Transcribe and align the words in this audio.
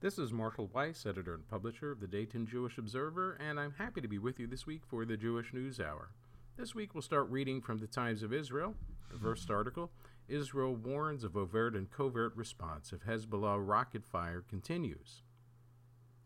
This 0.00 0.18
is 0.18 0.32
Marshall 0.32 0.70
Weiss, 0.72 1.04
editor 1.04 1.34
and 1.34 1.46
publisher 1.46 1.92
of 1.92 2.00
the 2.00 2.06
Dayton 2.06 2.46
Jewish 2.46 2.78
Observer, 2.78 3.36
and 3.38 3.60
I'm 3.60 3.74
happy 3.76 4.00
to 4.00 4.08
be 4.08 4.18
with 4.18 4.40
you 4.40 4.46
this 4.46 4.66
week 4.66 4.80
for 4.86 5.04
the 5.04 5.18
Jewish 5.18 5.52
News 5.52 5.78
Hour. 5.78 6.08
This 6.56 6.74
week 6.74 6.94
we'll 6.94 7.02
start 7.02 7.28
reading 7.28 7.60
from 7.60 7.76
the 7.76 7.86
Times 7.86 8.22
of 8.22 8.32
Israel. 8.32 8.74
The 9.12 9.18
first 9.18 9.50
article 9.50 9.90
Israel 10.26 10.74
warns 10.74 11.22
of 11.22 11.36
overt 11.36 11.76
and 11.76 11.90
covert 11.90 12.34
response 12.34 12.94
if 12.94 13.04
Hezbollah 13.04 13.58
rocket 13.60 14.06
fire 14.06 14.40
continues. 14.40 15.22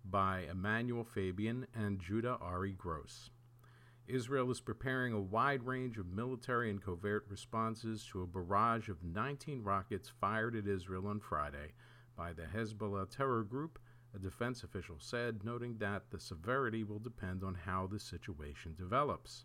By 0.04 0.42
Emmanuel 0.48 1.02
Fabian 1.02 1.66
and 1.74 1.98
Judah 1.98 2.38
Ari 2.40 2.74
Gross. 2.74 3.30
Israel 4.06 4.52
is 4.52 4.60
preparing 4.60 5.12
a 5.12 5.20
wide 5.20 5.64
range 5.64 5.98
of 5.98 6.06
military 6.06 6.70
and 6.70 6.80
covert 6.80 7.26
responses 7.28 8.06
to 8.12 8.22
a 8.22 8.26
barrage 8.26 8.88
of 8.88 9.02
19 9.02 9.64
rockets 9.64 10.12
fired 10.20 10.54
at 10.54 10.68
Israel 10.68 11.08
on 11.08 11.18
Friday 11.18 11.72
by 12.16 12.32
the 12.32 12.42
Hezbollah 12.42 13.10
terror 13.10 13.42
group, 13.42 13.78
a 14.14 14.18
defense 14.18 14.62
official 14.62 14.96
said, 14.98 15.44
noting 15.44 15.78
that 15.78 16.10
the 16.10 16.20
severity 16.20 16.84
will 16.84 16.98
depend 16.98 17.42
on 17.42 17.54
how 17.54 17.86
the 17.86 17.98
situation 17.98 18.74
develops. 18.76 19.44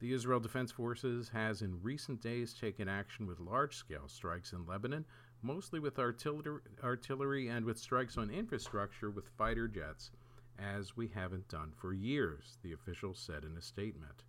The 0.00 0.12
Israel 0.12 0.40
Defense 0.40 0.72
Forces 0.72 1.28
has 1.28 1.62
in 1.62 1.80
recent 1.80 2.20
days 2.20 2.54
taken 2.54 2.88
action 2.88 3.26
with 3.26 3.38
large 3.38 3.76
scale 3.76 4.08
strikes 4.08 4.52
in 4.52 4.66
Lebanon, 4.66 5.06
mostly 5.42 5.78
with 5.78 5.98
artillery, 5.98 6.60
artillery 6.82 7.46
and 7.46 7.64
with 7.64 7.78
strikes 7.78 8.18
on 8.18 8.28
infrastructure 8.28 9.10
with 9.10 9.28
fighter 9.38 9.68
jets, 9.68 10.10
as 10.58 10.96
we 10.96 11.06
haven't 11.06 11.48
done 11.48 11.72
for 11.76 11.92
years, 11.92 12.58
the 12.62 12.72
official 12.72 13.14
said 13.14 13.44
in 13.44 13.56
a 13.56 13.62
statement. 13.62 14.24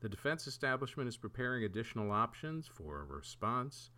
The 0.00 0.08
defense 0.10 0.46
establishment 0.46 1.08
is 1.08 1.16
preparing 1.16 1.64
additional 1.64 2.12
options 2.12 2.66
for 2.66 3.00
a 3.00 3.04
response 3.04 3.90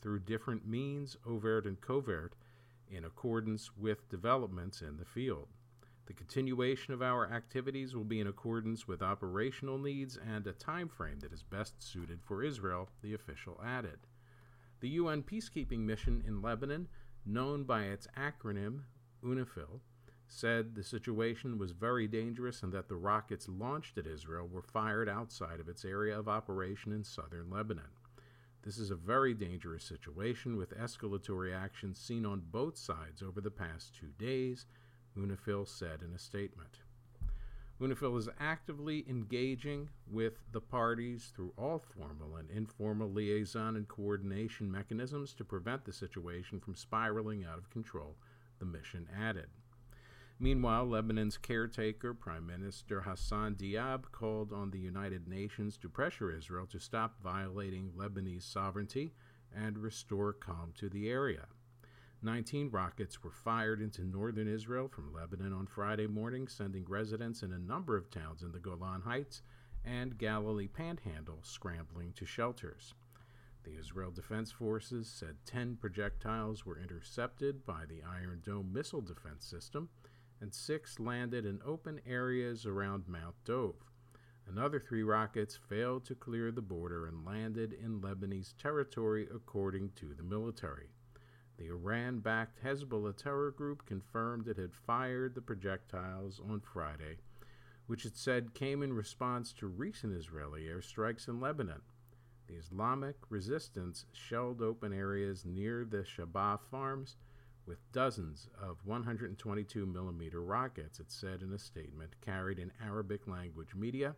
through 0.00 0.20
different 0.20 0.66
means, 0.66 1.16
overt 1.24 1.66
and 1.66 1.80
covert, 1.80 2.34
in 2.90 3.04
accordance 3.04 3.76
with 3.76 4.08
developments 4.08 4.80
in 4.82 4.96
the 4.96 5.04
field. 5.04 5.48
The 6.06 6.14
continuation 6.14 6.94
of 6.94 7.02
our 7.02 7.30
activities 7.30 7.94
will 7.94 8.04
be 8.04 8.20
in 8.20 8.26
accordance 8.26 8.88
with 8.88 9.02
operational 9.02 9.76
needs 9.76 10.16
and 10.16 10.46
a 10.46 10.52
time 10.52 10.88
frame 10.88 11.18
that 11.20 11.32
is 11.32 11.42
best 11.42 11.82
suited 11.82 12.22
for 12.22 12.42
Israel, 12.42 12.88
the 13.02 13.12
official 13.12 13.60
added. 13.62 13.98
The 14.80 14.88
UN 14.90 15.22
peacekeeping 15.22 15.80
mission 15.80 16.22
in 16.26 16.40
Lebanon, 16.40 16.88
known 17.26 17.64
by 17.64 17.82
its 17.82 18.06
acronym 18.16 18.84
UNIFIL, 19.22 19.80
said 20.26 20.74
the 20.74 20.82
situation 20.82 21.58
was 21.58 21.72
very 21.72 22.06
dangerous 22.06 22.62
and 22.62 22.72
that 22.72 22.88
the 22.88 22.96
rockets 22.96 23.48
launched 23.48 23.98
at 23.98 24.06
Israel 24.06 24.46
were 24.46 24.62
fired 24.62 25.08
outside 25.08 25.60
of 25.60 25.68
its 25.68 25.84
area 25.84 26.18
of 26.18 26.28
operation 26.28 26.92
in 26.92 27.04
southern 27.04 27.50
Lebanon. 27.50 27.97
This 28.62 28.78
is 28.78 28.90
a 28.90 28.96
very 28.96 29.34
dangerous 29.34 29.84
situation 29.84 30.56
with 30.56 30.76
escalatory 30.76 31.56
actions 31.56 31.98
seen 31.98 32.26
on 32.26 32.42
both 32.50 32.76
sides 32.76 33.22
over 33.22 33.40
the 33.40 33.50
past 33.50 33.94
two 33.94 34.12
days, 34.18 34.66
UNIFIL 35.16 35.66
said 35.66 36.02
in 36.02 36.12
a 36.12 36.18
statement. 36.18 36.80
UNIFIL 37.80 38.18
is 38.18 38.28
actively 38.40 39.04
engaging 39.08 39.88
with 40.10 40.40
the 40.50 40.60
parties 40.60 41.32
through 41.34 41.52
all 41.56 41.78
formal 41.78 42.36
and 42.36 42.50
informal 42.50 43.08
liaison 43.08 43.76
and 43.76 43.86
coordination 43.86 44.70
mechanisms 44.70 45.32
to 45.34 45.44
prevent 45.44 45.84
the 45.84 45.92
situation 45.92 46.58
from 46.58 46.74
spiraling 46.74 47.44
out 47.44 47.58
of 47.58 47.70
control, 47.70 48.16
the 48.58 48.64
mission 48.64 49.08
added. 49.16 49.46
Meanwhile, 50.40 50.88
Lebanon's 50.88 51.36
caretaker, 51.36 52.14
Prime 52.14 52.46
Minister 52.46 53.00
Hassan 53.00 53.56
Diab, 53.56 54.12
called 54.12 54.52
on 54.52 54.70
the 54.70 54.78
United 54.78 55.26
Nations 55.26 55.76
to 55.78 55.88
pressure 55.88 56.30
Israel 56.30 56.66
to 56.66 56.78
stop 56.78 57.20
violating 57.20 57.90
Lebanese 57.96 58.44
sovereignty 58.44 59.14
and 59.52 59.78
restore 59.78 60.32
calm 60.32 60.72
to 60.76 60.88
the 60.88 61.08
area. 61.10 61.46
19 62.22 62.70
rockets 62.70 63.24
were 63.24 63.32
fired 63.32 63.80
into 63.80 64.04
northern 64.04 64.46
Israel 64.46 64.86
from 64.86 65.12
Lebanon 65.12 65.52
on 65.52 65.66
Friday 65.66 66.06
morning, 66.06 66.46
sending 66.46 66.84
residents 66.88 67.42
in 67.42 67.52
a 67.52 67.58
number 67.58 67.96
of 67.96 68.10
towns 68.10 68.42
in 68.42 68.52
the 68.52 68.60
Golan 68.60 69.02
Heights 69.02 69.42
and 69.84 70.18
Galilee 70.18 70.68
Panhandle 70.68 71.40
scrambling 71.42 72.12
to 72.12 72.24
shelters. 72.24 72.94
The 73.64 73.76
Israel 73.76 74.12
Defense 74.12 74.52
Forces 74.52 75.08
said 75.08 75.36
10 75.46 75.76
projectiles 75.76 76.64
were 76.64 76.78
intercepted 76.78 77.66
by 77.66 77.84
the 77.88 78.02
Iron 78.08 78.40
Dome 78.44 78.72
missile 78.72 79.00
defense 79.00 79.44
system 79.44 79.88
and 80.40 80.52
six 80.52 80.98
landed 81.00 81.44
in 81.44 81.60
open 81.64 82.00
areas 82.06 82.66
around 82.66 83.08
Mount 83.08 83.34
Dov. 83.44 83.74
Another 84.46 84.80
three 84.80 85.02
rockets 85.02 85.58
failed 85.68 86.04
to 86.06 86.14
clear 86.14 86.50
the 86.50 86.62
border 86.62 87.06
and 87.06 87.24
landed 87.24 87.72
in 87.72 88.00
Lebanese 88.00 88.54
territory, 88.56 89.28
according 89.34 89.90
to 89.96 90.14
the 90.14 90.22
military. 90.22 90.88
The 91.58 91.66
Iran 91.66 92.20
backed 92.20 92.62
Hezbollah 92.64 93.16
terror 93.16 93.50
group 93.50 93.84
confirmed 93.84 94.48
it 94.48 94.56
had 94.56 94.72
fired 94.74 95.34
the 95.34 95.42
projectiles 95.42 96.40
on 96.40 96.60
Friday, 96.60 97.18
which 97.86 98.06
it 98.06 98.16
said 98.16 98.54
came 98.54 98.82
in 98.82 98.92
response 98.92 99.52
to 99.54 99.66
recent 99.66 100.14
Israeli 100.14 100.62
airstrikes 100.62 101.28
in 101.28 101.40
Lebanon. 101.40 101.82
The 102.46 102.54
Islamic 102.54 103.16
resistance 103.28 104.06
shelled 104.12 104.62
open 104.62 104.92
areas 104.92 105.44
near 105.44 105.84
the 105.84 106.04
Sheba 106.04 106.58
farms 106.70 107.16
with 107.68 107.92
dozens 107.92 108.48
of 108.58 108.78
122 108.86 109.84
millimeter 109.84 110.42
rockets, 110.42 110.98
it 110.98 111.12
said 111.12 111.42
in 111.42 111.52
a 111.52 111.58
statement 111.58 112.16
carried 112.24 112.58
in 112.58 112.72
Arabic 112.82 113.28
language 113.28 113.74
media, 113.74 114.16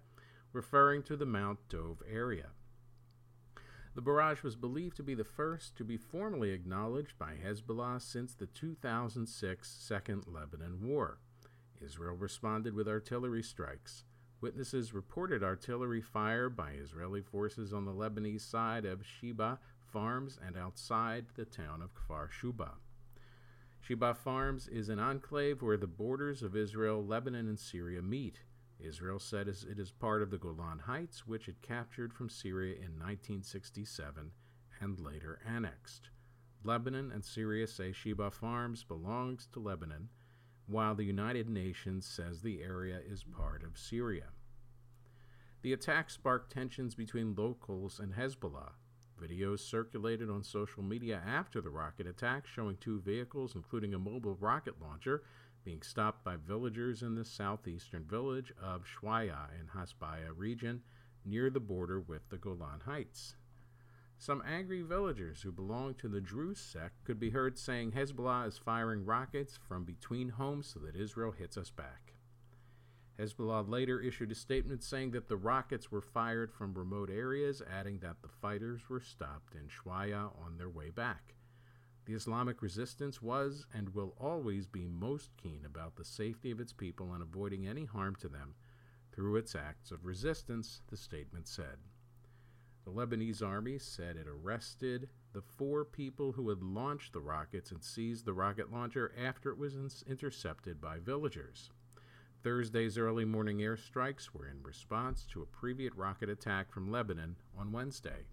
referring 0.53 1.03
to 1.03 1.16
the 1.16 1.27
Mount 1.27 1.59
Dov 1.69 2.00
area. 2.09 2.47
The 3.97 4.00
barrage 4.00 4.44
was 4.44 4.55
believed 4.55 4.97
to 4.99 5.03
be 5.03 5.15
the 5.15 5.25
first 5.25 5.77
to 5.77 5.84
be 5.84 5.97
formally 5.97 6.50
acknowledged 6.50 7.19
by 7.19 7.34
Hezbollah 7.34 8.00
since 8.00 8.34
the 8.34 8.47
2006 8.47 9.69
Second 9.69 10.25
Lebanon 10.28 10.78
War. 10.81 11.19
Israel 11.84 12.15
responded 12.15 12.75
with 12.75 12.87
artillery 12.87 13.43
strikes. 13.43 14.05
Witnesses 14.41 14.94
reported 14.94 15.43
artillery 15.43 16.00
fire 16.00 16.49
by 16.49 16.71
Israeli 16.71 17.21
forces 17.21 17.72
on 17.72 17.84
the 17.84 17.93
Lebanese 17.93 18.43
side 18.43 18.84
of 18.84 19.05
Sheba 19.05 19.59
farms 19.84 20.39
and 20.47 20.56
outside 20.56 21.27
the 21.34 21.44
town 21.44 21.83
of 21.83 21.91
Kfar 21.94 22.31
Shuba. 22.31 22.75
Sheba 23.81 24.15
Farms 24.15 24.69
is 24.69 24.89
an 24.89 24.99
enclave 24.99 25.63
where 25.63 25.77
the 25.77 25.87
borders 25.87 26.43
of 26.43 26.55
Israel, 26.55 27.05
Lebanon, 27.05 27.49
and 27.49 27.59
Syria 27.59 28.03
meet. 28.03 28.41
Israel 28.79 29.19
said 29.19 29.49
it 29.49 29.79
is 29.79 29.91
part 29.91 30.23
of 30.23 30.31
the 30.31 30.39
Golan 30.39 30.81
Heights, 30.81 31.27
which 31.27 31.49
it 31.49 31.63
captured 31.63 32.13
from 32.13 32.29
Syria 32.29 32.75
in 32.75 32.99
1967 32.99 34.33
and 34.81 35.01
later 35.01 35.41
annexed. 35.47 36.11
Lebanon 36.63 37.11
and 37.11 37.25
Syria 37.25 37.67
say 37.67 37.91
Sheba 37.91 38.31
Farms 38.31 38.85
belongs 38.85 39.47
to 39.53 39.61
Lebanon, 39.61 40.11
while 40.67 40.95
the 40.95 41.05
United 41.05 41.49
Nations 41.49 42.07
says 42.07 42.43
the 42.43 42.63
area 42.63 43.01
is 43.05 43.25
part 43.25 43.63
of 43.63 43.79
Syria. 43.79 44.29
The 45.63 45.73
attack 45.73 46.11
sparked 46.11 46.53
tensions 46.53 46.95
between 46.95 47.35
locals 47.35 47.99
and 47.99 48.15
Hezbollah. 48.15 48.73
Videos 49.21 49.61
circulated 49.61 50.31
on 50.31 50.43
social 50.43 50.83
media 50.83 51.23
after 51.27 51.61
the 51.61 51.71
rocket 51.71 52.07
attack 52.07 52.47
showing 52.47 52.77
two 52.77 53.01
vehicles, 53.01 53.55
including 53.55 53.93
a 53.93 53.99
mobile 53.99 54.37
rocket 54.41 54.81
launcher, 54.81 55.23
being 55.65 55.83
stopped 55.83 56.25
by 56.25 56.37
villagers 56.37 57.03
in 57.03 57.15
the 57.15 57.25
southeastern 57.25 58.05
village 58.05 58.53
of 58.63 58.85
Shwaya 58.85 59.49
in 59.61 59.67
Hasbaya 59.79 60.31
region 60.35 60.83
near 61.25 61.51
the 61.51 61.61
border 61.61 62.01
with 62.01 62.29
the 62.31 62.39
Golan 62.39 62.81
Heights. 62.87 63.35
Some 64.17 64.43
angry 64.47 64.83
villagers 64.83 65.43
who 65.43 65.53
belong 65.53 65.95
to 65.95 66.09
the 66.09 66.21
Druze 66.21 66.61
sect 66.61 67.05
could 67.05 67.19
be 67.19 67.31
heard 67.31 67.59
saying 67.59 67.93
Hezbollah 67.93 68.49
is 68.49 68.59
firing 68.59 69.05
rockets 69.05 69.59
from 69.69 69.85
between 69.85 70.31
homes 70.31 70.67
so 70.67 70.81
that 70.81 70.97
Israel 70.97 71.33
hits 71.33 71.57
us 71.57 71.71
back. 71.71 72.15
Hezbollah 73.21 73.69
later 73.69 74.01
issued 74.01 74.33
a 74.33 74.35
statement 74.35 74.83
saying 74.83 75.11
that 75.11 75.29
the 75.29 75.37
rockets 75.37 75.93
were 75.93 76.01
fired 76.01 76.51
from 76.51 76.73
remote 76.73 77.11
areas, 77.11 77.61
adding 77.71 77.99
that 77.99 78.23
the 78.23 78.29
fighters 78.29 78.89
were 78.89 79.01
stopped 79.01 79.55
in 79.55 79.69
Shwaya 79.69 80.33
on 80.43 80.57
their 80.57 80.71
way 80.71 80.89
back. 80.89 81.35
The 82.07 82.15
Islamic 82.15 82.63
resistance 82.63 83.21
was 83.21 83.67
and 83.75 83.95
will 83.95 84.15
always 84.19 84.67
be 84.67 84.87
most 84.89 85.37
keen 85.37 85.67
about 85.67 85.97
the 85.97 86.05
safety 86.05 86.51
of 86.51 86.61
its 86.61 86.72
people 86.72 87.13
and 87.13 87.22
avoiding 87.22 87.67
any 87.67 87.84
harm 87.84 88.17
to 88.17 88.28
them 88.28 88.55
through 89.13 89.37
its 89.37 89.55
acts 89.55 89.91
of 89.91 90.07
resistance, 90.07 90.81
the 90.89 90.97
statement 90.97 91.47
said. 91.47 91.77
The 92.84 92.91
Lebanese 92.91 93.43
army 93.47 93.78
said 93.78 94.16
it 94.16 94.27
arrested 94.27 95.11
the 95.34 95.43
four 95.43 95.84
people 95.84 96.33
who 96.33 96.49
had 96.49 96.63
launched 96.63 97.13
the 97.13 97.21
rockets 97.21 97.71
and 97.71 97.84
seized 97.84 98.25
the 98.25 98.33
rocket 98.33 98.73
launcher 98.73 99.13
after 99.16 99.51
it 99.51 99.59
was 99.59 100.03
intercepted 100.07 100.81
by 100.81 100.99
villagers. 100.99 101.71
Thursday's 102.42 102.97
early 102.97 103.27
morning 103.27 103.59
airstrikes 103.59 104.31
were 104.33 104.47
in 104.47 104.63
response 104.63 105.27
to 105.31 105.42
a 105.42 105.47
previous 105.47 105.95
rocket 105.95 106.31
attack 106.31 106.72
from 106.72 106.91
Lebanon 106.91 107.37
on 107.59 107.71
Wednesday. 107.71 108.25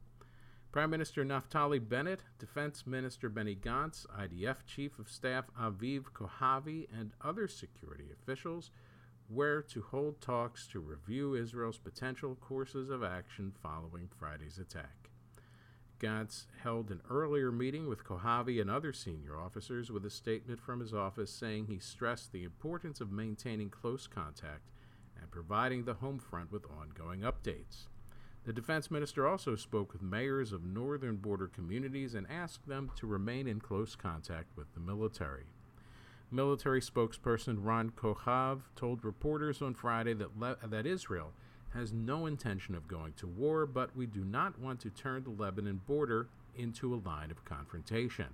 Prime 0.71 0.89
Minister 0.89 1.25
Naftali 1.25 1.79
Bennett, 1.85 2.21
Defense 2.39 2.87
Minister 2.87 3.27
Benny 3.27 3.55
Gantz, 3.55 4.05
IDF 4.17 4.65
Chief 4.65 4.97
of 4.97 5.09
Staff 5.09 5.45
Aviv 5.59 6.05
Kohavi, 6.13 6.87
and 6.97 7.11
other 7.21 7.49
security 7.49 8.05
officials 8.13 8.71
were 9.29 9.61
to 9.63 9.81
hold 9.81 10.21
talks 10.21 10.67
to 10.67 10.79
review 10.79 11.35
Israel's 11.35 11.77
potential 11.77 12.37
courses 12.39 12.89
of 12.89 13.03
action 13.03 13.51
following 13.61 14.07
Friday's 14.17 14.57
attack. 14.57 15.06
Gantz 15.99 16.45
held 16.61 16.91
an 16.91 17.01
earlier 17.09 17.51
meeting 17.51 17.87
with 17.87 18.03
Kohavi 18.03 18.61
and 18.61 18.69
other 18.69 18.93
senior 18.93 19.37
officers 19.37 19.91
with 19.91 20.05
a 20.05 20.09
statement 20.09 20.59
from 20.59 20.79
his 20.79 20.93
office 20.93 21.31
saying 21.31 21.65
he 21.65 21.79
stressed 21.79 22.31
the 22.31 22.43
importance 22.43 23.01
of 23.01 23.11
maintaining 23.11 23.69
close 23.69 24.05
contact 24.05 24.69
and 25.19 25.31
providing 25.31 25.83
the 25.85 25.95
home 25.95 26.19
front 26.19 26.51
with 26.51 26.65
ongoing 26.65 27.21
updates. 27.21 27.87
The 28.45 28.53
defense 28.53 28.89
minister 28.91 29.27
also 29.27 29.55
spoke 29.55 29.91
with 29.91 30.01
mayors 30.01 30.53
of 30.53 30.63
northern 30.63 31.17
border 31.17 31.47
communities 31.47 32.15
and 32.15 32.25
asked 32.29 32.67
them 32.67 32.91
to 32.95 33.07
remain 33.07 33.47
in 33.47 33.59
close 33.59 33.95
contact 33.95 34.55
with 34.55 34.73
the 34.73 34.79
military. 34.79 35.47
Military 36.31 36.81
spokesperson 36.81 37.57
Ron 37.59 37.89
Kohav 37.89 38.61
told 38.75 39.03
reporters 39.03 39.61
on 39.61 39.73
Friday 39.73 40.13
that, 40.13 40.39
Le- 40.39 40.57
that 40.67 40.85
Israel 40.85 41.33
has 41.77 41.93
no 41.93 42.25
intention 42.25 42.73
of 42.73 42.87
going 42.87 43.13
to 43.17 43.27
war, 43.27 43.67
but 43.67 43.95
we 43.95 44.07
do 44.07 44.23
not 44.23 44.59
want 44.59 44.79
to 44.79 44.89
turn 44.89 45.23
the 45.23 45.29
Lebanon 45.29 45.79
border 45.85 46.27
into 46.55 46.93
a 46.93 47.03
line 47.07 47.29
of 47.29 47.45
confrontation. 47.45 48.27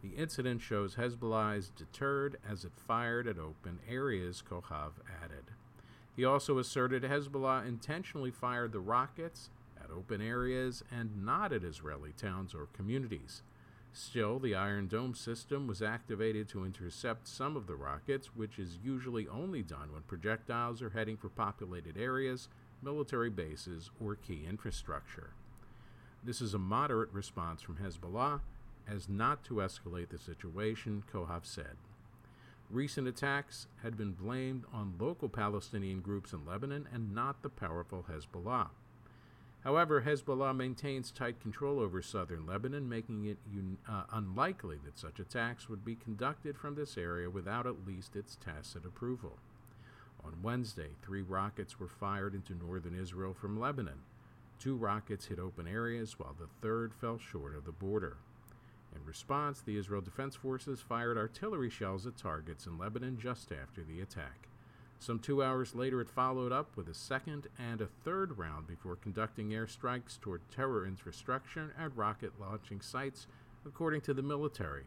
The 0.00 0.10
incident 0.10 0.62
shows 0.62 0.94
Hezbollah 0.94 1.58
is 1.58 1.70
deterred 1.70 2.36
as 2.48 2.64
it 2.64 2.70
fired 2.86 3.26
at 3.26 3.36
open 3.36 3.80
areas, 3.88 4.44
Kohav 4.48 4.92
added. 5.22 5.50
He 6.14 6.24
also 6.24 6.58
asserted 6.58 7.02
Hezbollah 7.02 7.66
intentionally 7.66 8.30
fired 8.30 8.70
the 8.70 8.80
rockets 8.80 9.50
at 9.82 9.90
open 9.90 10.20
areas 10.20 10.84
and 10.90 11.24
not 11.24 11.52
at 11.52 11.64
Israeli 11.64 12.12
towns 12.16 12.54
or 12.54 12.68
communities. 12.72 13.42
Still, 13.92 14.38
the 14.38 14.54
Iron 14.54 14.86
Dome 14.86 15.14
system 15.14 15.66
was 15.66 15.82
activated 15.82 16.48
to 16.50 16.64
intercept 16.64 17.26
some 17.26 17.56
of 17.56 17.66
the 17.66 17.74
rockets, 17.74 18.36
which 18.36 18.58
is 18.58 18.78
usually 18.84 19.26
only 19.26 19.62
done 19.62 19.92
when 19.92 20.02
projectiles 20.02 20.80
are 20.82 20.90
heading 20.90 21.16
for 21.16 21.28
populated 21.28 21.96
areas, 21.96 22.48
military 22.82 23.30
bases, 23.30 23.90
or 24.00 24.14
key 24.14 24.44
infrastructure. 24.48 25.30
This 26.24 26.40
is 26.40 26.54
a 26.54 26.58
moderate 26.58 27.12
response 27.12 27.62
from 27.62 27.76
Hezbollah, 27.76 28.40
as 28.88 29.08
not 29.08 29.44
to 29.44 29.54
escalate 29.54 30.08
the 30.08 30.18
situation, 30.18 31.04
Kohav 31.12 31.44
said. 31.44 31.76
Recent 32.70 33.08
attacks 33.08 33.66
had 33.82 33.96
been 33.96 34.12
blamed 34.12 34.64
on 34.72 34.94
local 34.98 35.28
Palestinian 35.28 36.00
groups 36.00 36.32
in 36.32 36.44
Lebanon 36.44 36.86
and 36.92 37.14
not 37.14 37.42
the 37.42 37.48
powerful 37.48 38.04
Hezbollah. 38.10 38.68
However, 39.64 40.02
Hezbollah 40.02 40.54
maintains 40.54 41.10
tight 41.10 41.40
control 41.40 41.80
over 41.80 42.00
southern 42.00 42.46
Lebanon, 42.46 42.88
making 42.88 43.24
it 43.24 43.38
un- 43.52 43.78
uh, 43.88 44.04
unlikely 44.12 44.78
that 44.84 44.98
such 44.98 45.18
attacks 45.18 45.68
would 45.68 45.84
be 45.84 45.96
conducted 45.96 46.56
from 46.56 46.74
this 46.74 46.96
area 46.96 47.28
without 47.28 47.66
at 47.66 47.86
least 47.86 48.14
its 48.14 48.36
tacit 48.36 48.84
approval. 48.84 49.38
On 50.24 50.42
Wednesday, 50.42 50.90
three 51.02 51.22
rockets 51.22 51.78
were 51.78 51.88
fired 51.88 52.34
into 52.34 52.54
northern 52.54 52.98
Israel 52.98 53.34
from 53.34 53.58
Lebanon. 53.58 54.00
Two 54.58 54.76
rockets 54.76 55.26
hit 55.26 55.38
open 55.38 55.66
areas, 55.66 56.18
while 56.18 56.34
the 56.38 56.48
third 56.60 56.92
fell 56.92 57.18
short 57.18 57.54
of 57.54 57.64
the 57.64 57.72
border. 57.72 58.16
In 58.94 59.04
response, 59.04 59.60
the 59.60 59.76
Israel 59.76 60.00
Defense 60.00 60.34
Forces 60.34 60.80
fired 60.80 61.16
artillery 61.16 61.70
shells 61.70 62.06
at 62.06 62.16
targets 62.16 62.66
in 62.66 62.78
Lebanon 62.78 63.18
just 63.18 63.52
after 63.52 63.84
the 63.84 64.00
attack. 64.00 64.48
Some 65.00 65.20
two 65.20 65.42
hours 65.42 65.74
later, 65.74 66.00
it 66.00 66.10
followed 66.10 66.50
up 66.50 66.76
with 66.76 66.88
a 66.88 66.94
second 66.94 67.46
and 67.58 67.80
a 67.80 67.86
third 67.86 68.36
round 68.36 68.66
before 68.66 68.96
conducting 68.96 69.50
airstrikes 69.50 70.20
toward 70.20 70.40
terror 70.50 70.84
infrastructure 70.84 71.72
and 71.78 71.96
rocket 71.96 72.32
launching 72.40 72.80
sites, 72.80 73.28
according 73.64 74.00
to 74.02 74.14
the 74.14 74.22
military. 74.22 74.84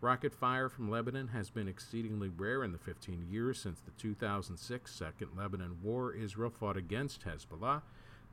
Rocket 0.00 0.32
fire 0.32 0.68
from 0.68 0.88
Lebanon 0.88 1.28
has 1.28 1.50
been 1.50 1.66
exceedingly 1.66 2.28
rare 2.28 2.62
in 2.62 2.70
the 2.70 2.78
15 2.78 3.26
years 3.28 3.58
since 3.58 3.80
the 3.80 3.90
2006 3.92 4.94
Second 4.94 5.28
Lebanon 5.36 5.78
War 5.82 6.12
Israel 6.12 6.50
fought 6.50 6.76
against 6.76 7.24
Hezbollah, 7.24 7.82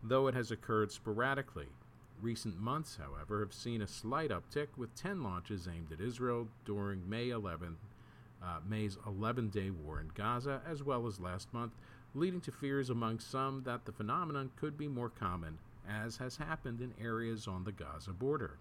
though 0.03 0.27
it 0.27 0.35
has 0.35 0.51
occurred 0.51 0.91
sporadically. 0.91 1.69
Recent 2.21 2.59
months, 2.59 2.99
however, 3.01 3.39
have 3.39 3.51
seen 3.51 3.81
a 3.81 3.87
slight 3.87 4.29
uptick 4.29 4.67
with 4.77 4.93
10 4.95 5.23
launches 5.23 5.67
aimed 5.67 5.91
at 5.91 5.99
Israel 5.99 6.47
during 6.65 7.09
May 7.09 7.29
11 7.31 7.77
uh, 8.43 8.59
May's 8.67 8.97
11 9.07 9.49
day 9.49 9.71
war 9.71 9.99
in 9.99 10.11
Gaza, 10.13 10.61
as 10.67 10.83
well 10.83 11.07
as 11.07 11.19
last 11.19 11.51
month, 11.51 11.71
leading 12.13 12.41
to 12.41 12.51
fears 12.51 12.91
among 12.91 13.19
some 13.19 13.63
that 13.63 13.85
the 13.85 13.91
phenomenon 13.91 14.51
could 14.55 14.77
be 14.77 14.87
more 14.87 15.09
common, 15.09 15.57
as 15.89 16.17
has 16.17 16.37
happened 16.37 16.79
in 16.79 16.93
areas 17.03 17.47
on 17.47 17.63
the 17.63 17.71
Gaza 17.71 18.11
border. 18.11 18.59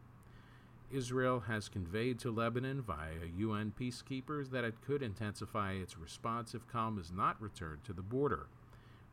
Israel 0.91 1.41
has 1.41 1.69
conveyed 1.69 2.19
to 2.21 2.31
Lebanon 2.31 2.83
via 2.83 3.27
UN 3.37 3.73
peacekeepers 3.79 4.51
that 4.51 4.65
it 4.65 4.81
could 4.81 5.03
intensify 5.03 5.73
its 5.73 5.99
response 5.99 6.55
if 6.55 6.67
calm 6.69 6.99
is 6.99 7.11
not 7.11 7.41
returned 7.41 7.85
to 7.85 7.93
the 7.93 8.03
border. 8.03 8.47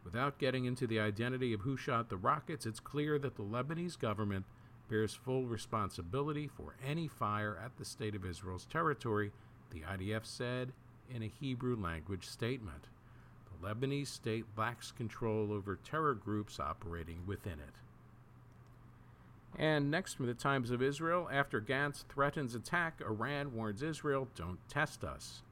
Without 0.03 0.39
getting 0.39 0.65
into 0.65 0.88
the 0.88 1.00
identity 1.00 1.53
of 1.53 1.62
who 1.62 1.77
shot 1.77 2.09
the 2.09 2.18
rockets, 2.18 2.65
it's 2.65 2.79
clear 2.79 3.19
that 3.19 3.35
the 3.35 3.44
Lebanese 3.44 3.97
government 3.97 4.45
bears 4.89 5.13
full 5.13 5.45
responsibility 5.45 6.47
for 6.47 6.75
any 6.85 7.07
fire 7.07 7.57
at 7.63 7.77
the 7.77 7.85
State 7.85 8.15
of 8.15 8.25
Israel's 8.25 8.65
territory 8.65 9.31
the 9.71 9.81
IDF 9.81 10.25
said 10.25 10.73
in 11.09 11.23
a 11.23 11.27
Hebrew 11.27 11.75
language 11.75 12.27
statement. 12.27 12.88
The 13.45 13.68
Lebanese 13.68 14.07
state 14.07 14.45
lacks 14.57 14.91
control 14.91 15.51
over 15.51 15.77
terror 15.77 16.13
groups 16.13 16.59
operating 16.59 17.25
within 17.25 17.53
it. 17.53 17.75
And 19.57 19.92
next 19.92 20.13
from 20.13 20.27
the 20.27 20.33
Times 20.33 20.71
of 20.71 20.81
Israel, 20.81 21.30
after 21.31 21.62
Gantz 21.62 22.06
threatens 22.07 22.56
attack, 22.56 23.01
Iran 23.01 23.53
warns 23.53 23.83
Israel, 23.83 24.27
don't 24.36 24.59
test 24.69 25.03
us, 25.03 25.44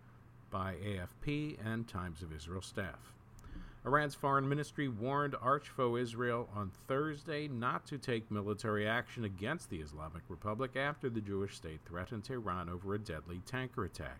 by 0.49 0.75
AFP 0.75 1.57
and 1.63 1.87
Times 1.87 2.21
of 2.21 2.33
Israel 2.33 2.61
staff. 2.61 3.13
Iran's 3.85 4.15
foreign 4.15 4.47
ministry 4.49 4.87
warned 4.87 5.35
arch 5.41 5.69
foe 5.69 5.95
Israel 5.95 6.49
on 6.53 6.71
Thursday 6.87 7.47
not 7.47 7.85
to 7.87 7.97
take 7.97 8.29
military 8.29 8.87
action 8.87 9.23
against 9.23 9.69
the 9.69 9.79
Islamic 9.79 10.23
Republic 10.27 10.75
after 10.75 11.09
the 11.09 11.21
Jewish 11.21 11.55
state 11.55 11.79
threatened 11.85 12.25
Tehran 12.25 12.67
over 12.67 12.93
a 12.93 12.99
deadly 12.99 13.41
tanker 13.45 13.85
attack. 13.85 14.19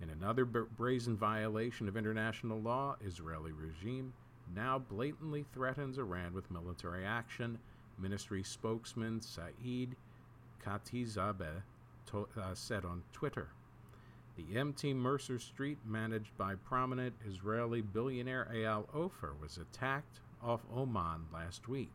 In 0.00 0.10
another 0.10 0.44
brazen 0.44 1.16
violation 1.16 1.88
of 1.88 1.96
international 1.96 2.60
law, 2.60 2.96
Israeli 3.04 3.50
regime 3.50 4.12
now 4.54 4.78
blatantly 4.78 5.44
threatens 5.52 5.98
Iran 5.98 6.32
with 6.32 6.50
military 6.50 7.04
action, 7.04 7.58
ministry 7.98 8.42
spokesman 8.42 9.20
Saeed 9.20 9.96
Khatibzadeh 10.64 11.62
to- 12.06 12.28
uh, 12.36 12.54
said 12.54 12.84
on 12.84 13.02
Twitter. 13.12 13.48
The 14.36 14.56
MT 14.56 14.94
Mercer 14.94 15.38
Street, 15.38 15.78
managed 15.84 16.36
by 16.38 16.54
prominent 16.54 17.14
Israeli 17.26 17.80
billionaire 17.80 18.48
Eyal 18.52 18.86
Ofer, 18.94 19.34
was 19.40 19.58
attacked 19.58 20.20
off 20.42 20.60
Oman 20.72 21.26
last 21.32 21.68
week. 21.68 21.90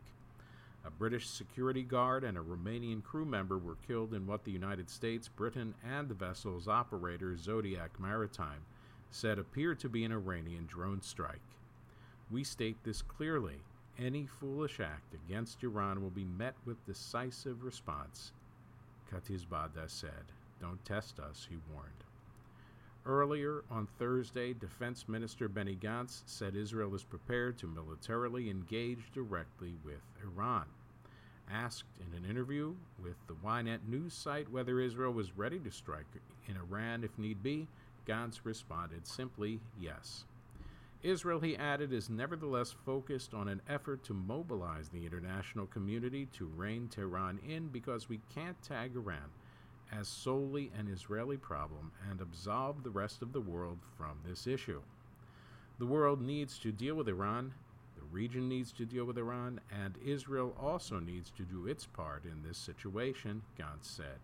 A 0.84 0.90
British 0.90 1.26
security 1.26 1.82
guard 1.82 2.22
and 2.24 2.36
a 2.36 2.42
Romanian 2.42 3.02
crew 3.02 3.24
member 3.24 3.56
were 3.56 3.76
killed 3.86 4.12
in 4.12 4.26
what 4.26 4.44
the 4.44 4.50
United 4.50 4.90
States, 4.90 5.28
Britain, 5.28 5.74
and 5.82 6.08
the 6.08 6.14
vessel's 6.14 6.68
operator, 6.68 7.34
Zodiac 7.38 7.98
Maritime, 7.98 8.66
said 9.10 9.38
appeared 9.38 9.80
to 9.80 9.88
be 9.88 10.04
an 10.04 10.12
Iranian 10.12 10.66
drone 10.66 11.00
strike. 11.00 11.40
We 12.30 12.44
state 12.44 12.76
this 12.84 13.00
clearly. 13.00 13.60
Any 13.98 14.26
foolish 14.26 14.80
act 14.80 15.14
against 15.14 15.62
Iran 15.62 16.02
will 16.02 16.10
be 16.10 16.24
met 16.24 16.54
with 16.64 16.84
decisive 16.84 17.62
response, 17.62 18.32
Khatibzadeh 19.10 19.88
said. 19.88 20.32
Don't 20.60 20.84
test 20.84 21.20
us, 21.20 21.46
he 21.48 21.58
warned. 21.72 22.04
Earlier 23.06 23.62
on 23.70 23.86
Thursday, 23.98 24.52
Defense 24.52 25.08
Minister 25.08 25.46
Benny 25.46 25.76
Gantz 25.76 26.22
said 26.26 26.56
Israel 26.56 26.94
is 26.94 27.04
prepared 27.04 27.56
to 27.58 27.68
militarily 27.68 28.50
engage 28.50 29.12
directly 29.12 29.74
with 29.84 30.00
Iran. 30.22 30.64
Asked 31.48 31.98
in 32.00 32.16
an 32.16 32.28
interview 32.28 32.74
with 33.00 33.16
the 33.28 33.34
Ynet 33.34 33.86
news 33.86 34.14
site 34.14 34.50
whether 34.50 34.80
Israel 34.80 35.12
was 35.12 35.36
ready 35.36 35.60
to 35.60 35.70
strike 35.70 36.06
in 36.48 36.56
Iran 36.56 37.04
if 37.04 37.16
need 37.18 37.42
be, 37.42 37.68
Gantz 38.06 38.40
responded 38.44 39.06
simply 39.06 39.60
yes. 39.78 40.24
Israel, 41.04 41.38
he 41.38 41.54
added, 41.54 41.92
is 41.92 42.08
nevertheless 42.08 42.74
focused 42.86 43.34
on 43.34 43.46
an 43.46 43.60
effort 43.68 44.02
to 44.04 44.14
mobilize 44.14 44.88
the 44.88 45.04
international 45.04 45.66
community 45.66 46.26
to 46.32 46.46
rein 46.56 46.88
Tehran 46.88 47.38
in 47.46 47.68
because 47.68 48.08
we 48.08 48.20
can't 48.34 48.60
tag 48.62 48.96
Iran 48.96 49.28
as 49.92 50.08
solely 50.08 50.72
an 50.78 50.88
Israeli 50.88 51.36
problem 51.36 51.92
and 52.10 52.22
absolve 52.22 52.82
the 52.82 52.90
rest 52.90 53.20
of 53.20 53.34
the 53.34 53.40
world 53.40 53.78
from 53.98 54.18
this 54.26 54.46
issue. 54.46 54.80
The 55.78 55.84
world 55.86 56.22
needs 56.22 56.58
to 56.60 56.72
deal 56.72 56.94
with 56.94 57.08
Iran, 57.08 57.52
the 57.96 58.04
region 58.10 58.48
needs 58.48 58.72
to 58.72 58.86
deal 58.86 59.04
with 59.04 59.18
Iran, 59.18 59.60
and 59.70 59.98
Israel 60.02 60.56
also 60.58 61.00
needs 61.00 61.30
to 61.36 61.42
do 61.42 61.66
its 61.66 61.84
part 61.84 62.24
in 62.24 62.42
this 62.42 62.56
situation, 62.56 63.42
Gantz 63.58 63.84
said. 63.84 64.18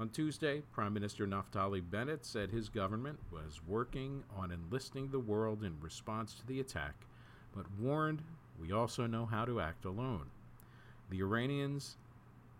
On 0.00 0.08
Tuesday, 0.08 0.62
Prime 0.72 0.94
Minister 0.94 1.26
Naftali 1.26 1.82
Bennett 1.82 2.24
said 2.24 2.50
his 2.50 2.70
government 2.70 3.18
was 3.30 3.60
working 3.68 4.24
on 4.34 4.50
enlisting 4.50 5.10
the 5.10 5.18
world 5.18 5.62
in 5.62 5.76
response 5.78 6.32
to 6.32 6.46
the 6.46 6.58
attack, 6.58 6.94
but 7.54 7.66
warned 7.78 8.22
we 8.58 8.72
also 8.72 9.06
know 9.06 9.26
how 9.26 9.44
to 9.44 9.60
act 9.60 9.84
alone. 9.84 10.24
The 11.10 11.20
Iranians 11.20 11.98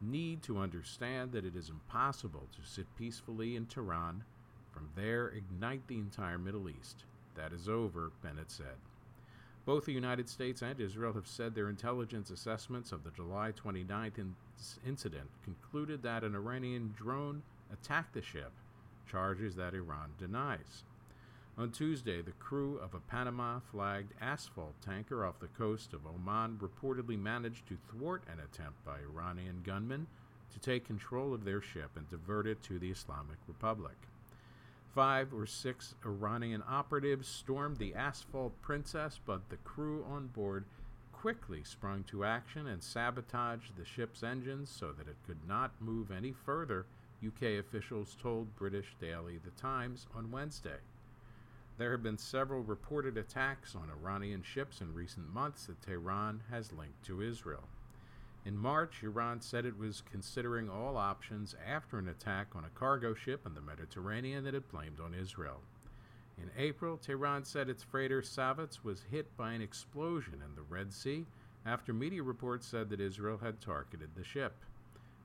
need 0.03 0.43
to 0.43 0.59
understand 0.59 1.33
that 1.33 1.47
it 1.47 1.57
is 1.57 1.71
impossible 1.71 2.47
to 2.55 2.71
sit 2.71 2.95
peacefully 2.99 3.57
in 3.57 3.65
Tehran, 3.65 4.23
from 4.71 4.91
there 4.95 5.29
ignite 5.29 5.87
the 5.87 5.97
entire 5.97 6.37
Middle 6.37 6.69
East. 6.69 7.05
That 7.37 7.55
is 7.55 7.71
over, 7.71 8.13
Bennett 8.23 8.51
said. 8.51 8.77
Both 9.67 9.85
the 9.85 9.93
United 9.93 10.29
States 10.29 10.63
and 10.63 10.81
Israel 10.81 11.13
have 11.13 11.27
said 11.27 11.55
their 11.55 11.69
intelligence 11.69 12.31
assessments 12.31 12.93
of 12.93 13.05
the 13.05 13.11
July 13.11 13.53
29th 13.53 14.19
in- 14.19 14.35
incident 14.87 15.31
concluded 15.45 16.03
that 16.03 16.25
an 16.25 16.35
Iranian 16.35 16.95
drone 16.97 17.43
attacked 17.73 18.15
the 18.15 18.23
ship, 18.23 18.53
charges 19.07 19.57
that 19.57 19.75
Iran 19.75 20.11
denies. 20.19 20.85
On 21.59 21.71
Tuesday, 21.71 22.23
the 22.23 22.33
crew 22.33 22.79
of 22.79 22.95
a 22.95 23.01
Panama 23.01 23.61
flagged 23.71 24.15
asphalt 24.21 24.81
tanker 24.81 25.27
off 25.27 25.41
the 25.41 25.49
coast 25.49 25.93
of 25.93 26.07
Oman 26.07 26.59
reportedly 26.59 27.19
managed 27.19 27.67
to 27.69 27.77
thwart 27.91 28.23
an 28.33 28.41
attempt 28.41 28.83
by 28.85 29.01
Iranian 29.01 29.61
gunmen 29.63 30.07
to 30.53 30.59
take 30.59 30.87
control 30.87 31.35
of 31.35 31.45
their 31.45 31.61
ship 31.61 31.91
and 31.97 32.09
divert 32.09 32.47
it 32.47 32.63
to 32.63 32.79
the 32.79 32.91
Islamic 32.91 33.37
Republic. 33.47 33.97
Five 34.95 35.33
or 35.33 35.47
six 35.47 35.95
Iranian 36.05 36.65
operatives 36.69 37.29
stormed 37.29 37.77
the 37.77 37.95
Asphalt 37.95 38.61
Princess, 38.61 39.21
but 39.25 39.49
the 39.49 39.57
crew 39.59 40.05
on 40.11 40.27
board 40.27 40.65
quickly 41.13 41.63
sprung 41.63 42.03
to 42.05 42.25
action 42.25 42.67
and 42.67 42.83
sabotaged 42.83 43.77
the 43.77 43.85
ship's 43.85 44.23
engines 44.23 44.69
so 44.69 44.91
that 44.91 45.07
it 45.07 45.17
could 45.27 45.47
not 45.47 45.71
move 45.81 46.11
any 46.11 46.33
further, 46.33 46.87
UK 47.25 47.61
officials 47.61 48.17
told 48.21 48.57
British 48.57 48.97
daily 49.01 49.39
The 49.39 49.51
Times 49.51 50.07
on 50.15 50.33
Wednesday. 50.33 50.79
There 51.79 51.93
have 51.93 52.03
been 52.03 52.19
several 52.19 52.63
reported 52.63 53.17
attacks 53.17 53.77
on 53.77 53.91
Iranian 53.91 54.43
ships 54.43 54.81
in 54.81 54.93
recent 54.93 55.33
months 55.33 55.67
that 55.67 55.81
Tehran 55.83 56.43
has 56.51 56.73
linked 56.73 57.05
to 57.05 57.23
Israel. 57.23 57.69
In 58.51 58.59
March, 58.59 59.05
Iran 59.05 59.41
said 59.41 59.65
it 59.65 59.79
was 59.79 60.03
considering 60.11 60.69
all 60.69 60.97
options 60.97 61.55
after 61.65 62.01
an 62.01 62.09
attack 62.09 62.49
on 62.57 62.65
a 62.65 62.71
cargo 62.71 63.15
ship 63.15 63.47
in 63.47 63.55
the 63.55 63.61
Mediterranean 63.61 64.43
that 64.43 64.57
it 64.57 64.69
blamed 64.73 64.99
on 64.99 65.15
Israel. 65.15 65.61
In 66.37 66.51
April, 66.59 66.97
Tehran 66.97 67.45
said 67.45 67.69
its 67.69 67.85
freighter 67.85 68.23
Savitz 68.23 68.83
was 68.83 69.05
hit 69.09 69.37
by 69.37 69.53
an 69.53 69.63
explosion 69.63 70.43
in 70.45 70.57
the 70.57 70.63
Red 70.63 70.93
Sea 70.93 71.27
after 71.65 71.93
media 71.93 72.25
reports 72.25 72.67
said 72.67 72.91
that 72.91 73.01
Israel 73.01 73.39
had 73.39 73.61
targeted 73.61 74.17
the 74.17 74.25
ship. 74.25 74.57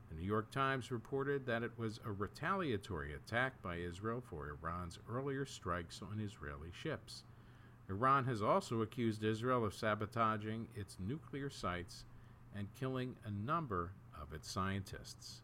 The 0.09 0.15
New 0.17 0.27
York 0.27 0.51
Times 0.51 0.91
reported 0.91 1.47
that 1.47 1.63
it 1.63 1.71
was 1.79 1.99
a 2.05 2.11
retaliatory 2.11 3.15
attack 3.15 3.59
by 3.63 3.77
Israel 3.77 4.21
for 4.21 4.49
Iran's 4.49 4.99
earlier 5.09 5.47
strikes 5.47 6.03
on 6.03 6.19
Israeli 6.19 6.69
ships. 6.79 7.23
Iran 7.89 8.25
has 8.25 8.43
also 8.43 8.83
accused 8.83 9.23
Israel 9.23 9.65
of 9.65 9.73
sabotaging 9.73 10.67
its 10.75 10.97
nuclear 10.99 11.49
sites 11.49 12.05
and 12.57 12.73
killing 12.79 13.15
a 13.25 13.31
number 13.31 13.91
of 14.21 14.33
its 14.33 14.51
scientists. 14.51 15.41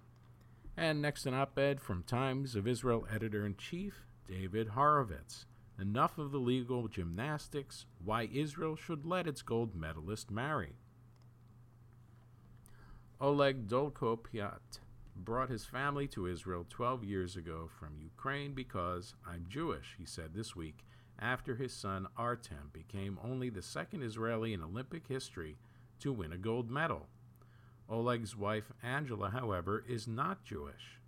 And 0.78 1.02
next, 1.02 1.26
an 1.26 1.34
op 1.34 1.58
ed 1.60 1.82
from 1.82 2.04
Times 2.04 2.56
of 2.56 2.68
Israel 2.68 3.06
editor 3.14 3.46
in 3.46 3.56
chief, 3.58 4.06
David 4.28 4.70
Horovitz. 4.70 5.46
Enough 5.80 6.18
of 6.18 6.32
the 6.32 6.38
legal 6.38 6.88
gymnastics, 6.88 7.86
why 8.04 8.30
Israel 8.32 8.76
should 8.76 9.06
let 9.06 9.28
its 9.28 9.42
gold 9.42 9.76
medalist 9.76 10.30
marry. 10.30 10.76
Oleg 13.20 13.68
Dolgopyat 13.68 14.80
brought 15.16 15.50
his 15.50 15.66
family 15.66 16.08
to 16.08 16.28
Israel 16.28 16.66
12 16.70 17.04
years 17.04 17.36
ago 17.36 17.70
from 17.80 18.00
Ukraine 18.00 18.54
because 18.54 19.14
I'm 19.28 19.46
Jewish, 19.50 19.96
he 19.98 20.06
said 20.06 20.34
this 20.34 20.56
week, 20.56 20.86
after 21.20 21.56
his 21.56 21.74
son 21.74 22.08
Artem 22.18 22.70
became 22.74 23.20
only 23.24 23.50
the 23.50 23.62
second 23.62 24.02
Israeli 24.02 24.54
in 24.54 24.64
Olympic 24.64 25.08
history 25.08 25.58
to 26.02 26.14
win 26.14 26.34
a 26.34 26.38
gold 26.38 26.70
medal. 26.70 27.08
Oleg's 27.90 28.36
wife, 28.36 28.72
Angela, 28.84 29.30
however, 29.30 29.84
is 29.88 30.08
not 30.08 30.44
Jewish. 30.44 31.00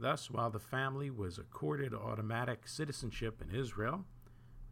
Thus, 0.00 0.30
while 0.30 0.50
the 0.50 0.58
family 0.58 1.10
was 1.10 1.38
accorded 1.38 1.92
automatic 1.92 2.68
citizenship 2.68 3.42
in 3.42 3.58
Israel, 3.58 4.04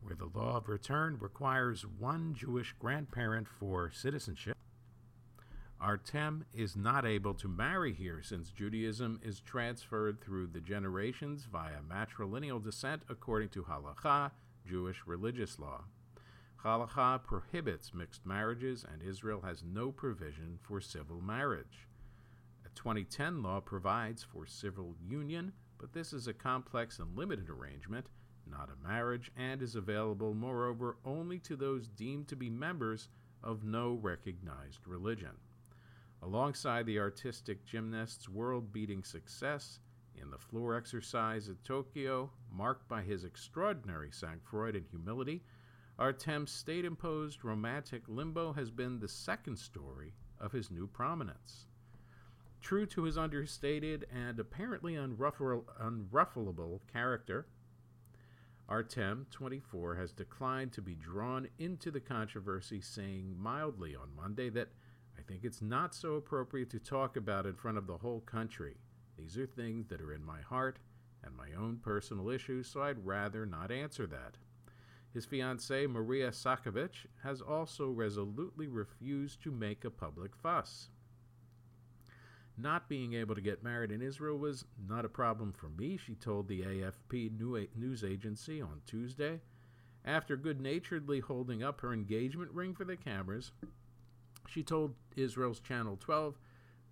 where 0.00 0.14
the 0.14 0.30
law 0.38 0.56
of 0.56 0.68
return 0.68 1.18
requires 1.20 1.84
one 1.84 2.34
Jewish 2.34 2.74
grandparent 2.78 3.48
for 3.48 3.90
citizenship, 3.90 4.56
Artem 5.80 6.46
is 6.54 6.74
not 6.74 7.04
able 7.04 7.34
to 7.34 7.48
marry 7.48 7.92
here 7.92 8.22
since 8.22 8.50
Judaism 8.50 9.20
is 9.22 9.40
transferred 9.40 10.20
through 10.20 10.46
the 10.46 10.60
generations 10.60 11.46
via 11.50 11.82
matrilineal 11.86 12.62
descent 12.62 13.02
according 13.08 13.50
to 13.50 13.64
halacha, 13.64 14.30
Jewish 14.66 15.02
religious 15.06 15.58
law. 15.58 15.84
Halacha 16.66 17.22
prohibits 17.22 17.94
mixed 17.94 18.26
marriages, 18.26 18.84
and 18.92 19.00
Israel 19.00 19.40
has 19.42 19.62
no 19.62 19.92
provision 19.92 20.58
for 20.60 20.80
civil 20.80 21.20
marriage. 21.20 21.86
A 22.64 22.68
2010 22.70 23.40
law 23.40 23.60
provides 23.60 24.24
for 24.24 24.46
civil 24.46 24.96
union, 25.00 25.52
but 25.78 25.92
this 25.92 26.12
is 26.12 26.26
a 26.26 26.34
complex 26.34 26.98
and 26.98 27.16
limited 27.16 27.48
arrangement, 27.48 28.08
not 28.50 28.68
a 28.68 28.88
marriage, 28.88 29.30
and 29.36 29.62
is 29.62 29.76
available, 29.76 30.34
moreover, 30.34 30.96
only 31.04 31.38
to 31.38 31.54
those 31.54 31.86
deemed 31.86 32.26
to 32.26 32.34
be 32.34 32.50
members 32.50 33.10
of 33.44 33.62
no 33.62 33.92
recognized 33.92 34.88
religion. 34.88 35.36
Alongside 36.20 36.84
the 36.86 36.98
artistic 36.98 37.64
gymnast's 37.64 38.28
world 38.28 38.72
beating 38.72 39.04
success 39.04 39.78
in 40.16 40.32
the 40.32 40.38
floor 40.38 40.74
exercise 40.74 41.48
at 41.48 41.62
Tokyo, 41.62 42.28
marked 42.50 42.88
by 42.88 43.02
his 43.02 43.22
extraordinary 43.22 44.10
sang-froid 44.10 44.74
and 44.74 44.86
humility, 44.90 45.44
Artem's 45.98 46.50
state 46.50 46.84
imposed 46.84 47.44
romantic 47.44 48.02
limbo 48.06 48.52
has 48.52 48.70
been 48.70 48.98
the 48.98 49.08
second 49.08 49.56
story 49.56 50.12
of 50.38 50.52
his 50.52 50.70
new 50.70 50.86
prominence. 50.86 51.66
True 52.60 52.84
to 52.86 53.04
his 53.04 53.16
understated 53.16 54.06
and 54.12 54.38
apparently 54.38 54.94
unruffle- 54.94 55.64
unruffleable 55.80 56.80
character, 56.92 57.46
Artem, 58.68 59.26
24, 59.30 59.94
has 59.94 60.12
declined 60.12 60.72
to 60.72 60.82
be 60.82 60.96
drawn 60.96 61.48
into 61.58 61.90
the 61.90 62.00
controversy, 62.00 62.80
saying 62.80 63.36
mildly 63.38 63.94
on 63.94 64.14
Monday 64.16 64.50
that 64.50 64.68
I 65.16 65.22
think 65.22 65.44
it's 65.44 65.62
not 65.62 65.94
so 65.94 66.14
appropriate 66.14 66.70
to 66.70 66.80
talk 66.80 67.16
about 67.16 67.46
in 67.46 67.54
front 67.54 67.78
of 67.78 67.86
the 67.86 67.98
whole 67.98 68.20
country. 68.20 68.76
These 69.16 69.38
are 69.38 69.46
things 69.46 69.86
that 69.86 70.00
are 70.00 70.12
in 70.12 70.24
my 70.24 70.40
heart 70.40 70.80
and 71.22 71.34
my 71.36 71.52
own 71.56 71.78
personal 71.78 72.28
issues, 72.28 72.66
so 72.66 72.82
I'd 72.82 73.06
rather 73.06 73.46
not 73.46 73.70
answer 73.70 74.06
that. 74.08 74.36
His 75.16 75.26
fiancée, 75.26 75.88
Maria 75.88 76.28
Sakovich, 76.28 77.06
has 77.22 77.40
also 77.40 77.88
resolutely 77.88 78.68
refused 78.68 79.42
to 79.44 79.50
make 79.50 79.82
a 79.82 79.90
public 79.90 80.36
fuss. 80.36 80.90
Not 82.58 82.90
being 82.90 83.14
able 83.14 83.34
to 83.34 83.40
get 83.40 83.64
married 83.64 83.90
in 83.90 84.02
Israel 84.02 84.36
was 84.36 84.66
not 84.86 85.06
a 85.06 85.08
problem 85.08 85.54
for 85.54 85.70
me, 85.70 85.96
she 85.96 86.16
told 86.16 86.48
the 86.48 86.60
AFP 86.60 87.30
news 87.74 88.04
agency 88.04 88.60
on 88.60 88.82
Tuesday. 88.86 89.40
After 90.04 90.36
good 90.36 90.60
naturedly 90.60 91.20
holding 91.20 91.62
up 91.62 91.80
her 91.80 91.94
engagement 91.94 92.50
ring 92.50 92.74
for 92.74 92.84
the 92.84 92.98
cameras, 92.98 93.52
she 94.46 94.62
told 94.62 94.96
Israel's 95.16 95.60
Channel 95.60 95.96
12 95.98 96.38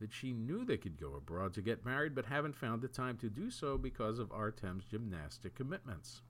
that 0.01 0.15
she 0.15 0.33
knew 0.33 0.65
they 0.65 0.79
could 0.79 0.99
go 0.99 1.15
abroad 1.15 1.53
to 1.53 1.61
get 1.61 1.85
married, 1.85 2.15
but 2.15 2.25
haven't 2.25 2.57
found 2.57 2.81
the 2.81 2.89
time 2.89 3.19
to 3.19 3.29
do 3.29 3.51
so 3.51 3.77
because 3.77 4.19
of 4.19 4.33
Artem's 4.33 4.87
gymnastic 4.87 5.55
commitments. 5.55 6.23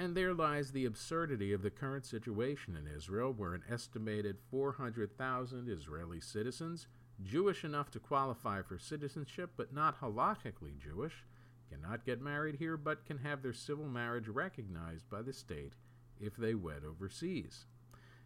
And 0.00 0.14
there 0.14 0.32
lies 0.32 0.70
the 0.70 0.84
absurdity 0.84 1.52
of 1.52 1.62
the 1.62 1.70
current 1.70 2.06
situation 2.06 2.76
in 2.76 2.86
Israel, 2.86 3.32
where 3.32 3.54
an 3.54 3.64
estimated 3.68 4.38
400,000 4.48 5.68
Israeli 5.68 6.20
citizens, 6.20 6.86
Jewish 7.20 7.64
enough 7.64 7.90
to 7.90 7.98
qualify 7.98 8.62
for 8.62 8.78
citizenship 8.78 9.50
but 9.56 9.74
not 9.74 10.00
halakhically 10.00 10.78
Jewish, 10.78 11.24
cannot 11.68 12.06
get 12.06 12.22
married 12.22 12.54
here 12.54 12.76
but 12.76 13.06
can 13.06 13.18
have 13.18 13.42
their 13.42 13.52
civil 13.52 13.88
marriage 13.88 14.28
recognized 14.28 15.10
by 15.10 15.20
the 15.20 15.32
state 15.32 15.72
if 16.20 16.36
they 16.36 16.54
wed 16.54 16.84
overseas. 16.84 17.66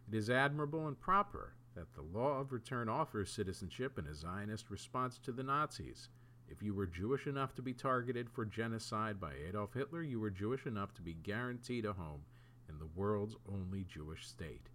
It 0.07 0.15
is 0.15 0.29
admirable 0.29 0.87
and 0.87 1.01
proper 1.01 1.55
that 1.75 1.95
the 1.95 2.03
law 2.03 2.39
of 2.39 2.53
return 2.53 2.91
offers 2.91 3.33
citizenship 3.33 3.99
in 3.99 4.07
a 4.07 4.15
Zionist 4.15 4.71
response 4.71 5.19
to 5.21 5.33
the 5.33 5.43
Nazis 5.43 6.11
if 6.49 6.63
you 6.63 6.75
were 6.75 6.87
Jewish 6.87 7.27
enough 7.27 7.55
to 7.55 7.63
be 7.63 7.73
targeted 7.73 8.29
for 8.31 8.45
genocide 8.45 9.21
by 9.21 9.33
Adolf 9.49 9.75
Hitler, 9.75 10.03
you 10.03 10.21
were 10.21 10.31
Jewish 10.31 10.67
enough 10.67 10.93
to 10.95 11.03
be 11.03 11.15
guaranteed 11.15 11.85
a 11.85 11.93
home 11.93 12.23
in 12.69 12.79
the 12.79 12.91
world's 12.95 13.37
only 13.51 13.85
Jewish 13.85 14.27
state. 14.27 14.69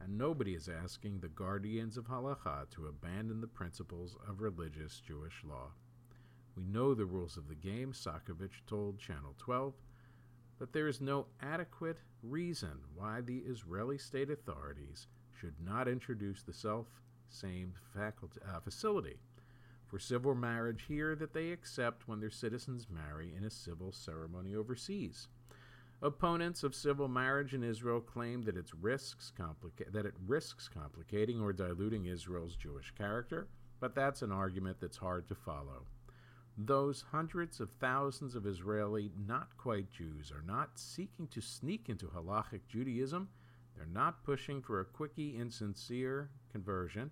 And 0.00 0.16
nobody 0.16 0.54
is 0.54 0.68
asking 0.68 1.18
the 1.18 1.28
guardians 1.28 1.96
of 1.96 2.06
halacha 2.06 2.70
to 2.70 2.86
abandon 2.86 3.40
the 3.40 3.46
principles 3.46 4.16
of 4.28 4.40
religious 4.40 5.00
Jewish 5.00 5.42
law. 5.44 5.72
We 6.56 6.64
know 6.64 6.94
the 6.94 7.04
rules 7.04 7.36
of 7.36 7.48
the 7.48 7.54
game, 7.54 7.92
Sakovich 7.92 8.64
told 8.66 8.98
Channel 8.98 9.34
12, 9.38 9.74
but 10.58 10.72
there 10.72 10.88
is 10.88 11.00
no 11.00 11.26
adequate 11.40 11.98
reason 12.22 12.80
why 12.94 13.20
the 13.20 13.38
Israeli 13.38 13.98
state 13.98 14.30
authorities 14.30 15.06
should 15.32 15.54
not 15.64 15.88
introduce 15.88 16.42
the 16.42 16.52
self 16.52 16.86
same 17.28 17.74
faculty, 17.94 18.40
uh, 18.48 18.60
facility 18.60 19.18
for 19.88 19.98
civil 19.98 20.34
marriage 20.34 20.84
here 20.86 21.16
that 21.16 21.32
they 21.32 21.50
accept 21.50 22.06
when 22.06 22.20
their 22.20 22.30
citizens 22.30 22.86
marry 22.90 23.34
in 23.34 23.42
a 23.42 23.50
civil 23.50 23.90
ceremony 23.90 24.54
overseas. 24.54 25.28
Opponents 26.02 26.62
of 26.62 26.76
civil 26.76 27.08
marriage 27.08 27.54
in 27.54 27.64
Israel 27.64 28.00
claim 28.00 28.42
that, 28.42 28.56
it 28.56 28.70
risks 28.80 29.32
complica- 29.36 29.90
that 29.90 30.06
it 30.06 30.14
risks 30.26 30.68
complicating 30.68 31.40
or 31.40 31.52
diluting 31.52 32.06
Israel's 32.06 32.54
Jewish 32.54 32.92
character, 32.92 33.48
but 33.80 33.94
that's 33.94 34.22
an 34.22 34.30
argument 34.30 34.76
that's 34.80 34.98
hard 34.98 35.26
to 35.28 35.34
follow. 35.34 35.86
Those 36.56 37.04
hundreds 37.10 37.58
of 37.58 37.70
thousands 37.80 38.34
of 38.34 38.46
Israeli 38.46 39.10
not 39.26 39.56
quite 39.56 39.90
Jews 39.90 40.30
are 40.30 40.42
not 40.42 40.78
seeking 40.78 41.26
to 41.28 41.40
sneak 41.40 41.88
into 41.88 42.06
halachic 42.06 42.60
Judaism, 42.68 43.28
They're 43.76 43.86
not 43.86 44.24
pushing 44.24 44.60
for 44.60 44.80
a 44.80 44.84
quickie, 44.84 45.36
insincere 45.36 46.30
conversion. 46.50 47.10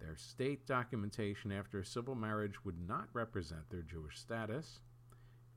Their 0.00 0.16
state 0.16 0.66
documentation 0.66 1.52
after 1.52 1.78
a 1.78 1.84
civil 1.84 2.14
marriage 2.14 2.64
would 2.64 2.88
not 2.88 3.08
represent 3.12 3.68
their 3.68 3.82
Jewish 3.82 4.18
status. 4.18 4.80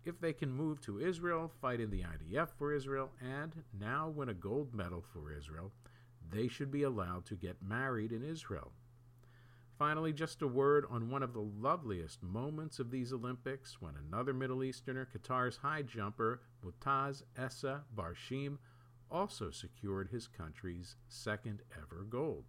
If 0.05 0.19
they 0.19 0.33
can 0.33 0.51
move 0.51 0.81
to 0.81 0.99
Israel, 0.99 1.51
fight 1.61 1.79
in 1.79 1.89
the 1.89 2.03
IDF 2.03 2.49
for 2.57 2.73
Israel, 2.73 3.11
and 3.21 3.63
now 3.79 4.09
win 4.09 4.27
a 4.27 4.33
gold 4.33 4.73
medal 4.73 5.01
for 5.13 5.31
Israel, 5.31 5.71
they 6.29 6.49
should 6.49 6.71
be 6.71 6.83
allowed 6.83 7.25
to 7.27 7.35
get 7.35 7.63
married 7.63 8.11
in 8.11 8.23
Israel. 8.23 8.73
Finally, 9.79 10.13
just 10.13 10.41
a 10.41 10.47
word 10.47 10.85
on 10.89 11.09
one 11.09 11.23
of 11.23 11.33
the 11.33 11.41
loveliest 11.41 12.21
moments 12.21 12.79
of 12.79 12.91
these 12.91 13.11
Olympics 13.11 13.81
when 13.81 13.95
another 13.95 14.33
Middle 14.33 14.63
Easterner, 14.63 15.07
Qatar's 15.07 15.57
high 15.57 15.81
jumper 15.81 16.41
Mutaz 16.63 17.23
Essa 17.37 17.83
Barshim, 17.95 18.57
also 19.09 19.51
secured 19.51 20.09
his 20.09 20.27
country's 20.27 20.95
second 21.07 21.61
ever 21.75 22.03
gold. 22.03 22.45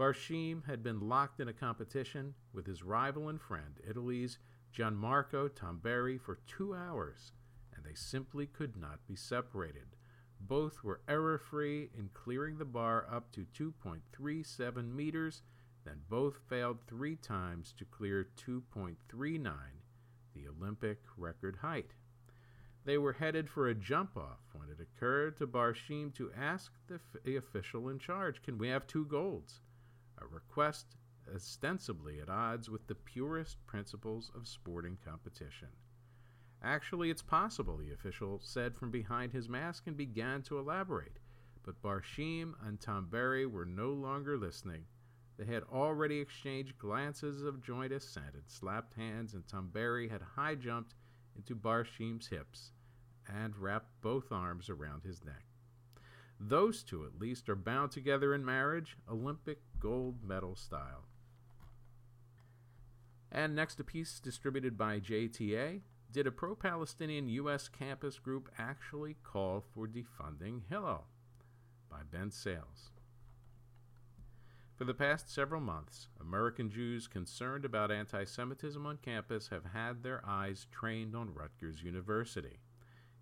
Barshim 0.00 0.64
had 0.64 0.82
been 0.82 1.10
locked 1.10 1.40
in 1.40 1.48
a 1.48 1.52
competition 1.52 2.32
with 2.54 2.66
his 2.66 2.82
rival 2.82 3.28
and 3.28 3.38
friend, 3.38 3.78
Italy's 3.86 4.38
Gianmarco 4.74 5.50
Tamberi, 5.50 6.18
for 6.18 6.38
two 6.46 6.74
hours, 6.74 7.32
and 7.74 7.84
they 7.84 7.92
simply 7.92 8.46
could 8.46 8.78
not 8.78 9.06
be 9.06 9.14
separated. 9.14 9.96
Both 10.40 10.82
were 10.82 11.02
error 11.06 11.36
free 11.36 11.90
in 11.94 12.08
clearing 12.14 12.56
the 12.56 12.64
bar 12.64 13.06
up 13.10 13.30
to 13.32 13.44
2.37 13.44 14.94
meters, 14.94 15.42
then 15.84 16.00
both 16.08 16.38
failed 16.48 16.78
three 16.86 17.16
times 17.16 17.74
to 17.76 17.84
clear 17.84 18.26
2.39, 18.38 19.52
the 20.34 20.48
Olympic 20.48 21.02
record 21.18 21.56
height. 21.56 21.92
They 22.86 22.96
were 22.96 23.12
headed 23.12 23.50
for 23.50 23.68
a 23.68 23.74
jump 23.74 24.16
off 24.16 24.40
when 24.54 24.70
it 24.70 24.80
occurred 24.80 25.36
to 25.36 25.46
Barshim 25.46 26.14
to 26.14 26.32
ask 26.32 26.72
the, 26.86 27.00
the 27.22 27.36
official 27.36 27.90
in 27.90 27.98
charge, 27.98 28.42
Can 28.42 28.56
we 28.56 28.68
have 28.68 28.86
two 28.86 29.04
golds? 29.04 29.60
A 30.20 30.26
request 30.26 30.96
ostensibly 31.34 32.20
at 32.20 32.28
odds 32.28 32.68
with 32.68 32.86
the 32.86 32.94
purest 32.94 33.64
principles 33.66 34.30
of 34.34 34.48
sporting 34.48 34.98
competition. 35.04 35.68
Actually, 36.62 37.10
it's 37.10 37.22
possible, 37.22 37.76
the 37.76 37.92
official 37.92 38.38
said 38.42 38.76
from 38.76 38.90
behind 38.90 39.32
his 39.32 39.48
mask 39.48 39.86
and 39.86 39.96
began 39.96 40.42
to 40.42 40.58
elaborate. 40.58 41.18
But 41.62 41.80
Barshim 41.82 42.54
and 42.66 42.80
Tamberi 42.80 43.50
were 43.50 43.64
no 43.64 43.92
longer 43.92 44.36
listening. 44.36 44.86
They 45.38 45.46
had 45.46 45.62
already 45.64 46.18
exchanged 46.18 46.78
glances 46.78 47.42
of 47.42 47.62
joint 47.62 47.92
assent 47.92 48.34
and 48.34 48.46
slapped 48.46 48.94
hands, 48.94 49.32
and 49.32 49.46
Tamberi 49.46 50.10
had 50.10 50.20
high 50.20 50.54
jumped 50.54 50.94
into 51.34 51.54
Barshim's 51.54 52.26
hips 52.26 52.72
and 53.26 53.56
wrapped 53.56 54.00
both 54.02 54.32
arms 54.32 54.68
around 54.68 55.02
his 55.02 55.24
neck. 55.24 55.44
Those 56.40 56.82
two, 56.82 57.04
at 57.04 57.20
least, 57.20 57.50
are 57.50 57.54
bound 57.54 57.92
together 57.92 58.34
in 58.34 58.44
marriage, 58.44 58.96
Olympic 59.10 59.58
gold 59.78 60.24
medal 60.24 60.56
style. 60.56 61.04
And 63.30 63.54
next, 63.54 63.78
a 63.78 63.84
piece 63.84 64.18
distributed 64.18 64.78
by 64.78 65.00
JTA. 65.00 65.82
Did 66.10 66.26
a 66.26 66.32
pro 66.32 66.56
Palestinian 66.56 67.28
U.S. 67.28 67.68
campus 67.68 68.18
group 68.18 68.48
actually 68.58 69.16
call 69.22 69.62
for 69.72 69.86
defunding 69.86 70.62
Hillel? 70.68 71.06
By 71.88 72.00
Ben 72.10 72.30
Sales. 72.30 72.90
For 74.74 74.86
the 74.86 74.94
past 74.94 75.30
several 75.30 75.60
months, 75.60 76.08
American 76.18 76.70
Jews 76.70 77.06
concerned 77.06 77.66
about 77.66 77.92
anti 77.92 78.24
Semitism 78.24 78.84
on 78.86 78.96
campus 78.96 79.48
have 79.48 79.66
had 79.66 80.02
their 80.02 80.22
eyes 80.26 80.66
trained 80.72 81.14
on 81.14 81.34
Rutgers 81.34 81.82
University. 81.82 82.60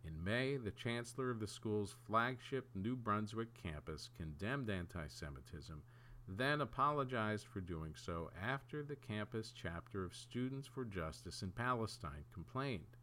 In 0.04 0.22
May, 0.22 0.56
the 0.56 0.70
chancellor 0.70 1.30
of 1.30 1.40
the 1.40 1.46
school's 1.46 1.94
flagship 2.06 2.68
New 2.74 2.96
Brunswick 2.96 3.54
campus 3.54 4.10
condemned 4.16 4.70
anti 4.70 5.06
Semitism, 5.08 5.82
then 6.26 6.60
apologized 6.60 7.46
for 7.46 7.60
doing 7.60 7.94
so 7.94 8.30
after 8.40 8.82
the 8.82 8.96
campus 8.96 9.52
chapter 9.54 10.04
of 10.04 10.14
Students 10.14 10.66
for 10.66 10.84
Justice 10.84 11.42
in 11.42 11.50
Palestine 11.50 12.24
complained. 12.32 12.96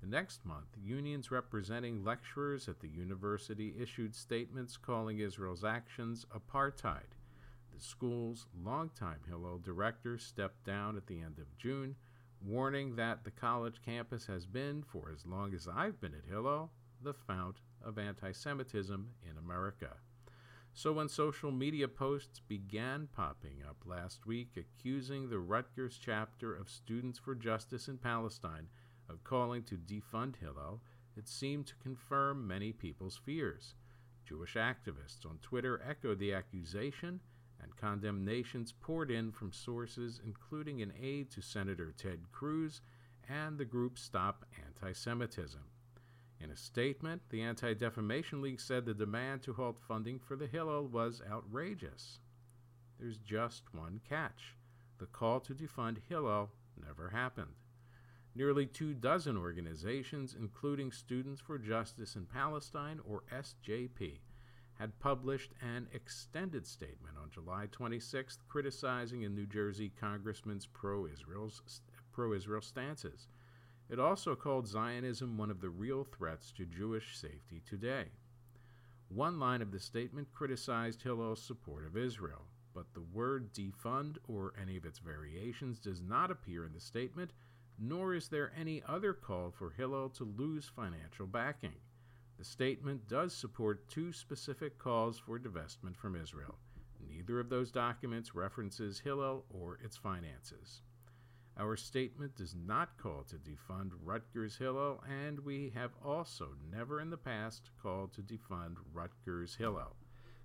The 0.00 0.06
next 0.06 0.44
month, 0.46 0.68
unions 0.82 1.30
representing 1.30 2.04
lecturers 2.04 2.68
at 2.68 2.80
the 2.80 2.88
university 2.88 3.74
issued 3.78 4.14
statements 4.14 4.76
calling 4.76 5.18
Israel's 5.18 5.64
actions 5.64 6.26
apartheid 6.34 7.14
the 7.80 7.86
school's 7.86 8.46
longtime 8.62 9.20
Hillel 9.26 9.58
director 9.58 10.18
stepped 10.18 10.64
down 10.64 10.96
at 10.98 11.06
the 11.06 11.20
end 11.20 11.38
of 11.38 11.56
June, 11.56 11.96
warning 12.42 12.96
that 12.96 13.24
the 13.24 13.30
college 13.30 13.80
campus 13.84 14.26
has 14.26 14.46
been, 14.46 14.82
for 14.82 15.10
as 15.12 15.26
long 15.26 15.54
as 15.54 15.68
I've 15.68 16.00
been 16.00 16.14
at 16.14 16.30
Hillel, 16.30 16.70
the 17.02 17.14
fount 17.14 17.56
of 17.82 17.98
anti 17.98 18.32
Semitism 18.32 19.10
in 19.28 19.38
America. 19.38 19.96
So 20.72 20.92
when 20.92 21.08
social 21.08 21.50
media 21.50 21.88
posts 21.88 22.40
began 22.40 23.08
popping 23.12 23.62
up 23.68 23.78
last 23.84 24.26
week 24.26 24.56
accusing 24.56 25.28
the 25.28 25.40
Rutgers 25.40 25.98
chapter 26.02 26.54
of 26.54 26.70
Students 26.70 27.18
for 27.18 27.34
Justice 27.34 27.88
in 27.88 27.98
Palestine 27.98 28.68
of 29.08 29.24
calling 29.24 29.64
to 29.64 29.76
defund 29.76 30.36
Hillel, 30.36 30.80
it 31.16 31.28
seemed 31.28 31.66
to 31.66 31.74
confirm 31.82 32.46
many 32.46 32.72
people's 32.72 33.16
fears. 33.16 33.74
Jewish 34.24 34.54
activists 34.54 35.26
on 35.26 35.38
Twitter 35.42 35.82
echoed 35.86 36.20
the 36.20 36.32
accusation 36.32 37.20
and 37.62 37.76
condemnations 37.76 38.72
poured 38.80 39.10
in 39.10 39.32
from 39.32 39.52
sources 39.52 40.20
including 40.24 40.82
an 40.82 40.92
aide 41.00 41.30
to 41.30 41.40
Senator 41.40 41.92
Ted 41.96 42.20
Cruz 42.32 42.80
and 43.28 43.58
the 43.58 43.64
group 43.64 43.98
Stop 43.98 44.44
Anti 44.64 44.92
Semitism. 44.92 45.62
In 46.40 46.50
a 46.50 46.56
statement, 46.56 47.22
the 47.30 47.42
Anti 47.42 47.74
Defamation 47.74 48.40
League 48.40 48.60
said 48.60 48.84
the 48.86 48.94
demand 48.94 49.42
to 49.42 49.52
halt 49.52 49.78
funding 49.86 50.18
for 50.18 50.36
the 50.36 50.46
Hillel 50.46 50.86
was 50.86 51.20
outrageous. 51.30 52.18
There's 52.98 53.18
just 53.18 53.62
one 53.74 54.00
catch 54.08 54.56
the 55.00 55.06
call 55.06 55.40
to 55.40 55.54
defund 55.54 55.96
Hillel 56.08 56.50
never 56.86 57.08
happened. 57.08 57.54
Nearly 58.34 58.66
two 58.66 58.94
dozen 58.94 59.36
organizations, 59.36 60.36
including 60.38 60.92
Students 60.92 61.40
for 61.40 61.58
Justice 61.58 62.14
in 62.14 62.26
Palestine, 62.26 63.00
or 63.04 63.24
SJP, 63.32 64.20
had 64.80 64.98
published 64.98 65.52
an 65.60 65.86
extended 65.92 66.66
statement 66.66 67.14
on 67.22 67.28
July 67.30 67.66
26th 67.70 68.38
criticizing 68.48 69.26
a 69.26 69.28
New 69.28 69.44
Jersey 69.44 69.92
congressman's 70.00 70.64
pro-Israel 70.64 71.52
pro-Israel 72.12 72.62
stances. 72.62 73.28
It 73.90 74.00
also 74.00 74.34
called 74.34 74.66
Zionism 74.66 75.36
one 75.36 75.50
of 75.50 75.60
the 75.60 75.68
real 75.68 76.04
threats 76.04 76.50
to 76.52 76.64
Jewish 76.64 77.18
safety 77.18 77.60
today. 77.68 78.06
One 79.10 79.38
line 79.38 79.60
of 79.60 79.70
the 79.70 79.78
statement 79.78 80.32
criticized 80.32 81.02
Hillel's 81.02 81.42
support 81.42 81.84
of 81.84 81.94
Israel, 81.94 82.46
but 82.74 82.94
the 82.94 83.04
word 83.12 83.52
defund 83.52 84.16
or 84.28 84.54
any 84.60 84.78
of 84.78 84.86
its 84.86 84.98
variations 84.98 85.78
does 85.78 86.00
not 86.00 86.30
appear 86.30 86.64
in 86.64 86.72
the 86.72 86.80
statement, 86.80 87.32
nor 87.78 88.14
is 88.14 88.28
there 88.28 88.50
any 88.58 88.82
other 88.88 89.12
call 89.12 89.50
for 89.50 89.72
Hillel 89.76 90.08
to 90.10 90.24
lose 90.24 90.70
financial 90.74 91.26
backing. 91.26 91.74
The 92.40 92.46
statement 92.46 93.06
does 93.06 93.34
support 93.34 93.86
two 93.90 94.14
specific 94.14 94.78
calls 94.78 95.18
for 95.18 95.38
divestment 95.38 95.94
from 95.94 96.16
Israel. 96.16 96.56
Neither 97.06 97.38
of 97.38 97.50
those 97.50 97.70
documents 97.70 98.34
references 98.34 98.98
Hillel 98.98 99.44
or 99.50 99.78
its 99.84 99.98
finances. 99.98 100.80
Our 101.58 101.76
statement 101.76 102.36
does 102.36 102.54
not 102.54 102.96
call 102.96 103.24
to 103.24 103.36
defund 103.36 103.90
Rutgers 104.02 104.56
Hillel, 104.56 105.04
and 105.06 105.40
we 105.40 105.70
have 105.74 105.90
also 106.02 106.54
never 106.72 106.98
in 106.98 107.10
the 107.10 107.18
past 107.18 107.72
called 107.82 108.14
to 108.14 108.22
defund 108.22 108.76
Rutgers 108.90 109.56
Hillel. 109.56 109.94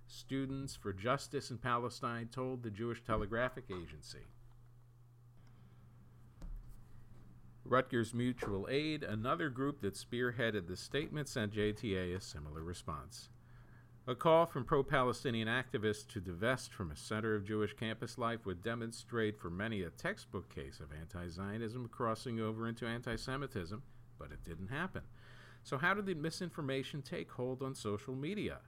Students 0.06 0.76
for 0.76 0.92
Justice 0.92 1.50
in 1.50 1.56
Palestine 1.56 2.28
told 2.28 2.62
the 2.62 2.70
Jewish 2.70 3.02
Telegraphic 3.04 3.70
Agency. 3.70 4.26
Rutgers 7.68 8.14
Mutual 8.14 8.68
Aid, 8.70 9.02
another 9.02 9.50
group 9.50 9.80
that 9.80 9.94
spearheaded 9.94 10.68
the 10.68 10.76
statement, 10.76 11.28
sent 11.28 11.52
JTA 11.52 12.16
a 12.16 12.20
similar 12.20 12.62
response. 12.62 13.28
A 14.06 14.14
call 14.14 14.46
from 14.46 14.64
pro 14.64 14.84
Palestinian 14.84 15.48
activists 15.48 16.06
to 16.08 16.20
divest 16.20 16.72
from 16.72 16.92
a 16.92 16.96
center 16.96 17.34
of 17.34 17.44
Jewish 17.44 17.74
campus 17.74 18.18
life 18.18 18.46
would 18.46 18.62
demonstrate 18.62 19.36
for 19.36 19.50
many 19.50 19.82
a 19.82 19.90
textbook 19.90 20.48
case 20.48 20.78
of 20.78 20.92
anti 20.92 21.26
Zionism 21.28 21.88
crossing 21.88 22.40
over 22.40 22.68
into 22.68 22.86
anti 22.86 23.16
Semitism, 23.16 23.82
but 24.16 24.30
it 24.30 24.44
didn't 24.44 24.68
happen. 24.68 25.02
So, 25.64 25.76
how 25.76 25.94
did 25.94 26.06
the 26.06 26.14
misinformation 26.14 27.02
take 27.02 27.32
hold 27.32 27.62
on 27.62 27.74
social 27.74 28.14
media? 28.14 28.60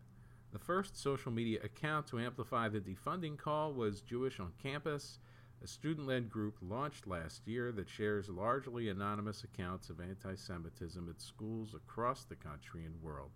The 0.51 0.59
first 0.59 0.97
social 0.97 1.31
media 1.31 1.61
account 1.63 2.09
to 2.09 2.19
amplify 2.19 2.69
the 2.69 2.81
defunding 2.81 3.39
call 3.39 3.73
was 3.73 4.01
Jewish 4.01 4.41
on 4.41 4.53
Campus 4.61 5.21
a 5.63 5.67
student 5.67 6.07
led 6.07 6.31
group 6.31 6.57
launched 6.63 7.07
last 7.07 7.47
year 7.47 7.73
that 7.73 7.89
shares 7.89 8.29
largely 8.29 8.89
anonymous 8.89 9.43
accounts 9.43 9.91
of 9.91 10.01
anti 10.01 10.35
Semitism 10.35 11.09
at 11.09 11.21
schools 11.21 11.75
across 11.75 12.25
the 12.25 12.37
country 12.37 12.85
and 12.85 13.03
world. 13.03 13.31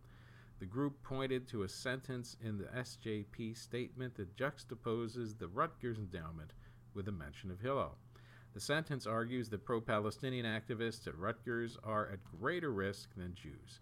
The 0.61 0.67
group 0.67 1.03
pointed 1.03 1.49
to 1.49 1.65
a 1.65 1.69
sentence 1.69 2.37
in 2.41 2.59
the 2.59 2.67
SJP 2.67 3.57
statement 3.57 4.15
that 4.15 4.37
juxtaposes 4.37 5.37
the 5.37 5.49
Rutgers 5.49 5.99
endowment 5.99 6.53
with 6.95 7.09
a 7.09 7.13
mention 7.13 7.51
of 7.51 7.61
Hillel. 7.61 7.97
The 8.55 8.61
sentence 8.61 9.07
argues 9.07 9.49
that 9.49 9.65
pro 9.65 9.81
Palestinian 9.81 10.47
activists 10.47 11.09
at 11.09 11.19
Rutgers 11.19 11.77
are 11.83 12.09
at 12.11 12.21
greater 12.41 12.71
risk 12.71 13.15
than 13.17 13.35
Jews. 13.35 13.81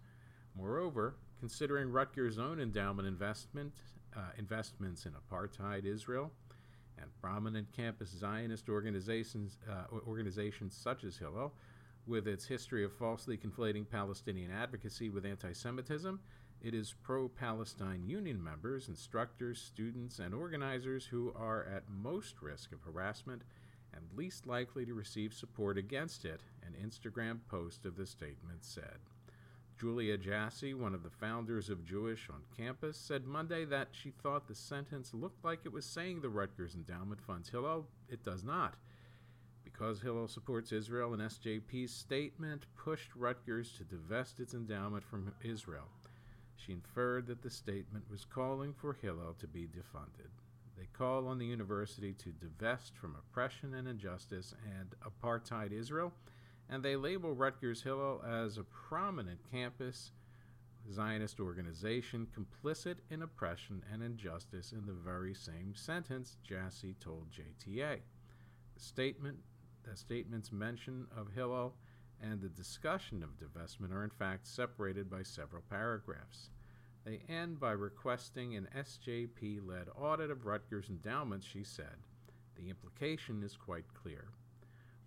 Moreover, 0.55 1.15
considering 1.39 1.91
Rutgers' 1.91 2.39
own 2.39 2.59
endowment 2.59 3.07
investment 3.07 3.73
uh, 4.15 4.31
investments 4.37 5.05
in 5.05 5.13
apartheid 5.13 5.85
Israel 5.85 6.31
and 7.01 7.09
prominent 7.21 7.71
campus 7.71 8.09
Zionist 8.09 8.69
organizations, 8.69 9.57
uh, 9.69 9.95
organizations 10.07 10.75
such 10.75 11.03
as 11.03 11.17
Hillel, 11.17 11.53
with 12.07 12.27
its 12.27 12.45
history 12.45 12.83
of 12.83 12.93
falsely 12.93 13.37
conflating 13.37 13.89
Palestinian 13.89 14.51
advocacy 14.51 15.09
with 15.09 15.25
anti 15.25 15.53
Semitism, 15.53 16.19
it 16.61 16.73
is 16.73 16.93
pro 17.01 17.27
Palestine 17.27 18.03
Union 18.05 18.43
members, 18.43 18.87
instructors, 18.87 19.59
students, 19.59 20.19
and 20.19 20.33
organizers 20.33 21.05
who 21.05 21.33
are 21.35 21.65
at 21.65 21.89
most 21.89 22.41
risk 22.41 22.71
of 22.71 22.81
harassment 22.81 23.41
and 23.93 24.03
least 24.15 24.47
likely 24.47 24.85
to 24.85 24.93
receive 24.93 25.33
support 25.33 25.77
against 25.77 26.23
it, 26.23 26.41
an 26.65 26.73
Instagram 26.81 27.39
post 27.49 27.85
of 27.85 27.97
the 27.97 28.05
statement 28.05 28.63
said. 28.63 28.99
Julia 29.81 30.15
Jassy, 30.15 30.75
one 30.75 30.93
of 30.93 31.01
the 31.01 31.09
founders 31.09 31.67
of 31.67 31.83
Jewish 31.83 32.29
on 32.29 32.43
Campus, 32.55 32.95
said 32.95 33.25
Monday 33.25 33.65
that 33.65 33.87
she 33.89 34.11
thought 34.11 34.47
the 34.47 34.53
sentence 34.53 35.11
looked 35.11 35.43
like 35.43 35.61
it 35.65 35.73
was 35.73 35.87
saying 35.87 36.21
the 36.21 36.29
Rutgers 36.29 36.75
Endowment 36.75 37.19
funds 37.19 37.49
Hillel. 37.49 37.87
It 38.07 38.23
does 38.23 38.43
not. 38.43 38.75
Because 39.63 39.99
Hillel 39.99 40.27
supports 40.27 40.71
Israel, 40.71 41.13
and 41.13 41.23
SJP's 41.23 41.91
statement 41.91 42.67
pushed 42.75 43.15
Rutgers 43.15 43.73
to 43.79 43.83
divest 43.83 44.39
its 44.39 44.53
endowment 44.53 45.03
from 45.03 45.33
Israel. 45.43 45.89
She 46.55 46.73
inferred 46.73 47.25
that 47.25 47.41
the 47.41 47.49
statement 47.49 48.05
was 48.07 48.23
calling 48.23 48.73
for 48.73 48.93
Hillel 48.93 49.33
to 49.39 49.47
be 49.47 49.63
defunded. 49.63 50.29
They 50.77 50.89
call 50.93 51.27
on 51.27 51.39
the 51.39 51.47
university 51.47 52.13
to 52.13 52.29
divest 52.29 52.95
from 52.95 53.15
oppression 53.15 53.73
and 53.73 53.87
injustice 53.87 54.53
and 54.79 54.93
apartheid 55.03 55.71
Israel 55.71 56.13
and 56.71 56.81
they 56.81 56.95
label 56.95 57.33
Rutgers 57.33 57.83
Hillel 57.83 58.23
as 58.25 58.57
a 58.57 58.63
prominent 58.63 59.39
campus 59.51 60.11
Zionist 60.91 61.39
organization 61.39 62.27
complicit 62.35 62.95
in 63.09 63.21
oppression 63.21 63.83
and 63.91 64.01
injustice 64.01 64.71
in 64.71 64.85
the 64.87 64.93
very 64.93 65.33
same 65.33 65.75
sentence 65.75 66.37
Jassy 66.43 66.95
told 66.99 67.27
JTA. 67.29 67.99
The 68.73 68.79
statement, 68.79 69.37
the 69.83 69.95
statement's 69.95 70.51
mention 70.51 71.07
of 71.15 71.33
Hillel 71.35 71.75
and 72.21 72.41
the 72.41 72.49
discussion 72.49 73.23
of 73.23 73.37
divestment 73.37 73.93
are 73.93 74.03
in 74.03 74.09
fact 74.09 74.47
separated 74.47 75.09
by 75.09 75.23
several 75.23 75.63
paragraphs. 75.69 76.49
They 77.03 77.21
end 77.27 77.59
by 77.59 77.71
requesting 77.71 78.55
an 78.55 78.67
SJP 78.75 79.67
led 79.67 79.87
audit 79.95 80.31
of 80.31 80.45
Rutgers 80.45 80.89
endowments, 80.89 81.45
she 81.45 81.63
said. 81.63 81.97
The 82.55 82.69
implication 82.69 83.43
is 83.43 83.57
quite 83.57 83.85
clear. 83.93 84.29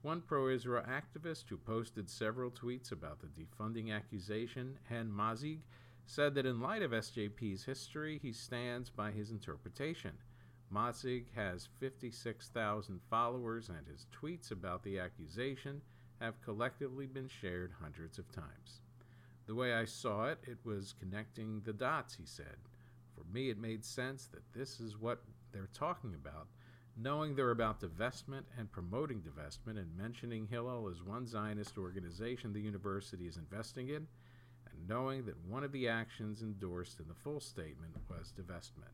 One 0.04 0.20
pro 0.20 0.48
Israel 0.48 0.84
activist 0.86 1.48
who 1.48 1.56
posted 1.56 2.10
several 2.10 2.50
tweets 2.50 2.92
about 2.92 3.20
the 3.20 3.28
defunding 3.28 3.90
accusation, 3.90 4.76
Hen 4.90 5.10
Mazzig, 5.10 5.60
said 6.04 6.34
that 6.34 6.44
in 6.44 6.60
light 6.60 6.82
of 6.82 6.90
SJP's 6.90 7.64
history, 7.64 8.18
he 8.20 8.30
stands 8.30 8.90
by 8.90 9.12
his 9.12 9.30
interpretation. 9.30 10.12
Mazig 10.70 11.24
has 11.34 11.70
56,000 11.80 13.00
followers, 13.08 13.70
and 13.70 13.86
his 13.86 14.04
tweets 14.12 14.50
about 14.50 14.82
the 14.82 14.98
accusation 14.98 15.80
have 16.20 16.42
collectively 16.42 17.06
been 17.06 17.28
shared 17.28 17.72
hundreds 17.80 18.18
of 18.18 18.30
times. 18.30 18.82
The 19.46 19.54
way 19.54 19.72
I 19.72 19.86
saw 19.86 20.26
it, 20.26 20.38
it 20.42 20.58
was 20.64 20.92
connecting 21.00 21.62
the 21.64 21.72
dots, 21.72 22.14
he 22.14 22.26
said. 22.26 22.58
For 23.14 23.24
me, 23.32 23.48
it 23.48 23.56
made 23.56 23.82
sense 23.82 24.26
that 24.26 24.52
this 24.52 24.80
is 24.80 25.00
what 25.00 25.22
they're 25.50 25.70
talking 25.72 26.14
about 26.14 26.48
knowing 26.96 27.34
they're 27.34 27.50
about 27.50 27.80
divestment 27.80 28.44
and 28.58 28.70
promoting 28.70 29.20
divestment 29.20 29.78
and 29.78 29.96
mentioning 29.96 30.46
Hillel 30.46 30.88
as 30.88 31.02
one 31.02 31.26
Zionist 31.26 31.76
organization 31.76 32.52
the 32.52 32.60
university 32.60 33.26
is 33.26 33.36
investing 33.36 33.88
in, 33.88 34.06
and 34.66 34.88
knowing 34.88 35.24
that 35.26 35.44
one 35.46 35.64
of 35.64 35.72
the 35.72 35.88
actions 35.88 36.42
endorsed 36.42 37.00
in 37.00 37.08
the 37.08 37.14
full 37.14 37.40
statement 37.40 37.94
was 38.08 38.32
divestment. 38.38 38.92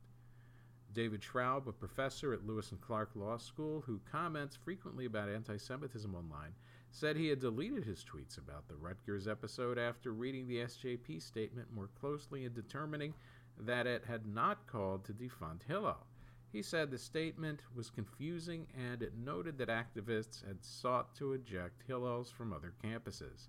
David 0.93 1.21
Schraub, 1.21 1.69
a 1.69 1.73
professor 1.73 2.33
at 2.33 2.47
Lewis 2.47 2.73
and 2.73 2.81
Clark 2.81 3.11
Law 3.15 3.37
School 3.37 3.83
who 3.83 4.01
comments 4.11 4.57
frequently 4.57 5.05
about 5.05 5.29
anti 5.29 5.57
Semitism 5.57 6.15
online, 6.15 6.55
said 6.91 7.17
he 7.17 7.29
had 7.29 7.39
deleted 7.39 7.85
his 7.85 8.05
tweets 8.05 8.39
about 8.39 8.67
the 8.67 8.75
Rutgers 8.75 9.29
episode 9.29 9.79
after 9.79 10.13
reading 10.13 10.49
the 10.49 10.59
SJP 10.59 11.23
statement 11.23 11.73
more 11.73 11.91
closely 12.01 12.45
and 12.45 12.55
determining 12.55 13.15
that 13.59 13.87
it 13.87 14.05
had 14.05 14.27
not 14.27 14.67
called 14.67 15.05
to 15.05 15.13
defund 15.13 15.63
Hillel. 15.69 16.07
He 16.53 16.63
said 16.63 16.91
the 16.91 16.99
statement 16.99 17.63
was 17.77 17.91
confusing 17.91 18.67
and 18.77 19.03
it 19.03 19.17
noted 19.17 19.57
that 19.59 19.69
activists 19.69 20.45
had 20.45 20.65
sought 20.65 21.15
to 21.15 21.33
eject 21.33 21.87
Hillels 21.89 22.33
from 22.33 22.53
other 22.53 22.75
campuses. 22.83 23.49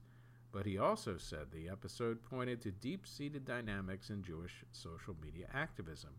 But 0.51 0.67
he 0.67 0.77
also 0.77 1.17
said 1.17 1.51
the 1.51 1.67
episode 1.67 2.21
pointed 2.21 2.61
to 2.61 2.71
deep 2.71 3.07
seated 3.07 3.43
dynamics 3.43 4.11
in 4.11 4.21
Jewish 4.21 4.63
social 4.71 5.15
media 5.19 5.47
activism. 5.51 6.11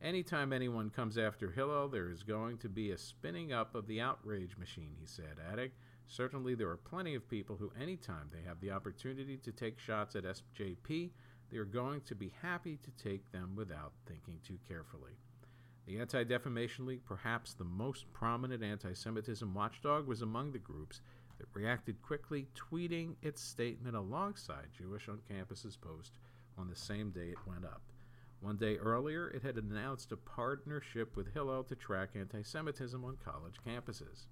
Anytime 0.00 0.52
anyone 0.52 0.88
comes 0.88 1.18
after 1.18 1.50
Hillel, 1.50 1.88
there 1.88 2.10
is 2.10 2.22
going 2.22 2.58
to 2.58 2.68
be 2.68 2.92
a 2.92 2.98
spinning 2.98 3.52
up 3.52 3.74
of 3.74 3.86
the 3.86 4.00
outrage 4.00 4.56
machine, 4.56 4.94
he 4.98 5.06
said, 5.06 5.38
adding, 5.50 5.70
Certainly 6.06 6.54
there 6.54 6.70
are 6.70 6.76
plenty 6.76 7.14
of 7.14 7.28
people 7.28 7.56
who, 7.56 7.72
anytime 7.80 8.30
they 8.32 8.42
have 8.42 8.60
the 8.60 8.70
opportunity 8.70 9.36
to 9.38 9.52
take 9.52 9.78
shots 9.78 10.14
at 10.14 10.24
SJP, 10.24 11.10
they 11.50 11.58
are 11.58 11.64
going 11.64 12.00
to 12.02 12.14
be 12.14 12.32
happy 12.40 12.78
to 12.78 12.90
take 13.02 13.30
them 13.32 13.54
without 13.56 13.92
thinking 14.06 14.38
too 14.44 14.58
carefully. 14.68 15.18
The 15.86 16.00
Anti 16.00 16.24
Defamation 16.24 16.84
League, 16.84 17.04
perhaps 17.04 17.54
the 17.54 17.62
most 17.64 18.12
prominent 18.12 18.62
anti 18.62 18.92
Semitism 18.92 19.54
watchdog, 19.54 20.08
was 20.08 20.20
among 20.20 20.50
the 20.50 20.58
groups 20.58 21.00
that 21.38 21.46
reacted 21.54 22.02
quickly, 22.02 22.48
tweeting 22.56 23.14
its 23.22 23.40
statement 23.40 23.94
alongside 23.94 24.66
Jewish 24.76 25.08
on 25.08 25.20
Campus's 25.28 25.76
post 25.76 26.18
on 26.58 26.68
the 26.68 26.74
same 26.74 27.10
day 27.10 27.28
it 27.28 27.46
went 27.46 27.64
up. 27.64 27.82
One 28.40 28.56
day 28.56 28.78
earlier, 28.78 29.28
it 29.28 29.42
had 29.42 29.56
announced 29.56 30.10
a 30.10 30.16
partnership 30.16 31.16
with 31.16 31.32
Hillel 31.32 31.62
to 31.64 31.76
track 31.76 32.10
anti 32.16 32.42
Semitism 32.42 33.04
on 33.04 33.16
college 33.24 33.60
campuses. 33.64 34.26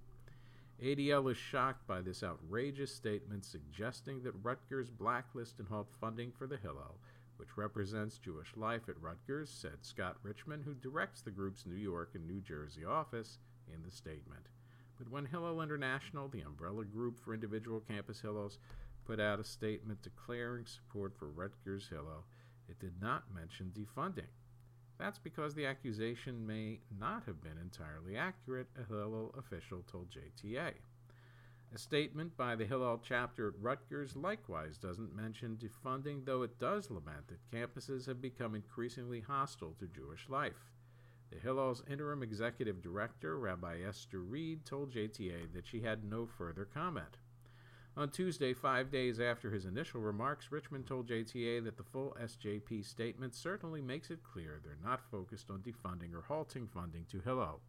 ADL 0.83 1.31
is 1.31 1.37
shocked 1.37 1.87
by 1.87 2.01
this 2.01 2.25
outrageous 2.25 2.93
statement 2.93 3.45
suggesting 3.45 4.25
that 4.25 4.35
Rutgers 4.43 4.91
blacklist 4.91 5.61
and 5.61 5.69
halt 5.69 5.89
funding 6.01 6.33
for 6.33 6.49
the 6.49 6.57
Hillel 6.57 6.99
which 7.37 7.57
represents 7.57 8.19
Jewish 8.19 8.49
life 8.57 8.89
at 8.89 9.01
Rutgers, 9.01 9.51
said 9.51 9.79
Scott 9.83 10.17
Richmond, 10.23 10.65
who 10.65 10.75
directs 10.75 11.23
the 11.23 11.31
group's 11.31 11.67
New 11.67 11.77
York 11.77 12.11
and 12.15 12.27
New 12.27 12.41
Jersey 12.41 12.85
office, 12.85 13.39
in 13.73 13.83
the 13.83 13.91
statement. 13.91 14.49
But 14.99 15.09
when 15.11 15.27
Hillel 15.27 15.63
International, 15.63 16.29
the 16.29 16.43
umbrella 16.43 16.85
group 16.85 17.19
for 17.19 17.35
individual 17.35 17.81
campus 17.81 18.21
Hillels, 18.23 18.59
put 19.05 19.21
out 19.21 19.41
a 19.41 19.45
statement 19.45 20.03
declaring 20.03 20.67
support 20.67 21.15
for 21.17 21.29
Rutgers 21.29 21.89
Hillel, 21.89 22.25
it 22.69 22.79
did 22.79 23.01
not 23.01 23.35
mention 23.35 23.73
defunding. 23.75 24.31
That's 24.99 25.19
because 25.19 25.55
the 25.55 25.67
accusation 25.67 26.47
may 26.47 26.81
not 26.99 27.25
have 27.27 27.43
been 27.43 27.59
entirely 27.61 28.17
accurate, 28.17 28.69
a 28.81 28.87
Hillel 28.87 29.35
official 29.37 29.83
told 29.91 30.09
JTA. 30.11 30.75
A 31.75 31.79
statement 31.79 32.37
by 32.37 32.55
the 32.55 32.67
Hillel 32.67 33.01
chapter 33.03 33.49
at 33.49 33.59
Rutgers 33.61 34.15
likewise 34.15 34.79
doesn't 34.79 35.17
mention 35.17 35.57
defunding, 35.57 36.25
though 36.25 36.43
it 36.43 36.61
does 36.61 36.89
lament 36.89 37.27
that 37.27 37.51
campuses 37.51 38.07
have 38.07 38.23
become 38.23 38.55
increasingly 38.55 39.19
hostile 39.19 39.75
to 39.81 39.89
Jewish 39.89 40.29
life. 40.29 40.71
The 41.33 41.41
Hillel's 41.41 41.83
interim 41.91 42.23
executive 42.23 42.81
director, 42.81 43.37
Rabbi 43.41 43.79
Esther 43.81 44.21
Reed, 44.21 44.65
told 44.65 44.93
JTA 44.93 45.53
that 45.53 45.67
she 45.67 45.81
had 45.81 46.05
no 46.05 46.27
further 46.27 46.65
comment. 46.65 47.19
On 47.97 48.09
Tuesday, 48.09 48.53
five 48.53 48.93
days 48.93 49.19
after 49.19 49.51
his 49.51 49.65
initial 49.65 50.01
remarks, 50.01 50.53
Richmond 50.53 50.87
told 50.87 51.09
JTA 51.09 51.65
that 51.65 51.77
the 51.77 51.83
full 51.83 52.17
SJP 52.23 52.85
statement 52.85 53.35
certainly 53.35 53.83
makes 53.83 54.11
it 54.11 54.23
clear 54.23 54.61
they're 54.63 54.77
not 54.81 55.11
focused 55.11 55.51
on 55.51 55.59
defunding 55.59 56.15
or 56.15 56.23
halting 56.23 56.69
funding 56.69 57.05
to 57.11 57.19
Hillel. 57.19 57.61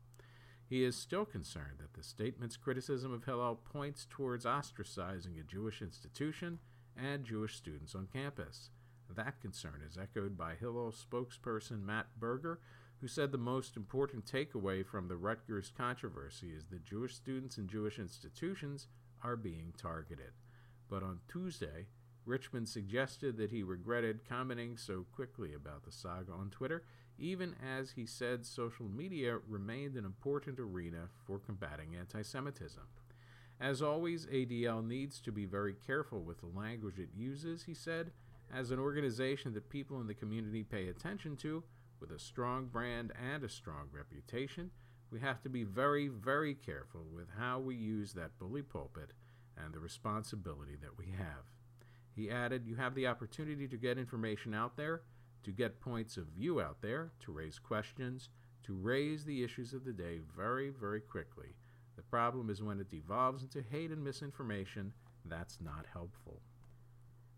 He 0.67 0.84
is 0.84 0.95
still 0.95 1.25
concerned 1.25 1.78
that 1.80 1.93
the 1.93 2.04
statement's 2.04 2.58
criticism 2.58 3.13
of 3.13 3.25
Hillel 3.25 3.56
points 3.56 4.08
towards 4.10 4.45
ostracizing 4.45 5.39
a 5.39 5.43
Jewish 5.43 5.82
institution 5.82 6.60
and 6.97 7.23
Jewish 7.23 7.56
students 7.56 7.93
on 7.93 8.08
campus. 8.12 8.71
That 9.13 9.39
concern 9.39 9.82
is 9.88 9.97
echoed 9.97 10.38
by 10.38 10.56
Hillel 10.56 10.91
spokesperson 10.91 11.84
Matt 11.84 12.08
Berger, 12.19 12.60
who 12.99 13.08
said 13.08 13.32
the 13.32 13.38
most 13.38 13.78
important 13.78 14.25
takeaway 14.25 14.84
from 14.84 15.08
the 15.08 15.17
Rutgers 15.17 15.71
controversy 15.78 16.47
is 16.49 16.65
that 16.71 16.84
Jewish 16.84 17.13
students 17.13 17.58
and 17.58 17.69
Jewish 17.69 17.99
institutions 17.99 18.88
are 19.23 19.36
being 19.36 19.73
targeted. 19.78 20.32
But 20.89 21.04
on 21.04 21.19
Tuesday, 21.28 21.86
Richmond 22.25 22.67
suggested 22.67 23.38
that 23.38 23.51
he 23.51 23.62
regretted 23.62 24.28
commenting 24.28 24.78
so 24.78 25.06
quickly 25.13 25.54
about 25.54 25.84
the 25.86 25.91
saga 25.91 26.32
on 26.32 26.49
Twitter 26.49 26.84
even 27.17 27.56
as 27.63 27.91
he 27.91 28.06
said 28.06 28.45
social 28.45 28.88
media 28.88 29.38
remained 29.47 29.95
an 29.95 30.06
important 30.06 30.60
arena 30.60 31.10
for 31.25 31.39
combating 31.39 31.95
anti 31.95 32.21
Semitism. 32.21 32.84
As 33.60 33.82
always, 33.82 34.25
ADL 34.25 34.86
needs 34.86 35.21
to 35.21 35.32
be 35.32 35.45
very 35.45 35.73
careful 35.73 36.21
with 36.21 36.39
the 36.39 36.60
language 36.60 36.99
it 36.99 37.10
uses, 37.15 37.63
he 37.63 37.73
said. 37.73 38.12
As 38.54 38.71
an 38.71 38.80
organization 38.80 39.54
that 39.54 39.69
people 39.69 40.01
in 40.01 40.08
the 40.08 40.13
community 40.13 40.63
pay 40.63 40.88
attention 40.89 41.38
to, 41.38 41.63
with 41.99 42.12
a 42.12 42.19
strong 42.19 42.65
brand 42.65 43.13
and 43.34 43.43
a 43.43 43.49
strong 43.49 43.88
reputation, 43.91 44.71
we 45.10 45.19
have 45.21 45.41
to 45.43 45.49
be 45.49 45.63
very, 45.63 46.10
very 46.10 46.54
careful 46.54 47.06
with 47.13 47.28
how 47.38 47.60
we 47.60 47.75
use 47.75 48.13
that 48.13 48.38
bully 48.38 48.62
pulpit 48.62 49.13
and 49.58 49.73
the 49.73 49.80
responsibility 49.80 50.75
that 50.82 50.97
we 50.97 51.06
have. 51.17 51.45
He 52.13 52.30
added, 52.30 52.65
You 52.65 52.75
have 52.75 52.95
the 52.95 53.08
opportunity 53.08 53.67
to 53.67 53.78
get 53.78 53.97
information 53.97 54.54
out 54.54 54.75
there, 54.75 55.01
to 55.46 55.52
get 55.52 55.80
points 55.80 56.18
of 56.18 56.26
view 56.26 56.60
out 56.60 56.82
there, 56.82 57.12
to 57.22 57.32
raise 57.32 57.60
questions, 57.60 58.30
to 58.64 58.74
raise 58.74 59.24
the 59.24 59.44
issues 59.44 59.74
of 59.74 59.86
the 59.86 59.94
day 59.94 60.20
very, 60.36 60.70
very 60.70 61.00
quickly. 61.00 61.56
The 61.96 62.02
problem 62.02 62.50
is 62.50 62.64
when 62.64 62.80
it 62.80 62.90
devolves 62.90 63.44
into 63.44 63.62
hate 63.62 63.92
and 63.92 64.04
misinformation, 64.04 64.92
that's 65.24 65.60
not 65.62 65.86
helpful. 65.94 66.42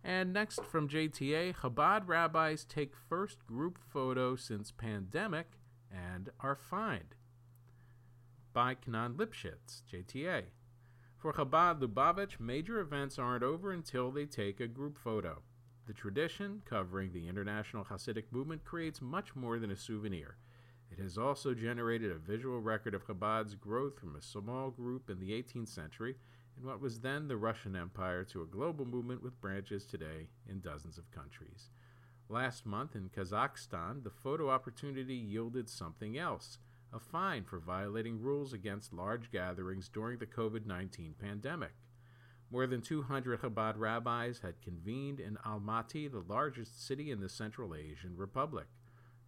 And 0.04 0.32
next 0.32 0.64
from 0.64 0.88
JTA, 0.88 1.56
Chabad 1.56 2.08
rabbis 2.08 2.64
take 2.64 2.94
first 2.96 3.46
group 3.46 3.78
photo 3.78 4.38
since 4.38 4.72
pandemic 4.72 5.58
and 5.92 6.30
are 6.40 6.56
fined. 6.56 7.16
By 8.54 8.76
Cnaan 8.76 9.16
Liphshiz, 9.16 9.82
JTA. 9.92 10.44
For 11.18 11.34
Chabad 11.34 11.82
Lubavitch, 11.82 12.40
major 12.40 12.80
events 12.80 13.20
aren't 13.20 13.44
over 13.44 13.72
until 13.72 14.12
they 14.12 14.26
take 14.26 14.62
a 14.62 14.68
group 14.68 14.98
photo. 14.98 15.42
The 15.88 15.94
tradition, 15.94 16.62
covering 16.66 17.14
the 17.14 17.30
international 17.30 17.86
Hasidic 17.86 18.26
movement, 18.30 18.66
creates 18.66 19.02
much 19.02 19.38
more 19.38 19.58
than 19.58 19.72
a 19.72 19.78
souvenir. 19.78 20.36
It 20.92 21.00
has 21.00 21.18
also 21.18 21.54
generated 21.54 22.12
a 22.12 22.18
visual 22.18 22.60
record 22.60 22.94
of 22.94 23.08
Chabad's 23.08 23.56
growth 23.56 23.98
from 23.98 24.18
a 24.18 24.22
small 24.22 24.70
group 24.70 25.10
in 25.10 25.22
the 25.22 25.32
18th 25.32 25.70
century 25.70 26.18
in 26.58 26.66
what 26.66 26.82
was 26.82 27.00
then 27.00 27.30
the 27.30 27.38
Russian 27.38 27.74
Empire 27.74 28.26
to 28.26 28.42
a 28.42 28.48
global 28.48 28.86
movement 28.86 29.24
with 29.24 29.40
branches 29.40 29.86
today 29.86 30.28
in 30.50 30.60
dozens 30.60 30.98
of 30.98 31.10
countries. 31.12 31.70
Last 32.28 32.66
month 32.66 32.94
in 32.94 33.10
Kazakhstan, 33.10 34.04
the 34.04 34.10
photo 34.10 34.50
opportunity 34.50 35.16
yielded 35.16 35.70
something 35.70 36.18
else 36.18 36.58
a 36.94 37.00
fine 37.00 37.44
for 37.44 37.60
violating 37.60 38.22
rules 38.22 38.54
against 38.54 38.94
large 38.94 39.32
gatherings 39.32 39.90
during 39.90 40.18
the 40.20 40.26
COVID 40.26 40.66
19 40.66 41.16
pandemic. 41.20 41.74
More 42.50 42.66
than 42.66 42.82
200 42.82 43.42
Chabad 43.42 43.74
rabbis 43.78 44.40
had 44.40 44.62
convened 44.62 45.20
in 45.20 45.38
Almaty, 45.46 46.10
the 46.10 46.24
largest 46.34 46.86
city 46.86 47.12
in 47.12 47.20
the 47.20 47.28
Central 47.28 47.76
Asian 47.76 48.16
Republic. 48.16 48.68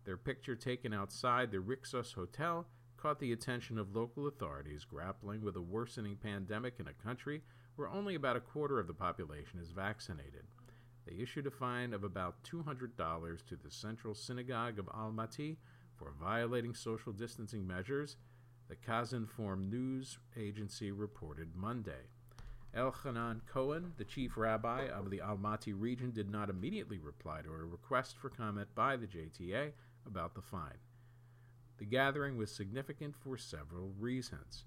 Their 0.06 0.16
picture 0.16 0.56
taken 0.56 0.94
outside 0.94 1.52
the 1.52 1.58
Rixos 1.58 2.14
Hotel 2.14 2.66
caught 2.96 3.20
the 3.20 3.34
attention 3.34 3.78
of 3.78 3.96
local 3.96 4.28
authorities 4.28 4.86
grappling 4.86 5.42
with 5.42 5.58
a 5.58 5.62
worsening 5.62 6.16
pandemic 6.16 6.76
in 6.80 6.88
a 6.88 6.94
country 6.94 7.42
where 7.76 7.90
only 7.90 8.16
about 8.16 8.38
a 8.38 8.42
quarter 8.42 8.80
of 8.80 8.88
the 8.88 8.94
population 8.94 9.60
is 9.60 9.72
vaccinated. 9.72 10.46
They 11.06 11.22
issued 11.22 11.48
a 11.48 11.52
fine 11.52 11.94
of 11.94 12.06
about 12.06 12.44
$200 12.44 13.46
to 13.48 13.56
the 13.56 13.72
Central 13.72 14.16
Synagogue 14.16 14.80
of 14.80 14.86
Almaty 14.86 15.58
for 15.96 16.14
violating 16.22 16.74
social 16.74 17.12
distancing 17.12 17.68
measures, 17.68 18.16
the 18.70 18.76
Kazan 18.76 19.28
Kazinform 19.28 19.70
news 19.70 20.20
agency 20.38 20.92
reported 20.92 21.56
Monday. 21.56 22.08
Elchanan 22.76 23.42
Cohen, 23.48 23.94
the 23.98 24.06
chief 24.06 24.38
rabbi 24.38 24.88
of 24.88 25.10
the 25.10 25.20
Almaty 25.20 25.74
region, 25.76 26.12
did 26.12 26.30
not 26.30 26.50
immediately 26.50 27.00
reply 27.00 27.42
to 27.42 27.50
a 27.50 27.66
request 27.66 28.18
for 28.18 28.30
comment 28.30 28.68
by 28.76 28.96
the 28.96 29.08
JTA 29.08 29.72
about 30.06 30.36
the 30.36 30.42
fine. 30.42 30.78
The 31.78 31.86
gathering 31.86 32.38
was 32.38 32.52
significant 32.52 33.16
for 33.16 33.38
several 33.38 33.94
reasons. 33.98 34.66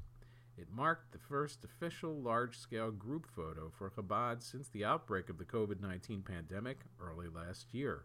It 0.56 0.68
marked 0.70 1.12
the 1.12 1.18
first 1.18 1.64
official 1.64 2.14
large 2.14 2.58
scale 2.58 2.90
group 2.90 3.26
photo 3.26 3.70
for 3.70 3.90
Chabad 3.90 4.42
since 4.42 4.68
the 4.68 4.84
outbreak 4.84 5.28
of 5.28 5.38
the 5.38 5.44
COVID 5.44 5.80
19 5.80 6.22
pandemic 6.22 6.80
early 7.00 7.28
last 7.28 7.72
year. 7.72 8.04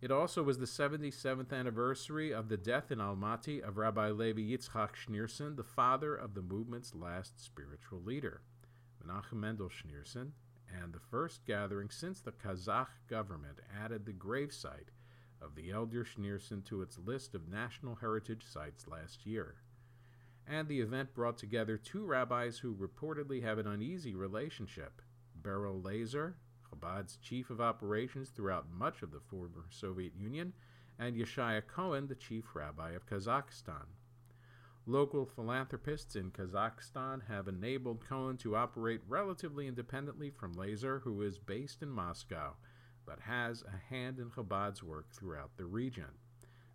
It 0.00 0.10
also 0.10 0.42
was 0.42 0.58
the 0.58 0.66
77th 0.66 1.52
anniversary 1.52 2.32
of 2.32 2.48
the 2.48 2.56
death 2.56 2.90
in 2.90 2.98
Almaty 2.98 3.62
of 3.66 3.78
Rabbi 3.78 4.10
Levi 4.10 4.40
Yitzchak 4.40 4.90
Schneerson, 4.94 5.56
the 5.56 5.64
father 5.64 6.14
of 6.14 6.34
the 6.34 6.42
movement's 6.42 6.94
last 6.94 7.42
spiritual 7.42 8.02
leader, 8.02 8.42
Menachem 9.04 9.34
Mendel 9.34 9.68
Schneerson, 9.68 10.30
and 10.82 10.92
the 10.92 10.98
first 10.98 11.44
gathering 11.44 11.90
since 11.90 12.20
the 12.20 12.32
Kazakh 12.32 12.88
government 13.08 13.60
added 13.82 14.04
the 14.04 14.12
gravesite 14.12 14.90
of 15.40 15.54
the 15.54 15.70
elder 15.70 16.04
Schneerson 16.04 16.64
to 16.64 16.82
its 16.82 16.98
list 16.98 17.34
of 17.34 17.48
national 17.48 17.96
heritage 17.96 18.44
sites 18.44 18.88
last 18.88 19.26
year. 19.26 19.56
And 20.46 20.68
the 20.68 20.80
event 20.80 21.14
brought 21.14 21.38
together 21.38 21.76
two 21.76 22.04
rabbis 22.04 22.58
who 22.58 22.74
reportedly 22.74 23.42
have 23.42 23.58
an 23.58 23.66
uneasy 23.66 24.14
relationship 24.14 25.02
Berel 25.40 25.84
Lazar, 25.84 26.36
Chabad's 26.70 27.16
chief 27.16 27.50
of 27.50 27.60
operations 27.60 28.30
throughout 28.30 28.70
much 28.70 29.02
of 29.02 29.10
the 29.10 29.20
former 29.20 29.66
Soviet 29.70 30.14
Union, 30.16 30.52
and 30.98 31.16
Yeshaya 31.16 31.62
Cohen, 31.66 32.06
the 32.06 32.14
chief 32.14 32.54
rabbi 32.54 32.92
of 32.92 33.06
Kazakhstan. 33.06 33.86
Local 34.86 35.24
philanthropists 35.24 36.14
in 36.14 36.30
Kazakhstan 36.30 37.26
have 37.26 37.48
enabled 37.48 38.04
Cohen 38.06 38.36
to 38.38 38.56
operate 38.56 39.00
relatively 39.08 39.66
independently 39.66 40.30
from 40.30 40.52
Lazar, 40.52 41.00
who 41.00 41.22
is 41.22 41.38
based 41.38 41.82
in 41.82 41.88
Moscow 41.88 42.54
but 43.06 43.20
has 43.20 43.62
a 43.62 43.94
hand 43.94 44.18
in 44.18 44.30
Chabad's 44.30 44.82
work 44.82 45.10
throughout 45.12 45.56
the 45.56 45.66
region. 45.66 46.08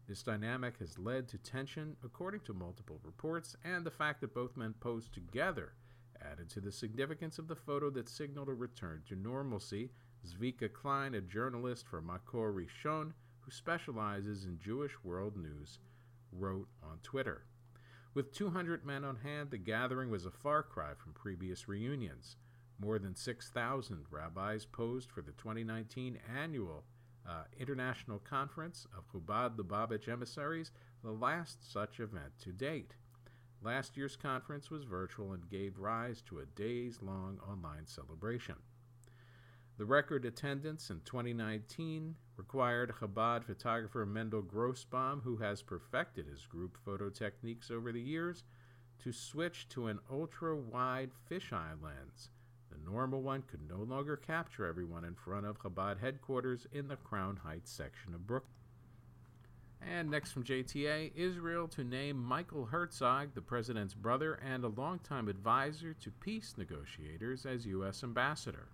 This 0.08 0.24
dynamic 0.24 0.78
has 0.80 0.98
led 0.98 1.28
to 1.30 1.38
tension, 1.38 1.96
according 2.04 2.42
to 2.42 2.54
multiple 2.54 3.00
reports, 3.04 3.56
and 3.64 3.86
the 3.86 3.92
fact 3.92 4.22
that 4.22 4.34
both 4.34 4.58
men 4.58 4.74
posed 4.80 5.14
together 5.14 5.74
added 6.22 6.50
to 6.50 6.60
the 6.60 6.72
significance 6.72 7.40
of 7.40 7.48
the 7.48 7.56
photo 7.56 7.90
that 7.90 8.10
signaled 8.10 8.50
a 8.50 8.54
return 8.54 9.02
to 9.08 9.16
normalcy. 9.16 9.92
Zvika 10.28 10.72
Klein, 10.74 11.14
a 11.14 11.22
journalist 11.22 11.88
for 11.88 12.02
Makor 12.02 12.54
Rishon, 12.54 13.14
who 13.40 13.52
specializes 13.52 14.46
in 14.46 14.60
Jewish 14.60 14.92
world 15.04 15.38
news, 15.38 15.80
wrote 16.32 16.68
on 16.84 17.00
Twitter. 17.04 17.46
With 18.14 18.34
200 18.34 18.86
men 18.86 19.06
on 19.06 19.18
hand, 19.18 19.52
the 19.52 19.58
gathering 19.58 20.10
was 20.10 20.26
a 20.26 20.32
far 20.32 20.64
cry 20.64 20.94
from 20.96 21.14
previous 21.14 21.68
reunions. 21.68 22.38
More 22.80 22.98
than 22.98 23.16
6,000 23.16 24.06
rabbis 24.10 24.66
posed 24.66 25.12
for 25.12 25.22
the 25.22 25.34
2019 25.34 26.18
annual 26.36 26.86
uh, 27.28 27.44
International 27.60 28.20
Conference 28.20 28.88
of 28.98 29.08
Chabad 29.12 29.58
Lubavitch 29.58 30.08
Emissaries, 30.08 30.72
the 31.04 31.12
last 31.12 31.72
such 31.72 32.00
event 32.00 32.32
to 32.42 32.52
date. 32.52 32.96
Last 33.62 33.98
year's 33.98 34.16
conference 34.16 34.72
was 34.72 34.86
virtual 34.86 35.34
and 35.34 35.50
gave 35.50 35.78
rise 35.78 36.22
to 36.24 36.40
a 36.40 36.46
days 36.46 37.00
long 37.02 37.40
online 37.48 37.86
celebration. 37.86 38.56
The 39.80 39.86
record 39.86 40.26
attendance 40.26 40.90
in 40.90 41.00
2019 41.06 42.14
required 42.36 42.94
Chabad 43.00 43.46
photographer 43.46 44.06
Mendel 44.06 44.42
Grossbaum, 44.44 45.24
who 45.24 45.38
has 45.38 45.62
perfected 45.62 46.28
his 46.28 46.46
group 46.46 46.78
photo 46.84 47.10
techniques 47.10 47.72
over 47.72 47.94
the 47.94 48.02
years, 48.02 48.44
to 49.02 49.14
switch 49.14 49.70
to 49.70 49.88
an 49.88 50.00
ultra 50.12 50.54
wide 50.54 51.12
fisheye 51.32 51.82
lens 51.82 52.30
the 52.70 52.92
normal 52.92 53.22
one 53.22 53.44
could 53.44 53.70
no 53.70 53.78
longer 53.78 54.18
capture 54.18 54.66
everyone 54.66 55.06
in 55.06 55.16
front 55.16 55.46
of 55.46 55.60
Chabad 55.60 56.02
headquarters 56.02 56.68
in 56.74 56.90
the 56.90 56.98
Crown 56.98 57.38
Heights 57.38 57.72
section 57.72 58.14
of 58.14 58.28
Brooklyn. 58.28 58.52
And 59.82 60.12
next 60.12 60.34
from 60.34 60.44
JTA, 60.44 61.14
Israel 61.16 61.70
to 61.70 61.86
name 61.86 62.22
Michael 62.22 62.66
Herzog, 62.66 63.34
the 63.34 63.42
president's 63.42 63.94
brother 63.94 64.34
and 64.46 64.66
a 64.66 64.68
longtime 64.68 65.30
advisor 65.30 65.94
to 65.94 66.12
peace 66.12 66.56
negotiators, 66.58 67.46
as 67.46 67.66
U.S. 67.66 68.04
ambassador. 68.04 68.68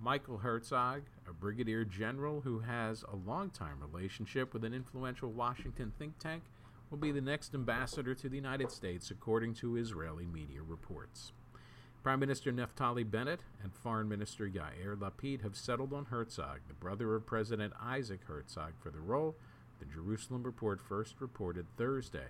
Michael 0.00 0.38
Herzog, 0.38 1.02
a 1.28 1.32
brigadier 1.32 1.84
general 1.84 2.42
who 2.42 2.60
has 2.60 3.02
a 3.02 3.16
long-time 3.16 3.80
relationship 3.80 4.52
with 4.52 4.64
an 4.64 4.74
influential 4.74 5.32
Washington 5.32 5.92
think 5.98 6.18
tank, 6.18 6.42
will 6.90 6.98
be 6.98 7.12
the 7.12 7.20
next 7.20 7.54
ambassador 7.54 8.14
to 8.14 8.28
the 8.28 8.36
United 8.36 8.70
States, 8.70 9.10
according 9.10 9.54
to 9.54 9.76
Israeli 9.76 10.26
media 10.26 10.60
reports. 10.62 11.32
Prime 12.02 12.20
Minister 12.20 12.52
Naftali 12.52 13.10
Bennett 13.10 13.40
and 13.62 13.74
Foreign 13.74 14.08
Minister 14.08 14.48
Yair 14.48 14.96
Lapid 14.96 15.42
have 15.42 15.56
settled 15.56 15.92
on 15.92 16.04
Herzog, 16.04 16.60
the 16.68 16.74
brother 16.74 17.16
of 17.16 17.26
President 17.26 17.72
Isaac 17.82 18.20
Herzog, 18.28 18.74
for 18.78 18.90
the 18.90 19.00
role, 19.00 19.34
the 19.80 19.86
Jerusalem 19.86 20.44
Report 20.44 20.80
first 20.80 21.20
reported 21.20 21.66
Thursday. 21.76 22.28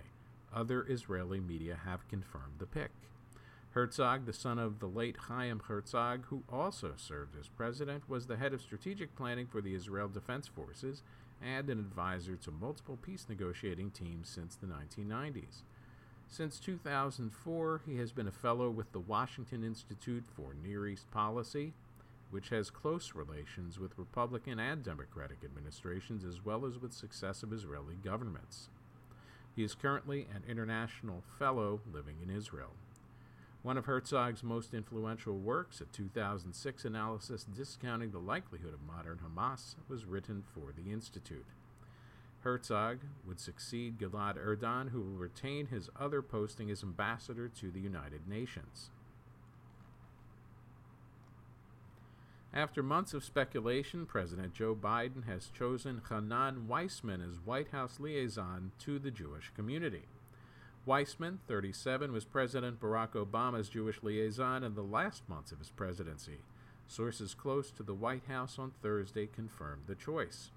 Other 0.55 0.85
Israeli 0.89 1.39
media 1.39 1.77
have 1.85 2.07
confirmed 2.07 2.55
the 2.57 2.65
pick. 2.65 2.91
Herzog, 3.77 4.25
the 4.25 4.33
son 4.33 4.57
of 4.57 4.79
the 4.79 4.87
late 4.87 5.17
Chaim 5.27 5.61
Herzog, 5.67 6.25
who 6.29 6.41
also 6.51 6.93
served 6.97 7.35
as 7.39 7.47
president, 7.47 8.09
was 8.09 8.25
the 8.25 8.37
head 8.37 8.51
of 8.51 8.59
strategic 8.59 9.15
planning 9.15 9.45
for 9.45 9.61
the 9.61 9.75
Israel 9.75 10.07
Defense 10.07 10.47
Forces 10.47 11.03
and 11.45 11.69
an 11.69 11.77
advisor 11.77 12.35
to 12.37 12.49
multiple 12.49 12.97
peace 12.99 13.27
negotiating 13.29 13.91
teams 13.91 14.29
since 14.29 14.55
the 14.55 14.65
1990s. 14.65 15.61
Since 16.27 16.59
2004, 16.59 17.81
he 17.85 17.97
has 17.97 18.11
been 18.11 18.27
a 18.27 18.31
fellow 18.31 18.71
with 18.71 18.91
the 18.93 18.99
Washington 18.99 19.63
Institute 19.63 20.23
for 20.35 20.55
Near 20.55 20.87
East 20.87 21.11
Policy, 21.11 21.73
which 22.31 22.49
has 22.49 22.71
close 22.71 23.13
relations 23.13 23.77
with 23.77 23.99
Republican 23.99 24.59
and 24.59 24.81
Democratic 24.81 25.43
administrations 25.45 26.25
as 26.25 26.43
well 26.43 26.65
as 26.65 26.79
with 26.79 26.93
successive 26.93 27.53
Israeli 27.53 27.97
governments. 28.03 28.69
He 29.55 29.63
is 29.63 29.75
currently 29.75 30.25
an 30.33 30.41
international 30.49 31.21
fellow 31.37 31.81
living 31.93 32.15
in 32.23 32.35
Israel. 32.35 32.71
One 33.63 33.77
of 33.77 33.85
Herzog's 33.85 34.43
most 34.43 34.73
influential 34.73 35.37
works, 35.37 35.81
a 35.81 35.85
2006 35.85 36.85
analysis 36.85 37.43
discounting 37.43 38.11
the 38.11 38.19
likelihood 38.19 38.73
of 38.73 38.81
modern 38.81 39.19
Hamas, 39.19 39.75
was 39.89 40.05
written 40.05 40.43
for 40.53 40.71
the 40.71 40.91
Institute. 40.91 41.47
Herzog 42.41 42.99
would 43.25 43.39
succeed 43.39 43.97
Gilad 43.97 44.37
Erdan, 44.37 44.91
who 44.91 45.01
will 45.01 45.17
retain 45.17 45.67
his 45.67 45.89
other 45.99 46.21
posting 46.21 46.69
as 46.69 46.83
ambassador 46.83 47.49
to 47.49 47.71
the 47.71 47.81
United 47.81 48.27
Nations. 48.27 48.91
After 52.53 52.81
months 52.81 53.13
of 53.13 53.25
speculation, 53.25 54.05
President 54.05 54.53
Joe 54.53 54.75
Biden 54.75 55.25
has 55.25 55.49
chosen 55.49 56.01
Hanan 56.09 56.67
Weissman 56.67 57.21
as 57.21 57.39
White 57.45 57.69
House 57.69 57.99
liaison 57.99 58.71
to 58.79 58.97
the 58.97 59.11
Jewish 59.11 59.51
community. 59.55 60.05
Weissman, 60.87 61.39
37, 61.49 62.13
was 62.13 62.23
President 62.23 62.79
Barack 62.79 63.09
Obama's 63.09 63.67
Jewish 63.67 64.01
liaison 64.01 64.63
in 64.63 64.73
the 64.73 64.81
last 64.81 65.27
months 65.27 65.51
of 65.51 65.59
his 65.59 65.69
presidency. 65.69 66.37
Sources 66.87 67.33
close 67.33 67.71
to 67.71 67.83
the 67.83 67.93
White 67.93 68.23
House 68.29 68.57
on 68.57 68.71
Thursday 68.81 69.27
confirmed 69.27 69.81
the 69.87 69.95
choice. 69.95 70.51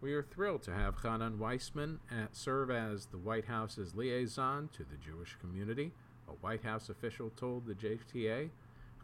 We 0.00 0.14
are 0.14 0.22
thrilled 0.22 0.62
to 0.62 0.72
have 0.72 1.02
Hanan 1.02 1.38
Weissman 1.38 2.00
serve 2.32 2.70
as 2.70 3.04
the 3.04 3.18
White 3.18 3.44
House's 3.44 3.94
liaison 3.94 4.70
to 4.72 4.82
the 4.82 4.96
Jewish 4.96 5.36
community, 5.42 5.92
a 6.26 6.32
White 6.32 6.64
House 6.64 6.88
official 6.88 7.30
told 7.36 7.66
the 7.66 7.74
JTA. 7.74 8.48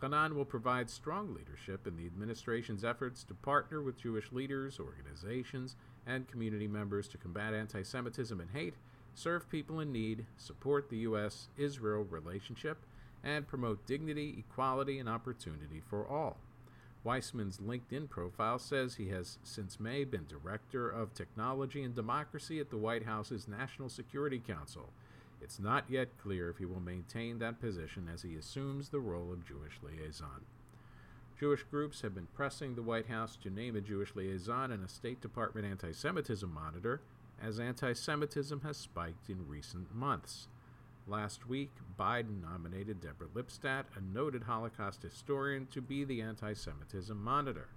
Hanan 0.01 0.35
will 0.35 0.47
provide 0.47 0.89
strong 0.89 1.35
leadership 1.35 1.87
in 1.87 1.99
the 1.99 2.07
administration's 2.07 2.83
efforts 2.83 3.25
to 3.25 3.35
partner 3.35 3.83
with 3.83 4.01
Jewish 4.01 4.33
leaders, 4.33 4.81
organizations, 4.81 5.77
and 6.07 6.27
community 6.29 6.67
members 6.67 7.09
to 7.09 7.19
combat 7.19 7.53
anti 7.53 7.83
Semitism 7.83 8.41
and 8.41 8.51
hate, 8.55 8.75
serve 9.15 9.51
people 9.51 9.81
in 9.81 9.93
need, 9.93 10.27
support 10.37 10.89
the 10.89 10.99
U.S. 10.99 11.49
Israel 11.57 12.05
relationship, 12.09 12.79
and 13.25 13.47
promote 13.47 13.87
dignity, 13.87 14.37
equality, 14.39 14.99
and 14.99 15.09
opportunity 15.09 15.83
for 15.89 16.07
all. 16.07 16.37
Weissman's 17.05 17.59
LinkedIn 17.59 18.09
profile 18.09 18.59
says 18.59 18.95
he 18.95 19.09
has 19.09 19.39
since 19.43 19.81
May 19.81 20.05
been 20.05 20.27
Director 20.29 20.89
of 20.89 21.15
Technology 21.15 21.83
and 21.83 21.95
Democracy 21.95 22.61
at 22.61 22.71
the 22.71 22.77
White 22.77 23.05
House's 23.05 23.49
National 23.49 23.89
Security 23.89 24.39
Council. 24.39 24.89
It's 25.41 25.59
not 25.59 25.85
yet 25.89 26.17
clear 26.23 26.49
if 26.51 26.59
he 26.59 26.65
will 26.65 26.81
maintain 26.81 27.41
that 27.41 27.61
position 27.61 28.09
as 28.13 28.23
he 28.23 28.37
assumes 28.37 28.89
the 28.89 29.01
role 29.01 29.33
of 29.33 29.47
Jewish 29.47 29.81
liaison. 29.83 30.47
Jewish 31.39 31.65
groups 31.65 32.03
have 32.03 32.15
been 32.15 32.29
pressing 32.35 32.77
the 32.77 32.83
White 32.83 33.07
House 33.07 33.37
to 33.43 33.51
name 33.51 33.75
a 33.75 33.81
Jewish 33.81 34.15
liaison 34.15 34.71
and 34.71 34.85
a 34.85 34.89
State 34.89 35.21
Department 35.21 35.67
anti 35.67 35.91
Semitism 35.91 36.53
monitor, 36.53 37.01
as 37.41 37.61
anti 37.61 37.93
Semitism 37.93 38.61
has 38.63 38.77
spiked 38.77 39.29
in 39.29 39.49
recent 39.49 39.95
months. 39.95 40.49
Last 41.07 41.49
week, 41.49 41.71
Biden 41.99 42.43
nominated 42.43 43.01
Deborah 43.01 43.29
Lipstadt, 43.35 43.85
a 43.97 44.01
noted 44.01 44.45
Holocaust 44.45 45.03
historian, 45.03 45.67
to 45.73 45.81
be 45.81 46.05
the 46.05 46.23
anti 46.23 46.53
Semitism 46.53 47.23
monitor. 47.23 47.69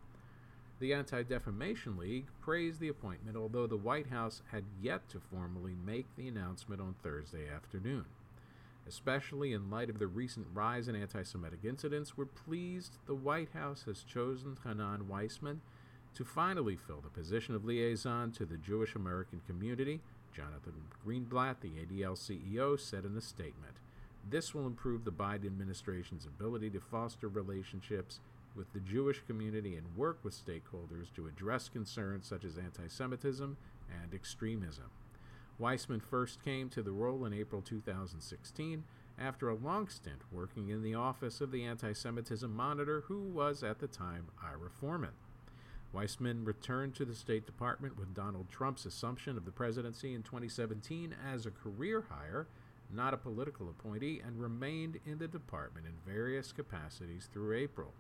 The 0.80 0.94
Anti 0.94 1.24
Defamation 1.24 1.98
League 1.98 2.28
praised 2.42 2.82
the 2.82 2.90
appointment, 2.90 3.38
although 3.38 3.66
the 3.66 3.78
White 3.78 4.08
House 4.08 4.42
had 4.52 4.66
yet 4.82 5.08
to 5.10 5.22
formally 5.22 5.74
make 5.86 6.06
the 6.16 6.28
announcement 6.28 6.82
on 6.82 6.96
Thursday 7.02 7.48
afternoon. 7.50 8.06
Especially 8.88 9.54
in 9.54 9.72
light 9.72 9.90
of 9.90 10.00
the 10.00 10.08
recent 10.08 10.46
rise 10.54 10.88
in 10.88 10.96
anti 10.96 11.24
Semitic 11.24 11.60
incidents, 11.64 12.18
we're 12.18 12.26
pleased 12.26 12.98
the 13.06 13.16
White 13.16 13.50
House 13.54 13.84
has 13.88 14.04
chosen 14.04 14.58
Hanan 14.64 15.08
Weissman 15.08 15.62
to 16.16 16.26
finally 16.26 16.76
fill 16.76 17.02
the 17.02 17.10
position 17.10 17.56
of 17.56 17.66
liaison 17.66 18.32
to 18.32 18.46
the 18.46 18.58
Jewish 18.58 18.96
American 18.96 19.42
community 19.46 20.02
Jonathan 20.36 20.74
Greenblatt, 21.06 21.62
the 21.62 21.70
ADL 21.70 22.18
CEO, 22.18 22.78
said 22.78 23.06
in 23.06 23.16
a 23.16 23.22
statement. 23.22 23.76
This 24.30 24.54
will 24.54 24.68
improve 24.68 25.06
the 25.06 25.12
Biden 25.12 25.46
administration's 25.46 26.26
ability 26.26 26.72
to 26.72 26.80
foster 26.82 27.30
relationships 27.30 28.20
with 28.54 28.72
the 28.74 28.80
Jewish 28.82 29.22
community 29.28 29.76
and 29.76 29.96
work 29.96 30.20
with 30.24 30.34
stakeholders 30.34 31.14
to 31.16 31.28
address 31.28 31.70
concerns 31.70 32.28
such 32.28 32.44
as 32.44 32.58
anti 32.58 32.88
Semitism 32.88 33.56
and 34.02 34.14
extremism. 34.14 34.90
Weissman 35.58 36.02
first 36.02 36.44
came 36.44 36.70
to 36.70 36.82
the 36.82 36.92
role 36.92 37.26
in 37.26 37.34
April 37.34 37.62
2016 37.62 38.84
after 39.18 39.48
a 39.48 39.56
long 39.56 39.88
stint 39.88 40.22
working 40.32 40.68
in 40.70 40.82
the 40.82 40.96
office 40.96 41.40
of 41.40 41.52
the 41.52 41.64
Anti 41.64 41.94
Semitism 41.94 42.54
Monitor, 42.54 43.04
who 43.08 43.22
was 43.22 43.64
at 43.64 43.80
the 43.80 43.88
time 43.88 44.26
Ira 44.44 44.70
Forman. 44.70 45.12
Weissman 45.96 46.44
returned 46.44 46.94
to 46.96 47.06
the 47.06 47.16
State 47.16 47.46
Department 47.46 47.98
with 47.98 48.14
Donald 48.14 48.50
Trump's 48.52 48.86
assumption 48.86 49.38
of 49.38 49.46
the 49.46 49.52
presidency 49.52 50.14
in 50.14 50.24
2017 50.24 51.16
as 51.34 51.46
a 51.46 51.52
career 51.52 52.04
hire, 52.10 52.48
not 52.94 53.14
a 53.14 53.18
political 53.18 53.70
appointee, 53.70 54.22
and 54.22 54.42
remained 54.42 55.00
in 55.06 55.20
the 55.20 55.28
department 55.30 55.86
in 55.86 55.94
various 56.06 56.52
capacities 56.52 57.30
through 57.32 57.56
April. 57.56 57.94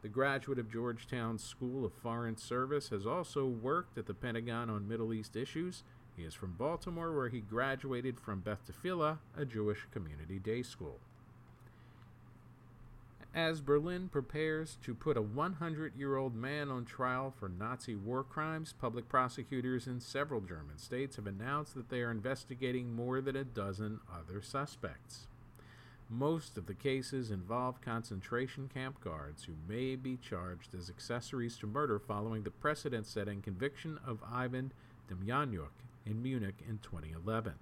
The 0.00 0.08
graduate 0.08 0.58
of 0.58 0.72
Georgetown 0.72 1.38
School 1.38 1.84
of 1.84 1.92
Foreign 1.92 2.38
Service 2.38 2.88
has 2.88 3.06
also 3.06 3.44
worked 3.44 3.98
at 3.98 4.06
the 4.06 4.14
Pentagon 4.14 4.70
on 4.70 4.88
Middle 4.88 5.12
East 5.12 5.36
issues. 5.36 5.82
He 6.16 6.22
is 6.22 6.32
from 6.32 6.54
Baltimore, 6.54 7.14
where 7.14 7.28
he 7.28 7.40
graduated 7.40 8.18
from 8.18 8.40
Beth 8.40 8.62
Tfiloh, 8.72 9.18
a 9.36 9.44
Jewish 9.44 9.86
community 9.92 10.38
day 10.38 10.62
school. 10.62 10.98
As 13.36 13.60
Berlin 13.60 14.08
prepares 14.08 14.78
to 14.82 14.94
put 14.94 15.18
a 15.18 15.20
100 15.20 15.94
year 15.94 16.16
old 16.16 16.34
man 16.34 16.70
on 16.70 16.86
trial 16.86 17.34
for 17.38 17.50
Nazi 17.50 17.94
war 17.94 18.24
crimes, 18.24 18.72
public 18.72 19.10
prosecutors 19.10 19.86
in 19.86 20.00
several 20.00 20.40
German 20.40 20.78
states 20.78 21.16
have 21.16 21.26
announced 21.26 21.74
that 21.74 21.90
they 21.90 22.00
are 22.00 22.10
investigating 22.10 22.94
more 22.94 23.20
than 23.20 23.36
a 23.36 23.44
dozen 23.44 24.00
other 24.10 24.40
suspects. 24.40 25.26
Most 26.08 26.56
of 26.56 26.64
the 26.64 26.72
cases 26.72 27.30
involve 27.30 27.82
concentration 27.82 28.70
camp 28.72 29.02
guards 29.02 29.44
who 29.44 29.52
may 29.68 29.96
be 29.96 30.16
charged 30.16 30.74
as 30.74 30.88
accessories 30.88 31.58
to 31.58 31.66
murder 31.66 31.98
following 31.98 32.42
the 32.42 32.50
precedent 32.50 33.06
setting 33.06 33.42
conviction 33.42 33.98
of 34.06 34.24
Ivan 34.32 34.72
Demjanjuk 35.10 35.76
in 36.06 36.22
Munich 36.22 36.64
in 36.66 36.78
2011. 36.78 37.52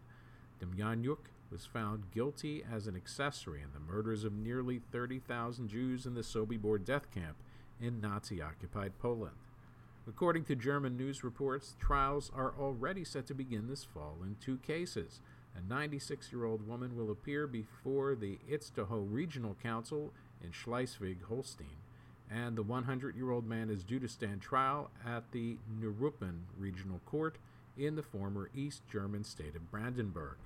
Demjanjuk 0.63 1.34
was 1.55 1.65
found 1.65 2.11
guilty 2.11 2.65
as 2.69 2.89
an 2.89 2.97
accessory 2.97 3.63
in 3.63 3.69
the 3.73 3.93
murders 3.93 4.25
of 4.25 4.33
nearly 4.33 4.81
30,000 4.91 5.69
Jews 5.69 6.05
in 6.05 6.15
the 6.15 6.21
Sobibor 6.21 6.85
death 6.85 7.09
camp 7.13 7.37
in 7.81 8.01
Nazi 8.01 8.43
occupied 8.43 8.99
Poland. 8.99 9.37
According 10.09 10.47
to 10.47 10.57
German 10.57 10.97
news 10.97 11.23
reports, 11.23 11.77
trials 11.79 12.33
are 12.35 12.55
already 12.59 13.05
set 13.05 13.29
to 13.29 13.35
begin 13.35 13.69
this 13.69 13.85
fall 13.85 14.17
in 14.25 14.35
two 14.41 14.59
cases. 14.59 15.21
A 15.57 15.61
96 15.73 16.33
year 16.33 16.45
old 16.45 16.67
woman 16.67 16.97
will 16.97 17.13
appear 17.13 17.47
before 17.47 18.17
the 18.17 18.41
Itzehoe 18.51 19.07
Regional 19.09 19.57
Council 19.63 20.13
in 20.43 20.51
Schleswig 20.51 21.23
Holstein, 21.29 21.79
and 22.29 22.57
the 22.57 22.65
100 22.65 23.15
year 23.15 23.31
old 23.31 23.47
man 23.47 23.71
is 23.71 23.85
due 23.85 24.01
to 24.01 24.09
stand 24.09 24.41
trial 24.43 24.91
at 25.07 25.31
the 25.31 25.59
Neuruppin 25.81 26.41
Regional 26.59 27.01
Court 27.07 27.37
in 27.79 27.95
the 27.95 28.03
former 28.03 28.51
East 28.53 28.83
German 28.91 29.23
state 29.23 29.55
of 29.55 29.71
Brandenburg. 29.71 30.37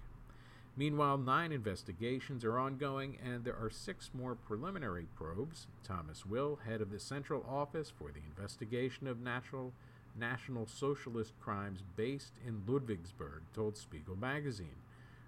Meanwhile, 0.79 1.19
nine 1.19 1.51
investigations 1.51 2.45
are 2.45 2.57
ongoing, 2.57 3.19
and 3.21 3.43
there 3.43 3.57
are 3.57 3.69
six 3.69 4.11
more 4.15 4.37
preliminary 4.37 5.09
probes. 5.17 5.67
Thomas 5.83 6.25
Will, 6.25 6.61
head 6.65 6.81
of 6.81 6.93
the 6.93 7.01
Central 7.01 7.45
Office 7.49 7.91
for 7.91 8.13
the 8.13 8.21
Investigation 8.25 9.09
of 9.09 9.19
National, 9.19 9.73
National 10.17 10.69
Socialist 10.69 11.33
Crimes 11.41 11.83
based 11.97 12.35
in 12.47 12.63
Ludwigsburg, 12.65 13.41
told 13.53 13.77
Spiegel 13.77 14.15
magazine. 14.15 14.77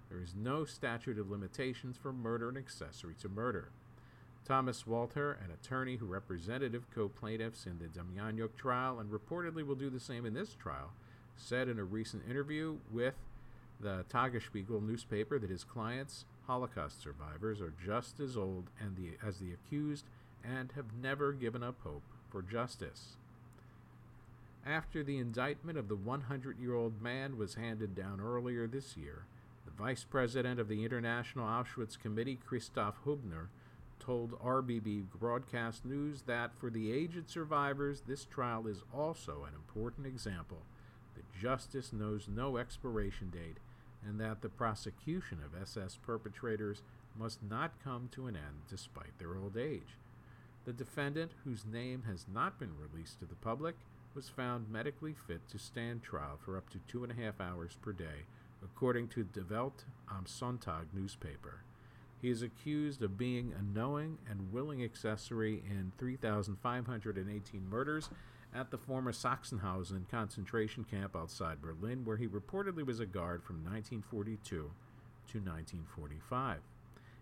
There 0.09 0.21
is 0.21 0.33
no 0.33 0.63
statute 0.63 1.19
of 1.19 1.29
limitations 1.29 1.97
for 1.97 2.13
murder 2.13 2.47
and 2.47 2.57
accessory 2.57 3.15
to 3.19 3.27
murder. 3.27 3.71
Thomas 4.45 4.87
Walter, 4.87 5.33
an 5.33 5.51
attorney 5.51 5.97
who 5.97 6.05
represented 6.05 6.81
co 6.95 7.09
plaintiffs 7.09 7.65
in 7.65 7.77
the 7.77 7.87
Demjanjuk 7.87 8.55
trial 8.55 8.99
and 8.99 9.11
reportedly 9.11 9.67
will 9.67 9.75
do 9.75 9.89
the 9.89 9.99
same 9.99 10.25
in 10.25 10.33
this 10.33 10.55
trial, 10.55 10.93
said 11.35 11.67
in 11.67 11.77
a 11.77 11.83
recent 11.83 12.23
interview 12.29 12.77
with 12.89 13.15
the 13.81 14.05
Tagesspiegel 14.09 14.81
newspaper 14.81 15.39
that 15.39 15.49
his 15.49 15.63
clients, 15.63 16.25
Holocaust 16.47 17.01
survivors, 17.01 17.61
are 17.61 17.73
just 17.83 18.19
as 18.19 18.37
old 18.37 18.69
and 18.79 18.95
the, 18.95 19.17
as 19.25 19.37
the 19.39 19.51
accused 19.53 20.05
and 20.43 20.71
have 20.73 20.93
never 21.01 21.33
given 21.33 21.63
up 21.63 21.75
hope 21.83 22.03
for 22.29 22.41
justice. 22.41 23.17
After 24.65 25.03
the 25.03 25.17
indictment 25.17 25.77
of 25.77 25.87
the 25.87 25.95
100 25.95 26.59
year 26.59 26.75
old 26.75 27.01
man 27.01 27.37
was 27.37 27.55
handed 27.55 27.95
down 27.95 28.21
earlier 28.21 28.67
this 28.67 28.95
year, 28.95 29.25
the 29.65 29.71
vice 29.71 30.03
president 30.03 30.59
of 30.59 30.67
the 30.67 30.85
International 30.85 31.47
Auschwitz 31.47 31.99
Committee, 31.99 32.39
Christoph 32.45 33.03
Hubner, 33.05 33.47
told 33.99 34.39
RBB 34.39 35.03
Broadcast 35.19 35.85
News 35.85 36.23
that 36.23 36.51
for 36.59 36.69
the 36.69 36.91
aged 36.91 37.29
survivors, 37.29 38.01
this 38.07 38.25
trial 38.25 38.67
is 38.67 38.83
also 38.93 39.45
an 39.47 39.53
important 39.53 40.07
example 40.07 40.63
that 41.15 41.39
justice 41.39 41.93
knows 41.93 42.27
no 42.27 42.57
expiration 42.57 43.29
date 43.29 43.57
and 44.07 44.19
that 44.19 44.41
the 44.41 44.49
prosecution 44.49 45.39
of 45.45 45.59
SS 45.61 45.97
perpetrators 46.01 46.81
must 47.17 47.39
not 47.43 47.71
come 47.83 48.09
to 48.11 48.27
an 48.27 48.35
end 48.35 48.61
despite 48.69 49.17
their 49.19 49.35
old 49.35 49.57
age. 49.57 49.97
The 50.65 50.73
defendant, 50.73 51.31
whose 51.43 51.65
name 51.65 52.03
has 52.07 52.25
not 52.31 52.59
been 52.59 52.73
released 52.77 53.19
to 53.19 53.25
the 53.25 53.35
public, 53.35 53.75
was 54.13 54.29
found 54.29 54.69
medically 54.69 55.13
fit 55.13 55.47
to 55.49 55.57
stand 55.57 56.03
trial 56.03 56.37
for 56.43 56.57
up 56.57 56.69
to 56.69 56.79
two 56.87 57.03
and 57.03 57.11
a 57.11 57.21
half 57.21 57.39
hours 57.39 57.77
per 57.81 57.91
day, 57.91 58.25
according 58.63 59.07
to 59.09 59.25
the 59.33 59.43
Welt 59.49 59.85
am 60.09 60.17
um, 60.17 60.25
Sonntag 60.25 60.85
newspaper. 60.93 61.61
He 62.21 62.29
is 62.29 62.43
accused 62.43 63.01
of 63.01 63.17
being 63.17 63.53
a 63.57 63.77
knowing 63.77 64.19
and 64.29 64.53
willing 64.53 64.83
accessory 64.83 65.63
in 65.67 65.91
3,518 65.97 67.69
murders 67.69 68.09
at 68.53 68.71
the 68.71 68.77
former 68.77 69.11
Sachsenhausen 69.11 70.09
concentration 70.09 70.83
camp 70.83 71.15
outside 71.15 71.61
Berlin, 71.61 72.03
where 72.03 72.17
he 72.17 72.27
reportedly 72.27 72.85
was 72.85 72.99
a 72.99 73.05
guard 73.05 73.43
from 73.43 73.57
1942 73.57 74.41
to 74.47 75.37
1945. 75.37 76.59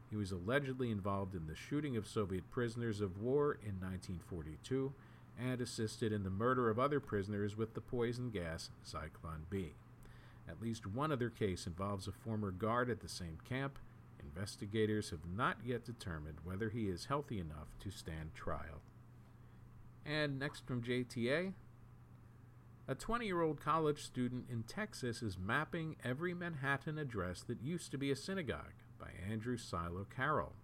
He 0.09 0.15
was 0.15 0.31
allegedly 0.31 0.89
involved 0.89 1.35
in 1.35 1.45
the 1.45 1.55
shooting 1.55 1.95
of 1.95 2.07
Soviet 2.07 2.49
prisoners 2.49 2.99
of 2.99 3.21
war 3.21 3.53
in 3.61 3.79
1942 3.79 4.91
and 5.39 5.61
assisted 5.61 6.11
in 6.11 6.23
the 6.23 6.29
murder 6.29 6.69
of 6.69 6.79
other 6.79 6.99
prisoners 6.99 7.55
with 7.55 7.75
the 7.75 7.81
poison 7.81 8.31
gas 8.31 8.71
Zyklon 8.85 9.41
B. 9.49 9.73
At 10.47 10.61
least 10.61 10.87
one 10.87 11.11
other 11.11 11.29
case 11.29 11.67
involves 11.67 12.07
a 12.07 12.11
former 12.11 12.49
guard 12.49 12.89
at 12.89 13.01
the 13.01 13.07
same 13.07 13.37
camp. 13.47 13.77
Investigators 14.19 15.11
have 15.11 15.25
not 15.35 15.57
yet 15.63 15.85
determined 15.85 16.39
whether 16.43 16.69
he 16.69 16.89
is 16.89 17.05
healthy 17.05 17.39
enough 17.39 17.67
to 17.81 17.91
stand 17.91 18.33
trial. 18.33 18.81
And 20.09 20.39
next 20.39 20.65
from 20.65 20.81
JTA, 20.81 21.53
a 22.87 22.95
20 22.95 23.27
year 23.27 23.43
old 23.43 23.61
college 23.61 24.01
student 24.01 24.45
in 24.49 24.63
Texas 24.63 25.21
is 25.21 25.37
mapping 25.37 25.97
every 26.03 26.33
Manhattan 26.33 26.97
address 26.97 27.43
that 27.43 27.61
used 27.61 27.91
to 27.91 27.99
be 27.99 28.09
a 28.09 28.15
synagogue 28.15 28.73
by 28.99 29.11
Andrew 29.29 29.55
Silow-Carroll. 29.55 30.55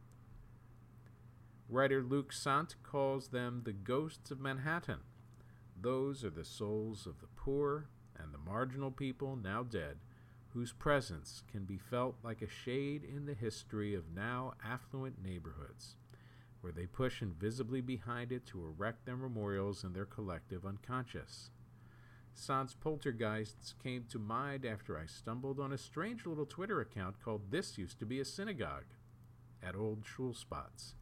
Writer 1.70 2.02
Luc 2.02 2.34
Sante 2.34 2.76
calls 2.82 3.28
them 3.28 3.62
the 3.64 3.74
ghosts 3.74 4.32
of 4.32 4.40
Manhattan. 4.40 5.02
Those 5.80 6.24
are 6.24 6.32
the 6.32 6.44
souls 6.44 7.06
of 7.06 7.20
the 7.20 7.30
poor 7.36 7.90
and 8.18 8.34
the 8.34 8.40
marginal 8.40 8.90
people 8.90 9.36
now 9.36 9.62
dead, 9.62 9.98
whose 10.54 10.74
presence 10.74 11.44
can 11.52 11.66
be 11.66 11.78
felt 11.78 12.16
like 12.24 12.42
a 12.42 12.50
shade 12.50 13.04
in 13.04 13.28
the 13.28 13.36
history 13.36 13.94
of 13.94 14.12
now 14.16 14.54
affluent 14.66 15.24
neighborhoods, 15.24 15.98
where 16.66 16.72
they 16.72 16.88
push 16.88 17.22
invisibly 17.22 17.80
behind 17.80 18.32
it 18.32 18.44
to 18.48 18.66
erect 18.66 19.06
their 19.06 19.16
memorials 19.16 19.84
in 19.84 19.94
their 19.94 20.04
collective 20.04 20.66
unconscious. 20.66 21.52
Sante's 22.34 22.74
poltergeists 22.74 23.76
came 23.84 24.04
to 24.10 24.18
mind 24.18 24.66
after 24.66 24.98
I 24.98 25.06
stumbled 25.06 25.60
on 25.60 25.72
a 25.72 25.78
strange 25.78 26.26
little 26.26 26.48
Twitter 26.48 26.82
account 26.82 27.22
called 27.24 27.52
This 27.52 27.78
Used 27.78 28.00
to 28.00 28.06
Be 28.08 28.20
a 28.20 28.26
Synagogue 28.26 28.96
at 29.62 29.76
Old 29.76 30.08
Shul 30.08 30.34
Spots. 30.34 30.96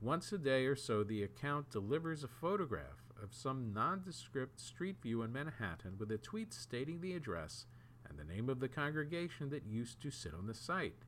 Once 0.00 0.32
a 0.32 0.38
day 0.38 0.66
or 0.66 0.74
so, 0.74 1.04
the 1.04 1.22
account 1.22 1.70
delivers 1.70 2.24
a 2.24 2.28
photograph 2.28 3.12
of 3.22 3.32
some 3.32 3.72
nondescript 3.72 4.58
street 4.58 4.96
view 5.00 5.22
in 5.22 5.32
Manhattan 5.32 5.98
with 6.00 6.10
a 6.10 6.18
tweet 6.18 6.52
stating 6.52 7.00
the 7.00 7.14
address 7.14 7.66
and 8.08 8.18
the 8.18 8.24
name 8.24 8.48
of 8.48 8.58
the 8.58 8.68
congregation 8.68 9.50
that 9.50 9.66
used 9.66 10.02
to 10.02 10.10
sit 10.10 10.34
on 10.34 10.48
the 10.48 10.54
site. 10.54 11.05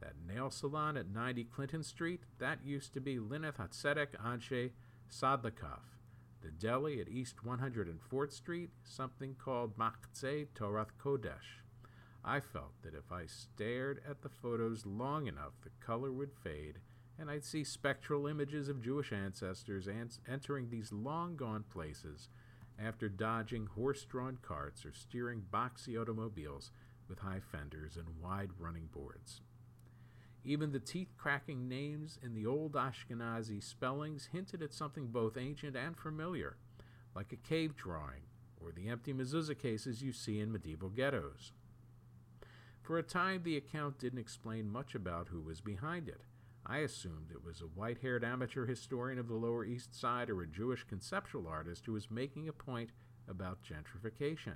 That 0.00 0.14
nail 0.26 0.50
salon 0.50 0.96
at 0.96 1.08
90 1.08 1.44
Clinton 1.44 1.82
Street, 1.82 2.22
that 2.38 2.64
used 2.64 2.92
to 2.94 3.00
be 3.00 3.16
Lineth 3.16 3.56
Hatzedek 3.56 4.16
Anshe 4.22 4.70
Sadlikov 5.10 5.80
the 6.46 6.52
deli 6.52 7.00
at 7.00 7.08
East 7.08 7.38
104th 7.44 8.30
Street, 8.30 8.70
something 8.84 9.34
called 9.34 9.76
Machzeh 9.76 10.46
Torath 10.54 10.90
Kodesh. 11.02 11.62
I 12.24 12.38
felt 12.38 12.80
that 12.82 12.94
if 12.94 13.10
I 13.10 13.26
stared 13.26 14.00
at 14.08 14.22
the 14.22 14.28
photos 14.28 14.86
long 14.86 15.26
enough, 15.26 15.54
the 15.62 15.70
color 15.84 16.12
would 16.12 16.32
fade, 16.32 16.78
and 17.18 17.28
I'd 17.28 17.44
see 17.44 17.64
spectral 17.64 18.28
images 18.28 18.68
of 18.68 18.80
Jewish 18.80 19.12
ancestors 19.12 19.88
entering 20.28 20.70
these 20.70 20.92
long 20.92 21.34
gone 21.34 21.64
places 21.72 22.28
after 22.78 23.08
dodging 23.08 23.66
horse 23.66 24.04
drawn 24.04 24.38
carts 24.40 24.86
or 24.86 24.92
steering 24.92 25.42
boxy 25.52 26.00
automobiles 26.00 26.70
with 27.08 27.20
high 27.20 27.40
fenders 27.40 27.96
and 27.96 28.20
wide 28.22 28.50
running 28.58 28.88
boards. 28.92 29.40
Even 30.48 30.70
the 30.70 30.78
teeth 30.78 31.12
cracking 31.18 31.68
names 31.68 32.20
in 32.22 32.32
the 32.32 32.46
old 32.46 32.74
Ashkenazi 32.74 33.60
spellings 33.60 34.28
hinted 34.32 34.62
at 34.62 34.72
something 34.72 35.08
both 35.08 35.36
ancient 35.36 35.74
and 35.74 35.96
familiar, 35.96 36.56
like 37.16 37.32
a 37.32 37.36
cave 37.36 37.74
drawing 37.74 38.22
or 38.60 38.70
the 38.70 38.88
empty 38.88 39.12
mezuzah 39.12 39.58
cases 39.58 40.02
you 40.02 40.12
see 40.12 40.38
in 40.38 40.52
medieval 40.52 40.88
ghettos. 40.88 41.50
For 42.80 42.96
a 42.96 43.02
time, 43.02 43.42
the 43.42 43.56
account 43.56 43.98
didn't 43.98 44.20
explain 44.20 44.70
much 44.70 44.94
about 44.94 45.26
who 45.28 45.40
was 45.40 45.60
behind 45.60 46.08
it. 46.08 46.20
I 46.64 46.78
assumed 46.78 47.32
it 47.32 47.44
was 47.44 47.60
a 47.60 47.64
white 47.64 47.98
haired 47.98 48.22
amateur 48.22 48.66
historian 48.66 49.18
of 49.18 49.26
the 49.26 49.34
Lower 49.34 49.64
East 49.64 49.98
Side 49.98 50.30
or 50.30 50.42
a 50.42 50.46
Jewish 50.46 50.84
conceptual 50.84 51.48
artist 51.48 51.86
who 51.86 51.92
was 51.92 52.08
making 52.08 52.48
a 52.48 52.52
point 52.52 52.90
about 53.28 53.64
gentrification. 53.64 54.54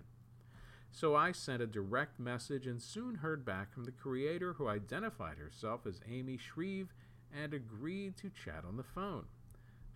So 0.93 1.15
I 1.15 1.33
sent 1.33 1.63
a 1.63 1.67
direct 1.67 2.19
message 2.19 2.67
and 2.67 2.83
soon 2.83 3.17
heard 3.17 3.45
back 3.45 3.73
from 3.73 3.85
the 3.85 3.93
creator 3.93 4.55
who 4.55 4.69
identified 4.69 5.39
herself 5.39 5.87
as 5.87 6.01
Amy 6.11 6.37
Shreve 6.37 6.93
and 7.33 7.55
agreed 7.55 8.17
to 8.19 8.31
chat 8.31 8.65
on 8.67 8.77
the 8.77 8.83
phone. 8.83 9.27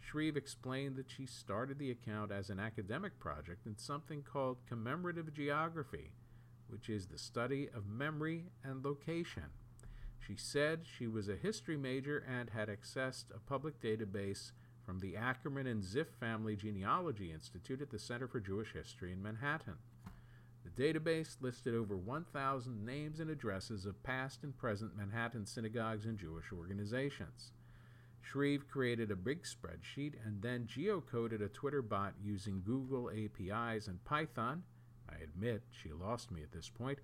Shreve 0.01 0.37
explained 0.37 0.97
that 0.97 1.11
she 1.11 1.27
started 1.27 1.79
the 1.79 1.91
account 1.91 2.31
as 2.31 2.49
an 2.49 2.61
academic 2.61 3.19
project 3.19 3.67
in 3.67 3.77
something 3.77 4.23
called 4.23 4.59
commemorative 4.69 5.33
geography, 5.35 6.13
which 6.69 6.89
is 6.89 7.07
the 7.07 7.19
study 7.19 7.69
of 7.75 7.87
memory 7.87 8.45
and 8.63 8.85
location. 8.85 9.51
She 10.27 10.37
said 10.37 10.83
she 10.85 11.07
was 11.07 11.29
a 11.29 11.37
history 11.37 11.77
major 11.77 12.19
and 12.19 12.51
had 12.51 12.69
accessed 12.69 13.25
a 13.35 13.41
public 13.41 13.81
database 13.81 14.53
from 14.85 15.01
the 15.01 15.15
Ackman 15.15 15.71
and 15.71 15.83
Ziff 15.83 16.09
Family 16.21 16.57
Genealogy 16.57 17.33
Institute 17.33 17.83
at 17.83 17.91
the 17.91 17.99
Center 17.99 18.29
for 18.29 18.41
Jewish 18.41 18.73
History 18.73 19.13
in 19.13 19.23
Manhattan. 19.23 19.79
Database 20.77 21.37
listed 21.41 21.75
over 21.75 21.97
1,000 21.97 22.85
names 22.85 23.21
and 23.21 23.31
addresses 23.31 23.87
of 23.87 24.03
past 24.03 24.43
and 24.43 24.57
present 24.57 24.97
Manhattan 24.97 25.47
synagogues 25.47 26.05
and 26.05 26.19
Jewish 26.19 26.53
organizations. 26.53 27.53
Shreve 28.21 28.67
created 28.69 29.13
a 29.13 29.17
big 29.17 29.45
spreadsheet 29.45 30.15
and 30.25 30.43
then 30.43 30.67
geocoded 30.67 31.41
a 31.41 31.49
Twitter 31.49 31.83
bot 31.83 32.15
using 32.21 32.63
Google 32.65 33.09
APIs 33.11 33.87
and 33.87 34.05
Python. 34.05 34.65
I 35.09 35.23
admit 35.23 35.63
she 35.71 35.93
lost 35.93 36.33
me 36.33 36.43
at 36.43 36.51
this 36.51 36.71
point, 36.71 36.99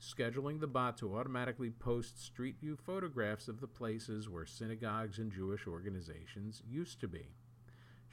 scheduling 0.00 0.60
the 0.60 0.68
bot 0.68 0.96
to 0.98 1.16
automatically 1.16 1.70
post 1.70 2.22
Street 2.22 2.60
View 2.60 2.76
photographs 2.76 3.48
of 3.48 3.60
the 3.60 3.66
places 3.66 4.28
where 4.28 4.46
synagogues 4.46 5.18
and 5.18 5.32
Jewish 5.32 5.66
organizations 5.66 6.62
used 6.68 7.00
to 7.00 7.08
be. 7.08 7.34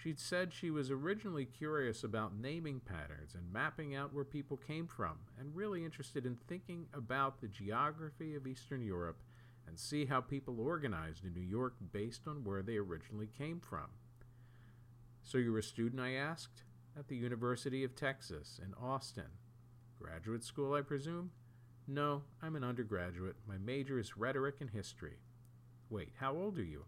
She'd 0.04 0.20
said 0.20 0.52
she 0.52 0.70
was 0.70 0.92
originally 0.92 1.46
curious 1.46 2.04
about 2.04 2.36
naming 2.36 2.82
patterns 2.82 3.36
and 3.36 3.54
mapping 3.54 3.96
out 3.96 4.14
where 4.14 4.26
people 4.26 4.58
came 4.58 4.86
from, 4.86 5.20
and 5.40 5.56
really 5.56 5.86
interested 5.86 6.26
in 6.26 6.36
thinking 6.36 6.88
about 6.94 7.40
the 7.40 7.48
geography 7.48 8.36
of 8.36 8.46
Eastern 8.46 8.82
Europe 8.82 9.22
and 9.66 9.80
see 9.80 10.04
how 10.04 10.20
people 10.20 10.60
organized 10.60 11.24
in 11.24 11.34
New 11.34 11.40
York 11.40 11.76
based 11.94 12.28
on 12.28 12.44
where 12.44 12.62
they 12.62 12.76
originally 12.76 13.30
came 13.38 13.62
from. 13.62 13.86
So 15.22 15.38
you're 15.38 15.60
a 15.60 15.64
student, 15.64 16.02
I 16.02 16.16
asked? 16.16 16.64
At 17.00 17.08
the 17.08 17.16
University 17.16 17.86
of 17.86 17.96
Texas 17.96 18.60
in 18.62 18.74
Austin. 18.74 19.32
Graduate 20.02 20.44
school, 20.44 20.74
I 20.74 20.82
presume? 20.82 21.32
No, 21.88 22.24
I'm 22.42 22.58
an 22.58 22.64
undergraduate. 22.66 23.38
My 23.48 23.58
major 23.58 23.98
is 24.00 24.18
rhetoric 24.18 24.56
and 24.60 24.70
history. 24.70 25.20
Wait, 25.90 26.10
how 26.20 26.36
old 26.36 26.58
are 26.58 26.64
you? 26.64 26.84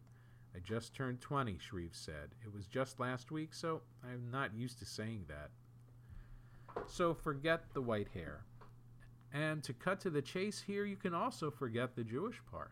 I 0.56 0.60
just 0.64 0.94
turned 0.96 1.20
20, 1.20 1.58
Shreve 1.60 1.92
said. 1.94 2.30
It 2.46 2.54
was 2.54 2.66
just 2.66 3.00
last 3.00 3.30
week, 3.30 3.54
so 3.54 3.82
I'm 4.04 4.32
not 4.32 4.56
used 4.56 4.80
to 4.80 4.86
saying 4.86 5.26
that. 5.28 5.50
So 6.88 7.14
forget 7.14 7.74
the 7.74 7.82
white 7.82 8.08
hair. 8.14 8.46
And 9.34 9.62
to 9.64 9.74
cut 9.74 10.00
to 10.02 10.10
the 10.10 10.22
chase 10.22 10.64
here, 10.66 10.86
you 10.86 10.96
can 10.96 11.14
also 11.14 11.52
forget 11.52 11.96
the 11.96 12.06
Jewish 12.06 12.42
part. 12.50 12.72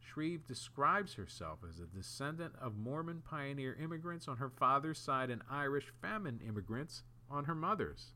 Shreve 0.00 0.46
describes 0.46 1.14
herself 1.14 1.60
as 1.66 1.80
a 1.80 1.86
descendant 1.86 2.54
of 2.60 2.76
Mormon 2.76 3.22
pioneer 3.28 3.74
immigrants 3.82 4.28
on 4.28 4.36
her 4.36 4.50
father's 4.50 4.98
side 4.98 5.30
and 5.30 5.40
Irish 5.50 5.92
famine 6.02 6.40
immigrants 6.46 7.04
on 7.30 7.44
her 7.44 7.54
mother's. 7.54 8.12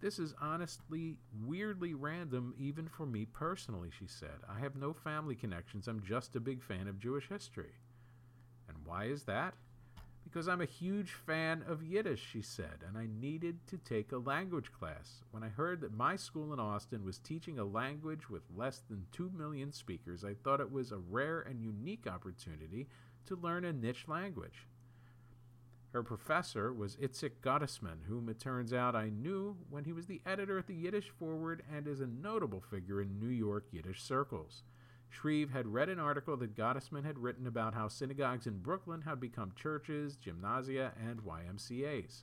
This 0.00 0.18
is 0.18 0.34
honestly 0.40 1.16
weirdly 1.44 1.94
random, 1.94 2.54
even 2.58 2.86
for 2.88 3.06
me 3.06 3.24
personally, 3.24 3.90
she 3.98 4.06
said. 4.06 4.40
I 4.48 4.58
have 4.60 4.76
no 4.76 4.92
family 4.92 5.34
connections. 5.34 5.88
I'm 5.88 6.02
just 6.02 6.36
a 6.36 6.40
big 6.40 6.62
fan 6.62 6.86
of 6.86 7.00
Jewish 7.00 7.28
history. 7.28 7.72
Why 8.90 9.04
is 9.04 9.22
that? 9.22 9.54
Because 10.24 10.48
I'm 10.48 10.60
a 10.60 10.64
huge 10.64 11.12
fan 11.12 11.62
of 11.68 11.84
Yiddish, 11.84 12.26
she 12.32 12.42
said, 12.42 12.82
and 12.84 12.98
I 12.98 13.06
needed 13.20 13.64
to 13.68 13.78
take 13.78 14.10
a 14.10 14.18
language 14.18 14.72
class. 14.72 15.22
When 15.30 15.44
I 15.44 15.48
heard 15.48 15.80
that 15.80 15.96
my 15.96 16.16
school 16.16 16.52
in 16.52 16.58
Austin 16.58 17.04
was 17.04 17.20
teaching 17.20 17.60
a 17.60 17.64
language 17.64 18.28
with 18.28 18.42
less 18.52 18.82
than 18.90 19.06
2 19.12 19.30
million 19.30 19.70
speakers, 19.70 20.24
I 20.24 20.34
thought 20.34 20.60
it 20.60 20.72
was 20.72 20.90
a 20.90 20.98
rare 20.98 21.40
and 21.40 21.62
unique 21.62 22.08
opportunity 22.08 22.88
to 23.26 23.36
learn 23.36 23.64
a 23.64 23.72
niche 23.72 24.08
language. 24.08 24.66
Her 25.92 26.02
professor 26.02 26.72
was 26.72 26.96
Itzik 26.96 27.42
Gottesman, 27.42 28.06
whom 28.08 28.28
it 28.28 28.40
turns 28.40 28.72
out 28.72 28.96
I 28.96 29.10
knew 29.10 29.56
when 29.70 29.84
he 29.84 29.92
was 29.92 30.06
the 30.06 30.20
editor 30.26 30.58
at 30.58 30.66
the 30.66 30.74
Yiddish 30.74 31.10
Forward 31.10 31.62
and 31.72 31.86
is 31.86 32.00
a 32.00 32.08
notable 32.08 32.60
figure 32.60 33.00
in 33.00 33.20
New 33.20 33.28
York 33.28 33.66
Yiddish 33.70 34.02
circles. 34.02 34.64
Shreve 35.10 35.50
had 35.50 35.66
read 35.66 35.88
an 35.88 35.98
article 35.98 36.36
that 36.38 36.54
Gottesman 36.54 37.04
had 37.04 37.18
written 37.18 37.46
about 37.46 37.74
how 37.74 37.88
synagogues 37.88 38.46
in 38.46 38.58
Brooklyn 38.58 39.02
had 39.02 39.20
become 39.20 39.52
churches, 39.54 40.16
gymnasia, 40.16 40.92
and 40.96 41.20
YMCAs. 41.20 42.22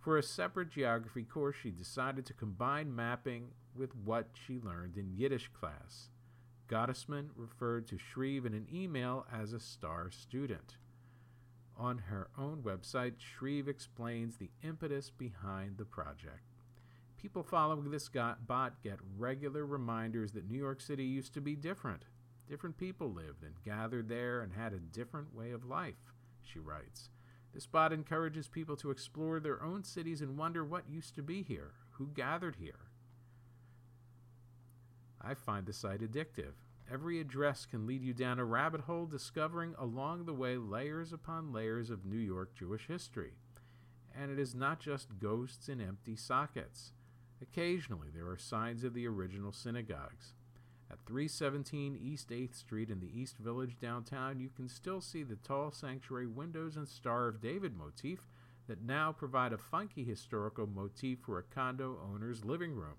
For 0.00 0.16
a 0.16 0.22
separate 0.22 0.70
geography 0.70 1.24
course, 1.24 1.56
she 1.62 1.70
decided 1.70 2.24
to 2.26 2.34
combine 2.34 2.94
mapping 2.94 3.50
with 3.74 3.94
what 3.94 4.30
she 4.32 4.58
learned 4.58 4.96
in 4.96 5.12
Yiddish 5.12 5.50
class. 5.52 6.08
Gottesman 6.68 7.28
referred 7.36 7.86
to 7.88 7.98
Shreve 7.98 8.46
in 8.46 8.54
an 8.54 8.66
email 8.72 9.26
as 9.32 9.52
a 9.52 9.60
star 9.60 10.10
student. 10.10 10.76
On 11.76 11.98
her 11.98 12.28
own 12.36 12.62
website, 12.62 13.14
Shreve 13.18 13.68
explains 13.68 14.36
the 14.36 14.50
impetus 14.62 15.10
behind 15.10 15.76
the 15.76 15.84
project. 15.84 16.47
People 17.20 17.42
following 17.42 17.90
this 17.90 18.08
bot 18.08 18.80
get 18.82 18.98
regular 19.16 19.66
reminders 19.66 20.32
that 20.32 20.48
New 20.48 20.56
York 20.56 20.80
City 20.80 21.04
used 21.04 21.34
to 21.34 21.40
be 21.40 21.56
different. 21.56 22.04
Different 22.48 22.78
people 22.78 23.12
lived 23.12 23.42
and 23.42 23.54
gathered 23.64 24.08
there 24.08 24.40
and 24.40 24.52
had 24.52 24.72
a 24.72 24.78
different 24.78 25.34
way 25.34 25.50
of 25.50 25.64
life, 25.64 26.14
she 26.42 26.60
writes. 26.60 27.10
This 27.52 27.66
bot 27.66 27.92
encourages 27.92 28.46
people 28.46 28.76
to 28.76 28.92
explore 28.92 29.40
their 29.40 29.60
own 29.62 29.82
cities 29.82 30.22
and 30.22 30.38
wonder 30.38 30.64
what 30.64 30.88
used 30.88 31.16
to 31.16 31.22
be 31.22 31.42
here, 31.42 31.72
who 31.90 32.06
gathered 32.06 32.56
here. 32.60 32.90
I 35.20 35.34
find 35.34 35.66
the 35.66 35.72
site 35.72 36.00
addictive. 36.00 36.52
Every 36.90 37.20
address 37.20 37.66
can 37.66 37.84
lead 37.86 38.02
you 38.02 38.14
down 38.14 38.38
a 38.38 38.44
rabbit 38.44 38.82
hole, 38.82 39.06
discovering 39.06 39.74
along 39.76 40.24
the 40.24 40.32
way 40.32 40.56
layers 40.56 41.12
upon 41.12 41.52
layers 41.52 41.90
of 41.90 42.04
New 42.04 42.16
York 42.16 42.54
Jewish 42.54 42.86
history. 42.86 43.32
And 44.16 44.30
it 44.30 44.38
is 44.38 44.54
not 44.54 44.78
just 44.78 45.18
ghosts 45.18 45.68
in 45.68 45.80
empty 45.80 46.14
sockets. 46.14 46.92
Occasionally, 47.40 48.08
there 48.14 48.28
are 48.28 48.38
signs 48.38 48.84
of 48.84 48.94
the 48.94 49.06
original 49.06 49.52
synagogues. 49.52 50.34
At 50.90 51.04
317 51.06 51.96
East 51.96 52.30
8th 52.30 52.54
Street 52.54 52.90
in 52.90 53.00
the 53.00 53.20
East 53.20 53.36
Village 53.38 53.78
downtown, 53.78 54.40
you 54.40 54.48
can 54.48 54.68
still 54.68 55.00
see 55.00 55.22
the 55.22 55.36
tall 55.36 55.70
sanctuary 55.70 56.26
windows 56.26 56.76
and 56.76 56.88
Star 56.88 57.28
of 57.28 57.40
David 57.40 57.76
motif 57.76 58.26
that 58.66 58.82
now 58.82 59.12
provide 59.12 59.52
a 59.52 59.58
funky 59.58 60.04
historical 60.04 60.66
motif 60.66 61.18
for 61.20 61.38
a 61.38 61.42
condo 61.42 61.98
owner's 62.12 62.44
living 62.44 62.74
room. 62.74 62.96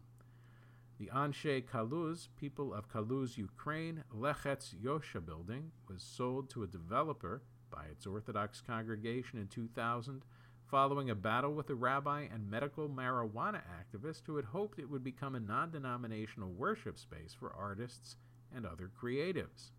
The 0.99 1.07
Anshe 1.07 1.63
Kaluz, 1.65 2.27
people 2.35 2.73
of 2.73 2.89
Kaluz, 2.89 3.37
Ukraine, 3.37 4.03
Lechetz 4.13 4.75
Yosha 4.75 5.25
building 5.25 5.71
was 5.87 6.03
sold 6.03 6.49
to 6.49 6.63
a 6.63 6.67
developer 6.67 7.41
by 7.71 7.85
its 7.85 8.05
Orthodox 8.05 8.61
congregation 8.61 9.39
in 9.39 9.47
2000 9.47 10.23
following 10.69 11.09
a 11.09 11.15
battle 11.15 11.53
with 11.53 11.69
a 11.69 11.75
rabbi 11.75 12.27
and 12.31 12.49
medical 12.49 12.87
marijuana 12.87 13.61
activist 13.79 14.21
who 14.25 14.35
had 14.35 14.45
hoped 14.45 14.79
it 14.79 14.89
would 14.89 15.03
become 15.03 15.35
a 15.35 15.39
non 15.39 15.71
denominational 15.71 16.51
worship 16.51 16.97
space 16.97 17.35
for 17.37 17.51
artists 17.53 18.15
and 18.55 18.65
other 18.65 18.89
creatives. 19.01 19.71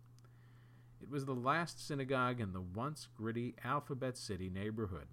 It 1.01 1.09
was 1.09 1.25
the 1.25 1.33
last 1.33 1.85
synagogue 1.85 2.39
in 2.39 2.53
the 2.53 2.61
once 2.61 3.07
gritty 3.15 3.55
Alphabet 3.63 4.17
City 4.17 4.49
neighborhood. 4.49 5.07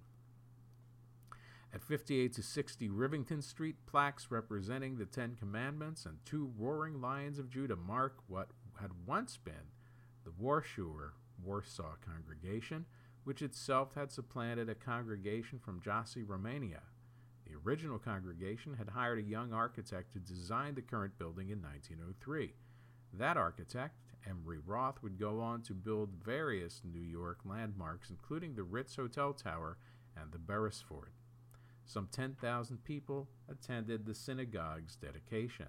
At 1.72 1.82
58 1.82 2.32
to 2.34 2.42
60 2.42 2.88
Rivington 2.88 3.42
Street, 3.42 3.76
plaques 3.86 4.30
representing 4.30 4.96
the 4.96 5.04
Ten 5.04 5.36
Commandments 5.38 6.06
and 6.06 6.18
two 6.24 6.52
roaring 6.58 7.00
lions 7.00 7.38
of 7.38 7.50
Judah 7.50 7.76
mark 7.76 8.16
what 8.26 8.50
had 8.80 8.90
once 9.06 9.36
been 9.36 9.72
the 10.24 10.30
Warschauer 10.30 11.12
Warsaw 11.42 11.96
congregation, 12.04 12.86
which 13.28 13.42
itself 13.42 13.94
had 13.94 14.10
supplanted 14.10 14.70
a 14.70 14.74
congregation 14.74 15.58
from 15.58 15.82
Jassy, 15.82 16.22
Romania. 16.22 16.80
The 17.44 17.58
original 17.62 17.98
congregation 17.98 18.72
had 18.72 18.88
hired 18.88 19.18
a 19.18 19.22
young 19.22 19.52
architect 19.52 20.14
to 20.14 20.18
design 20.18 20.74
the 20.74 20.80
current 20.80 21.18
building 21.18 21.50
in 21.50 21.60
1903. 21.60 22.54
That 23.12 23.36
architect, 23.36 23.98
Emery 24.26 24.60
Roth, 24.64 25.02
would 25.02 25.20
go 25.20 25.40
on 25.40 25.60
to 25.64 25.74
build 25.74 26.24
various 26.24 26.80
New 26.82 27.02
York 27.02 27.40
landmarks, 27.44 28.08
including 28.08 28.54
the 28.54 28.62
Ritz 28.62 28.96
Hotel 28.96 29.34
Tower 29.34 29.76
and 30.16 30.32
the 30.32 30.38
Beresford. 30.38 31.12
Some 31.84 32.08
10,000 32.10 32.82
people 32.82 33.28
attended 33.46 34.06
the 34.06 34.14
synagogue's 34.14 34.96
dedication. 34.96 35.68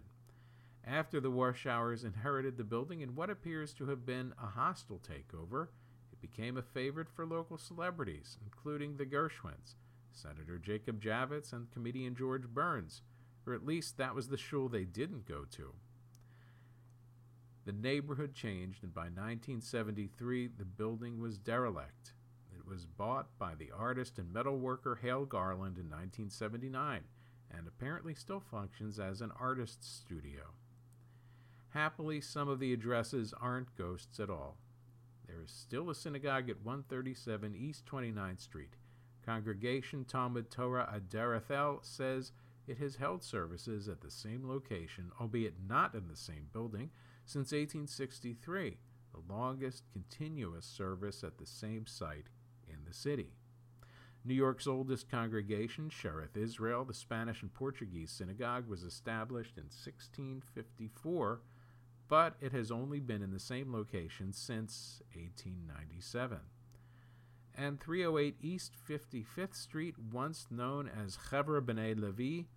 After 0.87 1.19
the 1.19 1.29
Warschauers 1.29 2.05
inherited 2.05 2.55
the 2.55 2.63
building 2.63 3.01
in 3.01 3.15
what 3.15 3.29
appears 3.29 3.73
to 3.73 3.87
have 3.87 4.05
been 4.05 4.33
a 4.41 4.47
hostile 4.47 5.01
takeover, 5.05 5.67
became 6.21 6.57
a 6.57 6.61
favorite 6.61 7.09
for 7.09 7.25
local 7.25 7.57
celebrities, 7.57 8.37
including 8.43 8.97
the 8.97 9.05
Gershwins, 9.05 9.75
Senator 10.11 10.57
Jacob 10.57 11.01
Javits, 11.01 11.53
and 11.53 11.71
comedian 11.71 12.15
George 12.15 12.47
Burns, 12.47 13.01
or 13.45 13.53
at 13.53 13.65
least 13.65 13.97
that 13.97 14.15
was 14.15 14.27
the 14.27 14.37
shul 14.37 14.69
they 14.69 14.85
didn't 14.85 15.25
go 15.25 15.45
to. 15.51 15.73
The 17.65 17.71
neighborhood 17.71 18.33
changed, 18.33 18.83
and 18.83 18.93
by 18.93 19.03
1973, 19.03 20.47
the 20.57 20.65
building 20.65 21.19
was 21.19 21.37
derelict 21.37 22.13
It 22.55 22.65
was 22.65 22.85
bought 22.85 23.27
by 23.37 23.55
the 23.55 23.71
artist 23.71 24.17
and 24.17 24.33
metalworker 24.33 24.99
Hale 24.99 25.25
Gurland 25.25 25.77
in 25.77 25.89
1979 25.89 27.03
and 27.51 27.67
apparently 27.67 28.13
still 28.13 28.39
functions 28.39 28.99
as 28.99 29.21
an 29.21 29.31
artist's 29.39 29.87
studio. 29.87 30.53
Happily, 31.69 32.21
some 32.21 32.47
of 32.47 32.59
the 32.59 32.73
addresses 32.73 33.33
aren't 33.39 33.75
ghosts 33.75 34.19
at 34.19 34.29
all. 34.29 34.57
There 35.29 35.43
is 35.43 35.51
still 35.51 35.91
a 35.91 35.95
synagogue 35.95 36.49
at 36.49 36.65
137 36.65 37.55
East 37.55 37.85
29th 37.85 38.41
Street. 38.41 38.77
Congregation 39.23 40.03
Talmud 40.03 40.49
Torah 40.49 40.89
Adarath 40.91 41.85
says 41.85 42.31
it 42.67 42.79
has 42.79 42.95
held 42.95 43.23
services 43.23 43.87
at 43.87 44.01
the 44.01 44.09
same 44.09 44.47
location, 44.47 45.11
albeit 45.21 45.53
not 45.67 45.93
in 45.93 46.07
the 46.07 46.15
same 46.15 46.47
building, 46.51 46.89
since 47.25 47.51
1863, 47.51 48.77
the 49.13 49.33
longest 49.33 49.83
continuous 49.93 50.65
service 50.65 51.23
at 51.23 51.37
the 51.37 51.45
same 51.45 51.85
site 51.85 52.29
in 52.67 52.77
the 52.87 52.93
city. 52.93 53.33
New 54.25 54.33
York's 54.33 54.65
oldest 54.65 55.09
congregation, 55.11 55.91
Shearith 55.91 56.35
Israel, 56.35 56.85
the 56.85 56.93
Spanish 56.93 57.43
and 57.43 57.53
Portuguese 57.53 58.11
synagogue, 58.11 58.67
was 58.67 58.81
established 58.81 59.57
in 59.57 59.65
1654, 59.65 61.41
but 62.09 62.35
it 62.41 62.51
has 62.51 62.71
only 62.71 62.99
been 62.99 63.21
in 63.21 63.31
the 63.31 63.39
same 63.39 63.71
location 63.71 64.33
since 64.33 65.01
1897. 65.13 66.39
And 67.55 67.79
308 67.79 68.35
East 68.41 68.73
55th 68.89 69.55
Street, 69.55 69.95
once 70.11 70.47
known 70.49 70.89
as 70.89 71.17
Chevra 71.29 71.61
B'nai 71.61 71.97
Levi 71.97 72.47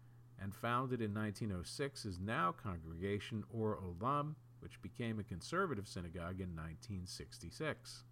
and 0.41 0.55
founded 0.55 1.01
in 1.01 1.15
1906, 1.15 2.05
is 2.05 2.19
now 2.19 2.53
Congregation 2.53 3.45
Or 3.53 3.79
Olam, 3.79 4.35
which 4.61 4.81
became 4.81 5.21
a 5.21 5.25
conservative 5.25 5.87
synagogue 5.87 6.41
in 6.41 6.57
1966 6.57 8.05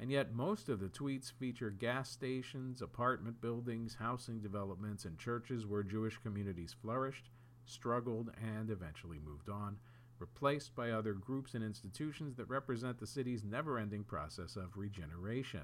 and 0.00 0.10
yet 0.10 0.32
most 0.32 0.70
of 0.70 0.80
the 0.80 0.88
tweets 0.88 1.30
feature 1.30 1.68
gas 1.68 2.08
stations, 2.08 2.80
apartment 2.80 3.38
buildings, 3.42 3.96
housing 4.00 4.40
developments, 4.40 5.04
and 5.04 5.18
churches 5.18 5.66
where 5.66 5.82
Jewish 5.82 6.16
communities 6.16 6.74
flourished, 6.80 7.28
struggled, 7.66 8.30
and 8.42 8.70
eventually 8.70 9.18
moved 9.22 9.50
on, 9.50 9.76
replaced 10.20 10.74
by 10.74 10.90
other 10.90 11.14
groups 11.14 11.54
and 11.54 11.64
institutions 11.64 12.36
that 12.36 12.48
represent 12.48 12.98
the 12.98 13.06
city's 13.06 13.44
never 13.44 13.78
ending 13.78 14.04
process 14.04 14.56
of 14.56 14.76
regeneration. 14.76 15.62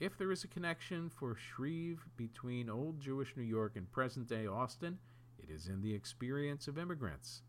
If 0.00 0.16
there 0.16 0.30
is 0.30 0.44
a 0.44 0.48
connection 0.48 1.10
for 1.10 1.34
Shreve 1.34 2.06
between 2.16 2.70
old 2.70 3.00
Jewish 3.00 3.36
New 3.36 3.42
York 3.42 3.76
and 3.76 3.90
present 3.90 4.28
day 4.28 4.46
Austin, 4.46 4.98
it 5.38 5.50
is 5.50 5.66
in 5.66 5.82
the 5.82 5.94
experience 5.94 6.68
of 6.68 6.78
immigrants. 6.78 7.42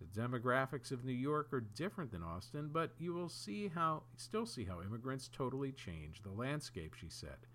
The 0.00 0.20
demographics 0.20 0.90
of 0.90 1.04
New 1.04 1.12
York 1.12 1.52
are 1.52 1.60
different 1.60 2.10
than 2.10 2.22
Austin, 2.22 2.68
but 2.72 2.92
you 2.98 3.14
will 3.14 3.28
see 3.28 3.68
how 3.68 4.02
still 4.16 4.44
see 4.44 4.64
how 4.64 4.82
immigrants 4.82 5.30
totally 5.32 5.72
change 5.72 6.22
the 6.22 6.32
landscape, 6.32 6.94
she 6.94 7.08
said. 7.08 7.46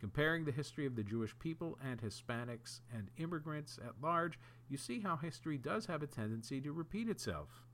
Comparing 0.00 0.44
the 0.44 0.52
history 0.52 0.86
of 0.86 0.96
the 0.96 1.02
Jewish 1.02 1.38
people 1.38 1.78
and 1.82 2.00
Hispanics 2.00 2.80
and 2.94 3.10
immigrants 3.16 3.78
at 3.82 4.02
large, 4.02 4.38
you 4.68 4.76
see 4.76 5.00
how 5.00 5.16
history 5.16 5.56
does 5.56 5.86
have 5.86 6.02
a 6.02 6.06
tendency 6.06 6.60
to 6.60 6.72
repeat 6.72 7.08
itself. 7.08 7.64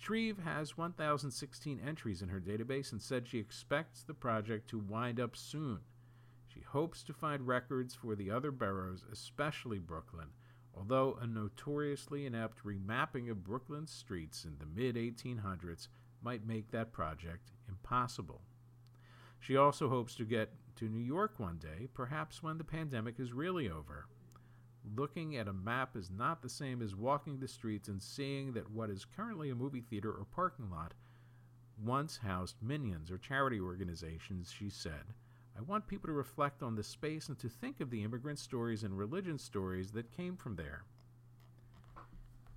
Shreve 0.00 0.38
has 0.38 0.78
1,016 0.78 1.80
entries 1.86 2.22
in 2.22 2.30
her 2.30 2.40
database 2.40 2.90
and 2.90 3.02
said 3.02 3.28
she 3.28 3.38
expects 3.38 4.02
the 4.02 4.14
project 4.14 4.68
to 4.70 4.78
wind 4.78 5.20
up 5.20 5.36
soon. 5.36 5.80
She 6.46 6.60
hopes 6.60 7.02
to 7.04 7.12
find 7.12 7.46
records 7.46 7.94
for 7.94 8.16
the 8.16 8.30
other 8.30 8.50
boroughs, 8.50 9.04
especially 9.12 9.78
Brooklyn, 9.78 10.28
although 10.74 11.18
a 11.20 11.26
notoriously 11.26 12.26
inept 12.26 12.64
remapping 12.64 13.30
of 13.30 13.44
Brooklyn's 13.44 13.92
streets 13.92 14.44
in 14.44 14.56
the 14.58 14.66
mid 14.66 14.96
1800s 14.96 15.88
might 16.22 16.46
make 16.46 16.70
that 16.70 16.92
project 16.92 17.50
impossible. 17.68 18.40
She 19.38 19.56
also 19.56 19.88
hopes 19.88 20.14
to 20.16 20.24
get 20.24 20.52
to 20.80 20.88
New 20.88 20.98
York 20.98 21.34
one 21.38 21.58
day, 21.58 21.88
perhaps 21.92 22.42
when 22.42 22.56
the 22.56 22.64
pandemic 22.64 23.20
is 23.20 23.34
really 23.34 23.68
over. 23.68 24.06
Looking 24.96 25.36
at 25.36 25.46
a 25.46 25.52
map 25.52 25.94
is 25.94 26.10
not 26.10 26.40
the 26.40 26.48
same 26.48 26.80
as 26.80 26.96
walking 26.96 27.38
the 27.38 27.48
streets 27.48 27.88
and 27.88 28.02
seeing 28.02 28.54
that 28.54 28.70
what 28.70 28.88
is 28.88 29.04
currently 29.04 29.50
a 29.50 29.54
movie 29.54 29.82
theater 29.82 30.10
or 30.10 30.24
parking 30.24 30.70
lot 30.70 30.94
once 31.84 32.20
housed 32.22 32.56
minions 32.62 33.10
or 33.10 33.18
charity 33.18 33.60
organizations, 33.60 34.50
she 34.50 34.70
said. 34.70 35.12
I 35.56 35.60
want 35.60 35.86
people 35.86 36.06
to 36.08 36.14
reflect 36.14 36.62
on 36.62 36.76
the 36.76 36.82
space 36.82 37.28
and 37.28 37.38
to 37.40 37.50
think 37.50 37.80
of 37.80 37.90
the 37.90 38.02
immigrant 38.02 38.38
stories 38.38 38.82
and 38.82 38.96
religion 38.96 39.38
stories 39.38 39.90
that 39.92 40.16
came 40.16 40.34
from 40.34 40.56
there. 40.56 40.84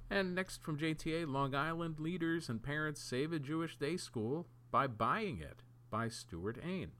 And 0.09 0.33
next 0.33 0.63
from 0.63 0.77
JTA, 0.77 1.27
Long 1.27 1.53
Island 1.53 1.99
leaders 1.99 2.47
and 2.47 2.63
parents 2.63 3.01
save 3.01 3.33
a 3.33 3.39
Jewish 3.39 3.77
day 3.77 3.97
school 3.97 4.47
by 4.71 4.87
buying 4.87 5.39
it 5.39 5.61
by 5.89 6.07
Stuart 6.07 6.57
Ain. 6.63 6.91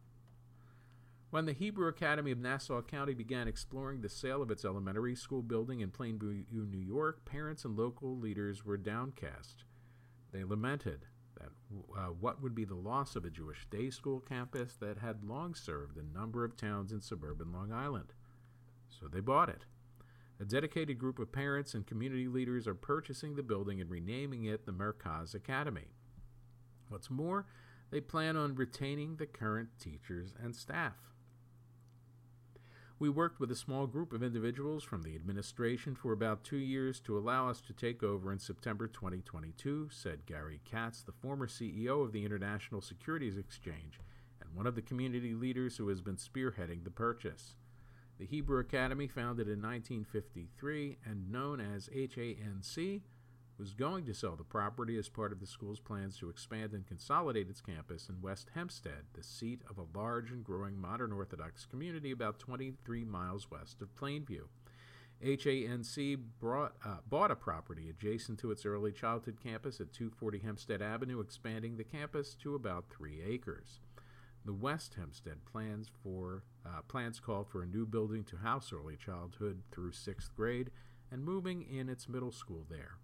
When 1.34 1.46
the 1.48 1.54
Hebrew 1.54 1.88
Academy 1.88 2.30
of 2.30 2.38
Nassau 2.38 2.84
County 2.84 3.16
began 3.16 3.48
exploring 3.48 4.02
the 4.02 4.08
sale 4.08 4.44
of 4.44 4.52
its 4.52 4.64
elementary 4.64 5.16
school 5.16 5.42
building 5.42 5.80
in 5.80 5.90
Plainview, 5.90 6.46
New 6.52 6.78
York, 6.78 7.26
parents 7.26 7.66
and 7.66 7.76
local 7.76 8.16
leaders 8.16 8.64
were 8.64 8.78
downcast. 8.78 9.64
They 10.32 10.44
lamented 10.44 11.08
that 11.40 11.50
uh, 11.98 12.10
what 12.20 12.44
would 12.44 12.54
be 12.54 12.66
the 12.66 12.76
loss 12.76 13.16
of 13.16 13.26
a 13.26 13.32
Jewish 13.32 13.66
day 13.72 13.90
school 13.90 14.20
campus 14.20 14.76
that 14.76 15.00
had 15.00 15.24
long 15.24 15.56
served 15.56 15.98
a 15.98 16.04
number 16.16 16.46
of 16.46 16.56
towns 16.56 16.92
in 16.92 17.02
suburban 17.02 17.52
Long 17.52 17.74
Island. 17.74 18.14
So 18.88 19.08
they 19.08 19.20
bought 19.20 19.50
it. 19.50 19.66
A 20.40 20.46
dedicated 20.46 21.00
group 21.00 21.18
of 21.18 21.32
parents 21.32 21.74
and 21.74 21.88
community 21.88 22.28
leaders 22.28 22.68
are 22.68 22.76
purchasing 22.76 23.34
the 23.34 23.42
building 23.42 23.82
and 23.82 23.90
renaming 23.90 24.46
it 24.46 24.68
the 24.68 24.72
Merkaz 24.72 25.34
Academy. 25.34 25.96
What's 26.90 27.10
more, 27.10 27.48
they 27.90 28.02
plan 28.02 28.38
on 28.38 28.54
retaining 28.54 29.16
the 29.16 29.26
current 29.26 29.70
teachers 29.80 30.36
and 30.40 30.56
staff. 30.56 31.13
We 33.04 33.10
worked 33.10 33.42
with 33.42 33.52
a 33.52 33.56
small 33.58 33.86
group 33.86 34.14
of 34.14 34.24
individuals 34.24 34.82
from 34.82 35.04
the 35.04 35.14
administration 35.14 35.94
for 35.94 36.14
about 36.14 36.46
two 36.46 36.56
years 36.56 37.02
to 37.02 37.18
allow 37.18 37.50
us 37.50 37.60
to 37.68 37.74
take 37.74 38.02
over 38.02 38.32
in 38.32 38.40
September 38.40 38.88
2022, 38.88 39.90
said 39.92 40.26
Gary 40.26 40.62
Katz, 40.64 41.04
the 41.04 41.12
former 41.12 41.46
CEO 41.46 42.02
of 42.02 42.14
the 42.14 42.24
International 42.24 42.80
Securities 42.80 43.38
Exchange 43.38 44.00
and 44.40 44.56
one 44.56 44.66
of 44.66 44.76
the 44.76 44.82
community 44.82 45.34
leaders 45.34 45.76
who 45.76 45.90
has 45.90 46.00
been 46.00 46.16
spearheading 46.16 46.86
the 46.86 46.92
purchase. 46.92 47.58
The 48.20 48.26
Hebrew 48.26 48.62
Academy, 48.62 49.08
founded 49.08 49.50
in 49.50 49.62
1953 49.62 51.00
and 51.06 51.30
known 51.30 51.60
as 51.60 51.90
HANC, 51.94 53.02
was 53.58 53.74
going 53.74 54.06
to 54.06 54.14
sell 54.14 54.36
the 54.36 54.44
property 54.44 54.98
as 54.98 55.10
part 55.10 55.32
of 55.32 55.40
the 55.40 55.46
school's 55.46 55.80
plans 55.80 56.18
to 56.18 56.30
expand 56.30 56.74
and 56.74 56.88
consolidate 56.88 57.50
its 57.50 57.62
campus 57.62 58.10
in 58.10 58.22
West 58.22 58.50
Hempstead, 58.56 59.06
the 59.14 59.24
seat 59.24 59.62
of 59.70 59.78
a 59.78 59.98
large 59.98 60.32
and 60.32 60.44
growing 60.44 60.80
modern 60.80 61.12
Orthodox 61.12 61.66
community 61.66 62.12
about 62.12 62.40
23 62.40 63.04
miles 63.04 63.50
west 63.52 63.82
of 63.82 63.96
Plainview. 63.96 64.48
HANC 65.22 66.20
brought, 66.40 66.74
uh, 66.84 66.98
bought 67.08 67.32
a 67.32 67.36
property 67.36 67.90
adjacent 67.90 68.40
to 68.40 68.52
its 68.52 68.66
early 68.66 68.92
childhood 68.92 69.38
campus 69.42 69.80
at 69.80 69.94
240 69.94 70.40
Hempstead 70.40 70.82
Avenue, 70.82 71.22
expanding 71.22 71.78
the 71.78 71.84
campus 71.84 72.36
to 72.36 72.56
about 72.56 72.86
three 72.90 73.22
acres. 73.26 73.80
The 74.44 74.54
West 74.54 74.96
Hempstead 74.96 75.46
plans 75.46 75.90
for 76.04 76.44
uh, 76.66 76.82
plans 76.90 77.22
called 77.22 77.48
for 77.48 77.64
a 77.64 77.68
new 77.68 77.86
building 77.86 78.26
to 78.26 78.38
house 78.38 78.74
early 78.74 78.98
childhood 78.98 79.62
through 79.72 79.94
sixth 79.94 80.36
grade 80.36 80.72
and 81.10 81.24
moving 81.24 81.62
in 81.62 81.88
its 81.88 82.10
middle 82.10 82.32
school 82.32 82.66
there. 82.70 82.98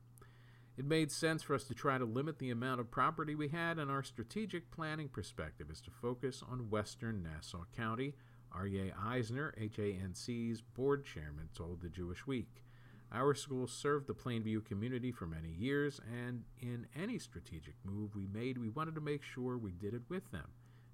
It 0.79 0.85
made 0.85 1.11
sense 1.11 1.43
for 1.43 1.55
us 1.55 1.65
to 1.65 1.73
try 1.73 1.97
to 1.97 2.05
limit 2.05 2.39
the 2.39 2.51
amount 2.51 2.79
of 2.79 2.89
property 2.89 3.35
we 3.35 3.49
had, 3.49 3.79
and 3.79 3.91
our 3.91 4.01
strategic 4.01 4.71
planning 4.71 5.09
perspective 5.09 5.69
is 5.69 5.81
to 5.81 5.91
focus 5.91 6.41
on 6.49 6.69
western 6.69 7.21
Nassau 7.21 7.65
County, 7.75 8.15
Aryeh 8.57 8.93
Eisner, 8.97 9.53
HANC's 9.57 10.61
board 10.61 11.03
chairman, 11.03 11.49
told 11.53 11.81
the 11.81 11.89
Jewish 11.89 12.25
Week. 12.25 12.63
Our 13.11 13.33
school 13.33 13.67
served 13.67 14.07
the 14.07 14.13
Plainview 14.13 14.63
community 14.63 15.11
for 15.11 15.25
many 15.25 15.49
years, 15.49 15.99
and 16.09 16.45
in 16.61 16.87
any 16.95 17.19
strategic 17.19 17.75
move 17.83 18.15
we 18.15 18.25
made, 18.27 18.57
we 18.57 18.69
wanted 18.69 18.95
to 18.95 19.01
make 19.01 19.21
sure 19.21 19.57
we 19.57 19.73
did 19.73 19.93
it 19.93 20.03
with 20.07 20.31
them 20.31 20.47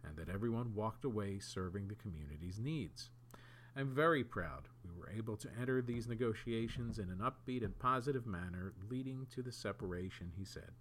and 0.04 0.18
that 0.18 0.34
everyone 0.34 0.74
walked 0.74 1.06
away 1.06 1.40
serving 1.40 1.88
the 1.88 1.96
community's 1.96 2.60
needs. 2.60 3.12
I'm 3.78 3.94
very 3.94 4.24
proud 4.24 4.70
we 4.86 4.98
were 4.98 5.10
able 5.10 5.36
to 5.36 5.50
enter 5.60 5.82
these 5.82 6.08
negotiations 6.08 6.98
in 6.98 7.10
an 7.10 7.20
upbeat 7.20 7.62
and 7.62 7.78
positive 7.78 8.26
manner, 8.26 8.74
leading 8.90 9.28
to 9.36 9.44
the 9.44 9.52
separation, 9.52 10.32
he 10.38 10.46
said. 10.46 10.72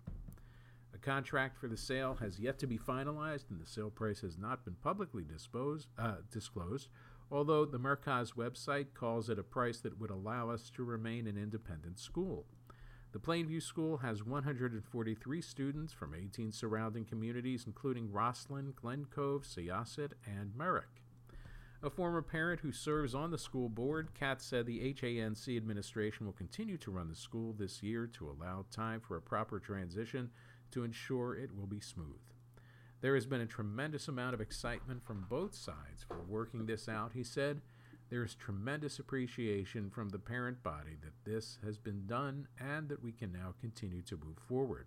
A 0.94 0.98
contract 0.98 1.58
for 1.58 1.66
the 1.66 1.76
sale 1.76 2.16
has 2.20 2.38
yet 2.38 2.56
to 2.60 2.68
be 2.68 2.78
finalized, 2.78 3.50
and 3.50 3.60
the 3.60 3.66
sale 3.66 3.90
price 3.90 4.20
has 4.20 4.38
not 4.38 4.64
been 4.64 4.76
publicly 4.76 5.24
disposed, 5.24 5.88
uh, 5.98 6.18
disclosed, 6.30 6.88
although 7.32 7.64
the 7.64 7.80
Merkaz 7.80 8.34
website 8.34 8.94
calls 8.94 9.28
it 9.28 9.40
a 9.40 9.42
price 9.42 9.80
that 9.80 9.98
would 9.98 10.10
allow 10.10 10.50
us 10.50 10.70
to 10.70 10.84
remain 10.84 11.26
an 11.26 11.36
independent 11.36 11.98
school. 11.98 12.46
The 13.10 13.18
Plainview 13.18 13.60
School 13.60 13.98
has 13.98 14.22
143 14.24 15.40
students 15.40 15.92
from 15.92 16.14
18 16.14 16.52
surrounding 16.52 17.04
communities, 17.04 17.64
including 17.66 18.12
Roslyn, 18.12 18.72
Glen 18.76 19.06
Cove, 19.06 19.42
Syosset, 19.42 20.12
and 20.24 20.54
Merrick. 20.56 21.03
A 21.84 21.90
former 21.90 22.22
parent 22.22 22.60
who 22.60 22.72
serves 22.72 23.14
on 23.14 23.30
the 23.30 23.36
school 23.36 23.68
board, 23.68 24.08
Katz 24.14 24.46
said 24.46 24.64
the 24.64 24.80
HANC 24.80 25.54
administration 25.54 26.24
will 26.24 26.32
continue 26.32 26.78
to 26.78 26.90
run 26.90 27.10
the 27.10 27.14
school 27.14 27.52
this 27.52 27.82
year 27.82 28.06
to 28.06 28.30
allow 28.30 28.64
time 28.70 29.00
for 29.00 29.18
a 29.18 29.20
proper 29.20 29.60
transition 29.60 30.30
to 30.70 30.82
ensure 30.82 31.36
it 31.36 31.54
will 31.54 31.66
be 31.66 31.80
smooth. 31.80 32.22
There 33.02 33.14
has 33.14 33.26
been 33.26 33.42
a 33.42 33.46
tremendous 33.46 34.08
amount 34.08 34.32
of 34.32 34.40
excitement 34.40 35.04
from 35.04 35.26
both 35.28 35.54
sides 35.54 36.06
for 36.08 36.22
working 36.26 36.64
this 36.64 36.88
out, 36.88 37.12
he 37.12 37.22
said. 37.22 37.60
There 38.08 38.24
is 38.24 38.34
tremendous 38.34 38.98
appreciation 38.98 39.90
from 39.90 40.08
the 40.08 40.18
parent 40.18 40.62
body 40.62 40.96
that 41.02 41.30
this 41.30 41.58
has 41.62 41.76
been 41.76 42.06
done 42.06 42.48
and 42.58 42.88
that 42.88 43.02
we 43.02 43.12
can 43.12 43.30
now 43.30 43.52
continue 43.60 44.00
to 44.04 44.16
move 44.16 44.38
forward. 44.48 44.86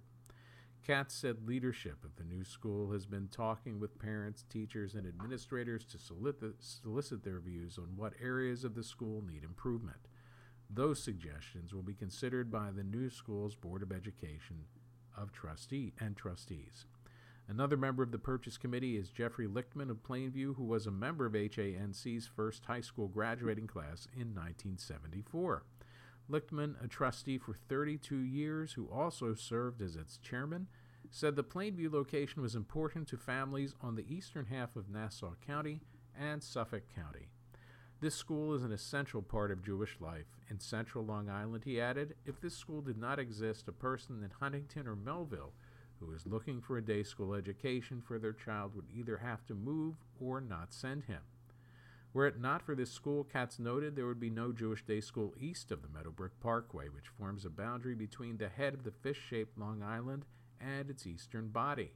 Katz 0.85 1.13
said 1.15 1.45
leadership 1.45 2.05
of 2.05 2.15
the 2.15 2.23
new 2.23 2.45
school 2.45 2.91
has 2.93 3.05
been 3.05 3.27
talking 3.27 3.77
with 3.77 3.99
parents, 3.99 4.45
teachers, 4.49 4.95
and 4.95 5.05
administrators 5.05 5.83
to 5.85 5.97
solicit 5.97 7.23
their 7.23 7.39
views 7.41 7.77
on 7.77 7.97
what 7.97 8.13
areas 8.21 8.63
of 8.63 8.73
the 8.73 8.83
school 8.83 9.21
need 9.21 9.43
improvement. 9.43 10.07
Those 10.69 11.03
suggestions 11.03 11.73
will 11.73 11.83
be 11.83 11.93
considered 11.93 12.49
by 12.49 12.71
the 12.71 12.83
new 12.83 13.09
school's 13.09 13.55
Board 13.55 13.83
of 13.83 13.91
Education 13.91 14.65
of 15.17 15.33
trustee 15.33 15.93
and 15.99 16.15
trustees. 16.15 16.85
Another 17.49 17.77
member 17.77 18.03
of 18.03 18.11
the 18.11 18.17
purchase 18.17 18.57
committee 18.57 18.97
is 18.97 19.09
Jeffrey 19.09 19.47
Lichtman 19.47 19.89
of 19.89 20.03
Plainview, 20.03 20.55
who 20.55 20.63
was 20.63 20.85
a 20.85 20.91
member 20.91 21.25
of 21.25 21.33
HANC's 21.33 22.27
first 22.27 22.65
high 22.65 22.81
school 22.81 23.07
graduating 23.07 23.67
class 23.67 24.07
in 24.13 24.35
1974. 24.35 25.63
Lichtman, 26.29 26.83
a 26.83 26.87
trustee 26.87 27.37
for 27.37 27.53
32 27.53 28.17
years 28.17 28.73
who 28.73 28.89
also 28.91 29.33
served 29.33 29.81
as 29.81 29.95
its 29.95 30.17
chairman, 30.17 30.67
said 31.09 31.35
the 31.35 31.43
Plainview 31.43 31.91
location 31.91 32.41
was 32.41 32.55
important 32.55 33.07
to 33.07 33.17
families 33.17 33.75
on 33.81 33.95
the 33.95 34.13
eastern 34.13 34.45
half 34.45 34.75
of 34.75 34.89
Nassau 34.89 35.35
County 35.45 35.81
and 36.19 36.43
Suffolk 36.43 36.83
County. 36.93 37.29
This 37.99 38.15
school 38.15 38.53
is 38.53 38.63
an 38.63 38.71
essential 38.71 39.21
part 39.21 39.51
of 39.51 39.63
Jewish 39.63 39.97
life. 39.99 40.27
In 40.49 40.59
central 40.59 41.05
Long 41.05 41.29
Island, 41.29 41.63
he 41.63 41.81
added, 41.81 42.15
if 42.25 42.39
this 42.39 42.55
school 42.55 42.81
did 42.81 42.97
not 42.97 43.19
exist, 43.19 43.67
a 43.67 43.71
person 43.71 44.23
in 44.23 44.29
Huntington 44.39 44.87
or 44.87 44.95
Melville 44.95 45.53
who 45.99 46.11
is 46.11 46.25
looking 46.25 46.61
for 46.61 46.77
a 46.77 46.85
day 46.85 47.03
school 47.03 47.33
education 47.33 48.01
for 48.01 48.19
their 48.19 48.33
child 48.33 48.75
would 48.75 48.85
either 48.93 49.17
have 49.17 49.45
to 49.45 49.55
move 49.55 49.95
or 50.19 50.41
not 50.41 50.73
send 50.73 51.05
him. 51.05 51.21
Were 52.17 52.25
it 52.25 52.41
not 52.41 52.63
for 52.63 52.73
this 52.73 52.91
school, 52.91 53.23
Katz 53.23 53.59
noted 53.59 53.95
there 53.95 54.07
would 54.07 54.19
be 54.19 54.31
no 54.31 54.51
Jewish 54.51 54.83
day 54.83 55.01
school 55.01 55.35
east 55.39 55.71
of 55.71 55.83
the 55.83 55.87
Meadowbrook 55.87 56.39
Parkway, 56.39 56.89
which 56.89 57.09
forms 57.09 57.45
a 57.45 57.49
boundary 57.51 57.93
between 57.93 58.37
the 58.37 58.49
head 58.49 58.73
of 58.73 58.83
the 58.83 58.89
fish 58.89 59.19
shaped 59.29 59.55
Long 59.55 59.83
Island 59.83 60.25
and 60.59 60.89
its 60.89 61.05
eastern 61.05 61.49
body. 61.49 61.91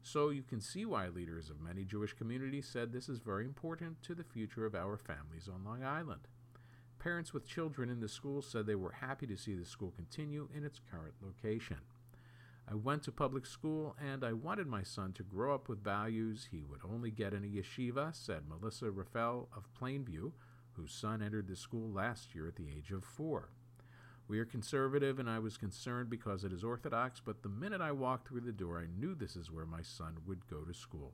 So 0.00 0.28
you 0.28 0.44
can 0.44 0.60
see 0.60 0.84
why 0.84 1.08
leaders 1.08 1.50
of 1.50 1.60
many 1.60 1.82
Jewish 1.82 2.12
communities 2.12 2.68
said 2.68 2.92
this 2.92 3.08
is 3.08 3.18
very 3.18 3.44
important 3.44 4.00
to 4.02 4.14
the 4.14 4.22
future 4.22 4.64
of 4.64 4.76
our 4.76 4.96
families 4.96 5.48
on 5.52 5.64
Long 5.64 5.82
Island. 5.82 6.28
Parents 7.00 7.34
with 7.34 7.44
children 7.44 7.90
in 7.90 7.98
the 7.98 8.08
school 8.08 8.42
said 8.42 8.66
they 8.66 8.76
were 8.76 8.92
happy 9.00 9.26
to 9.26 9.36
see 9.36 9.56
the 9.56 9.64
school 9.64 9.92
continue 9.96 10.48
in 10.56 10.62
its 10.62 10.78
current 10.88 11.14
location. 11.20 11.78
I 12.66 12.74
went 12.74 13.02
to 13.04 13.12
public 13.12 13.44
school 13.44 13.94
and 14.02 14.24
I 14.24 14.32
wanted 14.32 14.66
my 14.66 14.82
son 14.82 15.12
to 15.14 15.22
grow 15.22 15.54
up 15.54 15.68
with 15.68 15.84
values 15.84 16.48
he 16.50 16.64
would 16.64 16.80
only 16.82 17.10
get 17.10 17.34
in 17.34 17.44
a 17.44 17.46
yeshiva, 17.46 18.14
said 18.14 18.48
Melissa 18.48 18.90
Raffel 18.90 19.48
of 19.54 19.68
Plainview, 19.78 20.32
whose 20.72 20.92
son 20.92 21.22
entered 21.22 21.46
the 21.46 21.56
school 21.56 21.90
last 21.90 22.34
year 22.34 22.48
at 22.48 22.56
the 22.56 22.68
age 22.74 22.90
of 22.90 23.04
four. 23.04 23.50
We 24.26 24.38
are 24.38 24.46
conservative, 24.46 25.18
and 25.18 25.28
I 25.28 25.38
was 25.38 25.58
concerned 25.58 26.08
because 26.08 26.44
it 26.44 26.52
is 26.52 26.64
Orthodox, 26.64 27.20
but 27.20 27.42
the 27.42 27.50
minute 27.50 27.82
I 27.82 27.92
walked 27.92 28.28
through 28.28 28.40
the 28.40 28.52
door, 28.52 28.80
I 28.80 28.86
knew 28.98 29.14
this 29.14 29.36
is 29.36 29.50
where 29.50 29.66
my 29.66 29.82
son 29.82 30.16
would 30.26 30.48
go 30.48 30.62
to 30.62 30.72
school. 30.72 31.12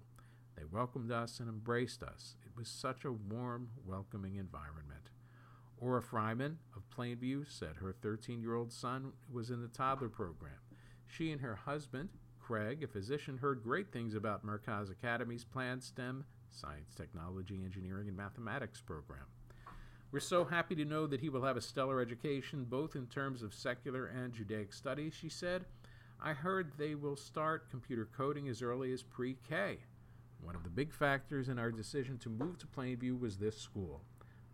They 0.57 0.63
welcomed 0.65 1.11
us 1.11 1.41
and 1.41 1.49
embraced 1.49 2.05
us. 2.05 2.37
It 2.47 2.57
was 2.57 2.69
such 2.69 3.05
a 3.05 3.13
warm, 3.13 3.71
welcoming 3.85 4.37
environment. 4.37 5.11
Ora 5.79 6.03
Fryman 6.03 6.57
of 6.77 6.89
Plainview 6.97 7.51
said 7.51 7.77
her 7.81 7.93
13 7.93 8.41
year 8.41 8.55
old 8.55 8.73
son 8.73 9.13
was 9.33 9.51
in 9.51 9.63
the 9.63 9.69
toddler 9.69 10.09
program. 10.11 10.53
She 11.11 11.33
and 11.33 11.41
her 11.41 11.57
husband, 11.57 12.09
Craig, 12.39 12.85
a 12.85 12.87
physician, 12.87 13.39
heard 13.39 13.65
great 13.65 13.91
things 13.91 14.15
about 14.15 14.47
Merkaz 14.47 14.91
Academy's 14.91 15.45
planned 15.45 15.83
STEM, 15.83 16.25
Science, 16.51 16.95
Technology, 16.95 17.63
Engineering, 17.65 18.07
and 18.09 18.17
Mathematics 18.17 18.81
program. 18.81 19.27
We're 20.13 20.21
so 20.21 20.45
happy 20.45 20.75
to 20.77 20.85
know 20.85 21.07
that 21.07 21.21
he 21.21 21.29
will 21.29 21.43
have 21.43 21.57
a 21.57 21.61
stellar 21.61 22.01
education, 22.01 22.65
both 22.65 22.95
in 22.95 23.07
terms 23.07 23.43
of 23.43 23.55
secular 23.55 24.07
and 24.07 24.33
Judaic 24.33 24.73
studies, 24.73 25.15
she 25.15 25.29
said. 25.29 25.65
I 26.21 26.33
heard 26.33 26.73
they 26.77 26.95
will 26.95 27.17
start 27.17 27.71
computer 27.71 28.09
coding 28.17 28.49
as 28.49 28.63
early 28.63 28.93
as 28.93 29.03
pre 29.03 29.37
K. 29.49 29.79
One 30.43 30.55
of 30.55 30.63
the 30.63 30.71
big 30.71 30.93
factors 30.93 31.49
in 31.49 31.59
our 31.59 31.71
decision 31.71 32.19
to 32.19 32.29
move 32.29 32.59
to 32.59 32.67
Plainview 32.67 33.19
was 33.19 33.37
this 33.37 33.59
school. 33.59 34.03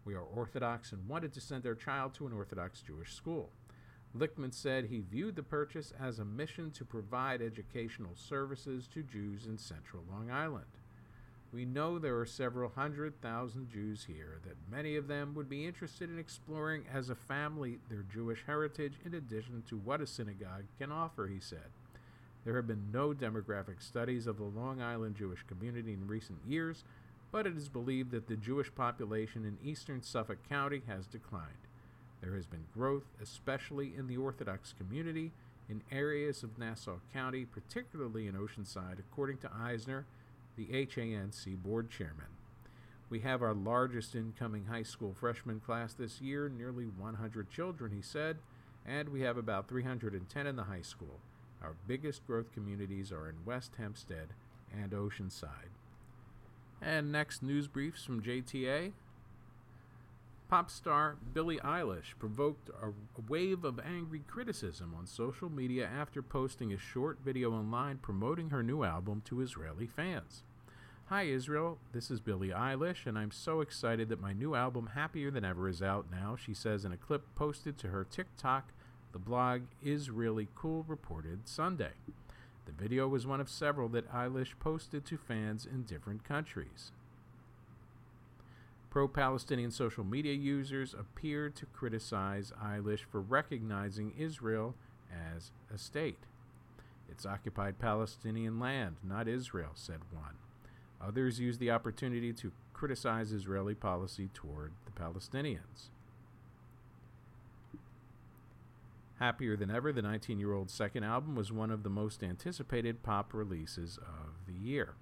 We 0.05 0.15
are 0.15 0.23
Orthodox 0.23 0.93
and 0.93 1.09
wanted 1.09 1.33
to 1.35 1.41
send 1.41 1.67
our 1.67 1.75
child 1.75 2.15
to 2.15 2.27
an 2.27 2.33
Orthodox 2.33 2.81
Jewish 2.81 3.15
school. 3.15 3.51
Lichtman 4.19 4.55
said 4.55 4.87
he 4.87 5.01
viewed 5.01 5.37
the 5.37 5.43
purchase 5.43 5.93
as 6.01 6.19
a 6.19 6.25
mission 6.25 6.71
to 6.73 6.85
provide 6.85 7.43
educational 7.43 8.13
services 8.15 8.89
to 8.95 9.03
Jews 9.03 9.47
in 9.47 9.59
central 9.59 10.03
Long 10.11 10.31
Island. 10.31 10.67
We 11.53 11.65
know 11.65 11.99
there 11.99 12.19
are 12.19 12.27
several 12.27 12.71
hundred 12.71 13.21
thousand 13.21 13.71
Jews 13.71 14.05
here, 14.07 14.41
that 14.45 14.57
many 14.71 14.97
of 14.97 15.09
them 15.09 15.35
would 15.35 15.49
be 15.49 15.67
interested 15.67 16.11
in 16.11 16.19
exploring 16.19 16.85
as 16.93 17.09
a 17.09 17.15
family 17.15 17.79
their 17.89 18.05
Jewish 18.13 18.43
heritage 18.47 18.95
in 19.05 19.15
addition 19.15 19.63
to 19.69 19.77
what 19.77 20.01
a 20.01 20.07
synagogue 20.07 20.65
can 20.79 20.91
offer, 20.91 21.27
he 21.27 21.41
said. 21.41 21.71
There 22.45 22.57
have 22.57 22.67
been 22.67 22.91
no 22.93 23.13
demographic 23.13 23.83
studies 23.83 24.27
of 24.27 24.39
the 24.39 24.45
Long 24.45 24.81
Island 24.81 25.17
Jewish 25.17 25.43
community 25.45 25.93
in 25.93 26.07
recent 26.07 26.39
years, 26.47 26.85
but 27.33 27.47
it 27.47 27.57
is 27.57 27.69
believed 27.69 28.13
that 28.13 28.29
the 28.29 28.37
Jewish 28.37 28.75
population 28.75 29.45
in 29.45 29.59
eastern 29.69 30.03
Suffolk 30.03 30.39
County 30.49 30.83
has 30.87 31.07
declined. 31.07 31.66
There 32.23 32.35
has 32.35 32.47
been 32.47 32.67
growth, 32.75 33.05
especially 33.23 33.95
in 33.97 34.07
the 34.07 34.17
Orthodox 34.17 34.73
community, 34.73 35.33
in 35.69 35.83
areas 35.91 36.43
of 36.43 36.59
Nassau 36.59 36.99
County, 37.13 37.45
particularly 37.45 38.27
in 38.27 38.35
Oceanside, 38.35 38.99
according 38.99 39.39
to 39.39 39.51
Eisner, 39.53 40.07
the 40.57 40.67
HANC 40.67 41.63
board 41.63 41.91
chairman. 41.91 42.27
We 43.09 43.21
have 43.21 43.43
our 43.43 43.55
largest 43.55 44.15
incoming 44.15 44.67
high 44.67 44.83
school 44.83 45.15
freshman 45.15 45.61
class 45.61 45.95
this 45.95 46.21
year, 46.21 46.49
nearly 46.49 46.85
100 46.85 47.51
children, 47.51 47.93
he 47.93 48.03
said, 48.03 48.39
and 48.85 49.09
we 49.11 49.21
have 49.23 49.37
about 49.37 49.69
310 49.69 50.47
in 50.47 50.57
the 50.57 50.65
high 50.65 50.83
school. 50.83 51.21
Our 51.63 51.75
biggest 51.87 52.27
growth 52.27 52.53
communities 52.53 53.13
are 53.13 53.29
in 53.29 53.45
West 53.45 53.73
Hempstead 53.79 54.29
and 54.73 54.93
Oceanside. 54.93 55.75
And 56.83 57.11
next, 57.11 57.43
news 57.43 57.69
briefs 57.69 58.05
from 58.05 58.23
JTA. 58.23 58.93
Pop 60.49 60.71
star 60.71 61.17
Billie 61.33 61.59
Eilish 61.59 62.17
provoked 62.21 62.69
a 62.69 62.93
wave 63.29 63.65
of 63.65 63.81
angry 63.81 64.23
criticism 64.29 64.95
on 64.97 65.05
social 65.05 65.51
media 65.51 65.85
after 65.93 66.23
posting 66.23 66.73
a 66.73 66.79
short 66.79 67.19
video 67.25 67.51
online 67.51 67.99
promoting 67.99 68.51
her 68.51 68.63
new 68.63 68.85
album 68.85 69.23
to 69.25 69.41
Israeli 69.41 69.89
fans. 69.89 70.45
Hi 71.07 71.25
Israel, 71.25 71.79
this 71.93 72.13
is 72.13 72.21
Billie 72.21 72.51
Eilish, 72.51 73.07
and 73.07 73.19
I'm 73.19 73.33
so 73.33 73.61
excited 73.61 74.09
that 74.09 74.21
my 74.21 74.33
new 74.33 74.55
album 74.55 74.91
Happier 74.95 75.33
Than 75.33 75.45
Ever 75.45 75.69
is 75.69 75.83
out 75.83 76.07
now, 76.13 76.37
she 76.37 76.55
says 76.55 76.85
in 76.85 76.93
a 76.93 76.97
clip 76.97 77.25
posted 77.35 77.77
to 77.79 77.89
her 77.89 78.05
TikTok. 78.05 78.69
The 79.11 79.19
blog 79.19 79.63
is 79.83 80.11
really 80.11 80.47
cool 80.55 80.85
reported 80.87 81.49
Sunday. 81.49 81.95
The 82.67 82.73
video 82.73 83.09
was 83.09 83.27
one 83.27 83.41
of 83.41 83.51
several 83.51 83.89
that 83.89 84.13
Eilish 84.13 84.53
posted 84.61 85.05
to 85.07 85.17
fans 85.17 85.67
in 85.67 85.83
different 85.83 86.23
countries. 86.23 86.93
Pro 88.97 89.09
Palestinian 89.09 89.71
social 89.71 90.05
media 90.05 90.33
users 90.33 90.95
appeared 90.95 91.55
to 91.57 91.67
criticize 91.67 92.51
Eilish 92.65 93.05
for 93.05 93.21
recognizing 93.21 94.15
Israel 94.17 94.75
as 95.13 95.51
a 95.71 95.77
state. 95.77 96.21
It's 97.07 97.27
occupied 97.27 97.79
Palestinian 97.79 98.59
land, 98.59 98.97
not 99.05 99.29
Israel, 99.29 99.73
said 99.75 100.01
one. 100.11 100.37
Others 100.99 101.39
used 101.39 101.61
the 101.61 101.71
opportunity 101.71 102.33
to 102.33 102.53
criticize 102.73 103.33
Israeli 103.33 103.75
policy 103.75 104.31
toward 104.33 104.73
the 104.87 104.93
Palestinians. 104.93 105.91
Happier 109.19 109.59
Than 109.59 109.71
Ever, 109.71 109.93
the 109.93 110.01
19 110.01 110.39
year 110.39 110.55
old's 110.55 110.73
second 110.73 111.05
album, 111.05 111.37
was 111.37 111.53
one 111.53 111.71
of 111.71 111.83
the 111.83 111.91
most 111.91 112.23
anticipated 112.23 113.03
pop 113.03 113.35
releases 113.35 113.99
of 113.99 114.47
the 114.47 114.59
year. 114.59 114.95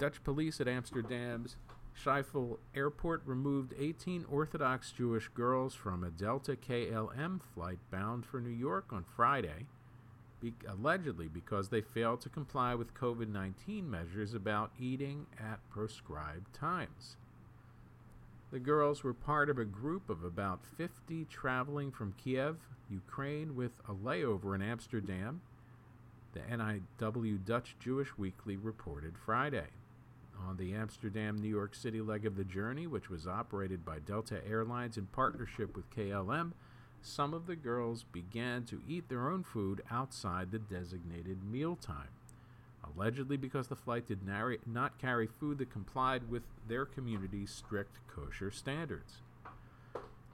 Dutch 0.00 0.24
police 0.24 0.62
at 0.62 0.66
Amsterdam's 0.66 1.56
Schiphol 1.94 2.56
Airport 2.74 3.20
removed 3.26 3.74
18 3.78 4.24
Orthodox 4.30 4.92
Jewish 4.92 5.28
girls 5.28 5.74
from 5.74 6.02
a 6.02 6.08
Delta 6.08 6.56
KLM 6.56 7.42
flight 7.54 7.78
bound 7.90 8.24
for 8.24 8.40
New 8.40 8.48
York 8.48 8.94
on 8.94 9.04
Friday, 9.04 9.66
be- 10.40 10.54
allegedly 10.66 11.28
because 11.28 11.68
they 11.68 11.82
failed 11.82 12.22
to 12.22 12.30
comply 12.30 12.74
with 12.74 12.94
COVID 12.94 13.28
19 13.28 13.90
measures 13.90 14.32
about 14.32 14.72
eating 14.80 15.26
at 15.38 15.60
prescribed 15.68 16.54
times. 16.54 17.18
The 18.52 18.58
girls 18.58 19.04
were 19.04 19.12
part 19.12 19.50
of 19.50 19.58
a 19.58 19.66
group 19.66 20.08
of 20.08 20.24
about 20.24 20.64
50 20.78 21.26
traveling 21.26 21.92
from 21.92 22.14
Kiev, 22.14 22.56
Ukraine, 22.88 23.54
with 23.54 23.72
a 23.86 23.92
layover 23.92 24.54
in 24.54 24.62
Amsterdam, 24.62 25.42
the 26.32 26.40
NIW 26.40 27.44
Dutch 27.44 27.76
Jewish 27.78 28.16
Weekly 28.16 28.56
reported 28.56 29.18
Friday 29.18 29.66
on 30.48 30.56
the 30.56 30.74
Amsterdam 30.74 31.36
New 31.36 31.48
York 31.48 31.74
City 31.74 32.00
leg 32.00 32.26
of 32.26 32.36
the 32.36 32.44
journey, 32.44 32.86
which 32.86 33.10
was 33.10 33.26
operated 33.26 33.84
by 33.84 33.98
Delta 33.98 34.40
Airlines 34.46 34.96
in 34.96 35.06
partnership 35.06 35.76
with 35.76 35.90
KLM, 35.90 36.52
some 37.02 37.32
of 37.32 37.46
the 37.46 37.56
girls 37.56 38.04
began 38.12 38.64
to 38.64 38.82
eat 38.86 39.08
their 39.08 39.28
own 39.30 39.42
food 39.42 39.82
outside 39.90 40.50
the 40.50 40.58
designated 40.58 41.38
mealtime, 41.42 42.08
allegedly 42.84 43.36
because 43.36 43.68
the 43.68 43.76
flight 43.76 44.06
did 44.06 44.20
not 44.26 44.98
carry 44.98 45.26
food 45.26 45.58
that 45.58 45.70
complied 45.70 46.28
with 46.28 46.42
their 46.68 46.84
community's 46.84 47.50
strict 47.50 47.98
kosher 48.06 48.50
standards. 48.50 49.22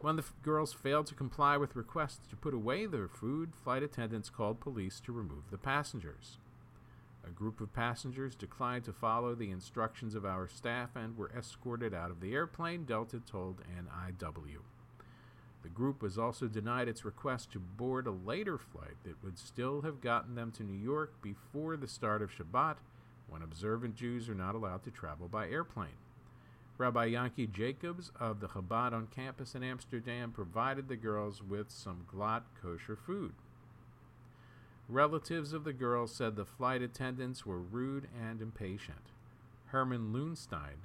When 0.01 0.17
the 0.17 0.23
f- 0.23 0.35
girls 0.43 0.73
failed 0.73 1.07
to 1.07 1.15
comply 1.15 1.57
with 1.57 1.77
requests 1.77 2.27
to 2.29 2.37
put 2.37 2.53
away 2.53 2.87
their 2.87 3.09
food, 3.09 3.53
flight 3.55 3.83
attendants 3.83 4.29
called 4.29 4.61
police 4.61 5.01
to 5.01 5.13
remove 5.13 5.51
the 5.51 5.59
passengers. 5.59 6.39
A 7.27 7.31
group 7.31 7.61
of 7.61 7.73
passengers 7.73 8.37
declined 8.37 8.85
to 8.85 8.93
follow 8.93 9.35
the 9.35 9.51
instructions 9.51 10.15
of 10.15 10.25
our 10.25 10.47
staff 10.47 10.91
and 10.95 11.17
were 11.17 11.33
escorted 11.37 11.93
out 11.93 12.11
of 12.11 12.21
the 12.21 12.33
airplane, 12.33 12.85
Delta 12.85 13.19
told 13.19 13.63
NIW. 13.63 14.59
The 15.63 15.69
group 15.69 16.01
was 16.01 16.17
also 16.17 16.47
denied 16.47 16.87
its 16.87 17.05
request 17.05 17.51
to 17.53 17.59
board 17.59 18.07
a 18.07 18.13
later 18.13 18.57
flight 18.57 18.95
that 19.03 19.23
would 19.25 19.39
still 19.39 19.83
have 19.83 20.01
gotten 20.01 20.37
them 20.37 20.53
to 20.53 20.63
New 20.63 20.79
York 20.79 21.21
before 21.21 21.77
the 21.77 21.89
start 21.89 22.23
of 22.23 22.31
Shabbat, 22.31 22.77
when 23.29 23.43
observant 23.43 23.97
Jews 23.97 24.29
are 24.29 24.35
not 24.35 24.55
allowed 24.55 24.85
to 24.85 24.93
travel 24.93 25.27
by 25.27 25.49
airplane. 25.49 25.99
Rabbi 26.79 27.09
Yanki 27.09 27.51
Jacobs 27.51 28.13
of 28.21 28.39
the 28.39 28.49
Chabad 28.49 28.93
on 28.93 29.09
campus 29.09 29.57
in 29.57 29.65
Amsterdam 29.65 30.31
provided 30.31 30.87
the 30.87 30.97
girls 30.97 31.43
with 31.43 31.71
some 31.71 32.07
glatt 32.07 32.43
kosher 32.63 32.95
food. 32.95 33.33
Relatives 34.89 35.53
of 35.53 35.65
the 35.65 35.73
girls 35.73 36.15
said 36.15 36.37
the 36.37 36.45
flight 36.45 36.81
attendants 36.81 37.45
were 37.45 37.59
rude 37.59 38.07
and 38.17 38.41
impatient. 38.41 39.11
Herman 39.67 40.13
Loonstein, 40.13 40.77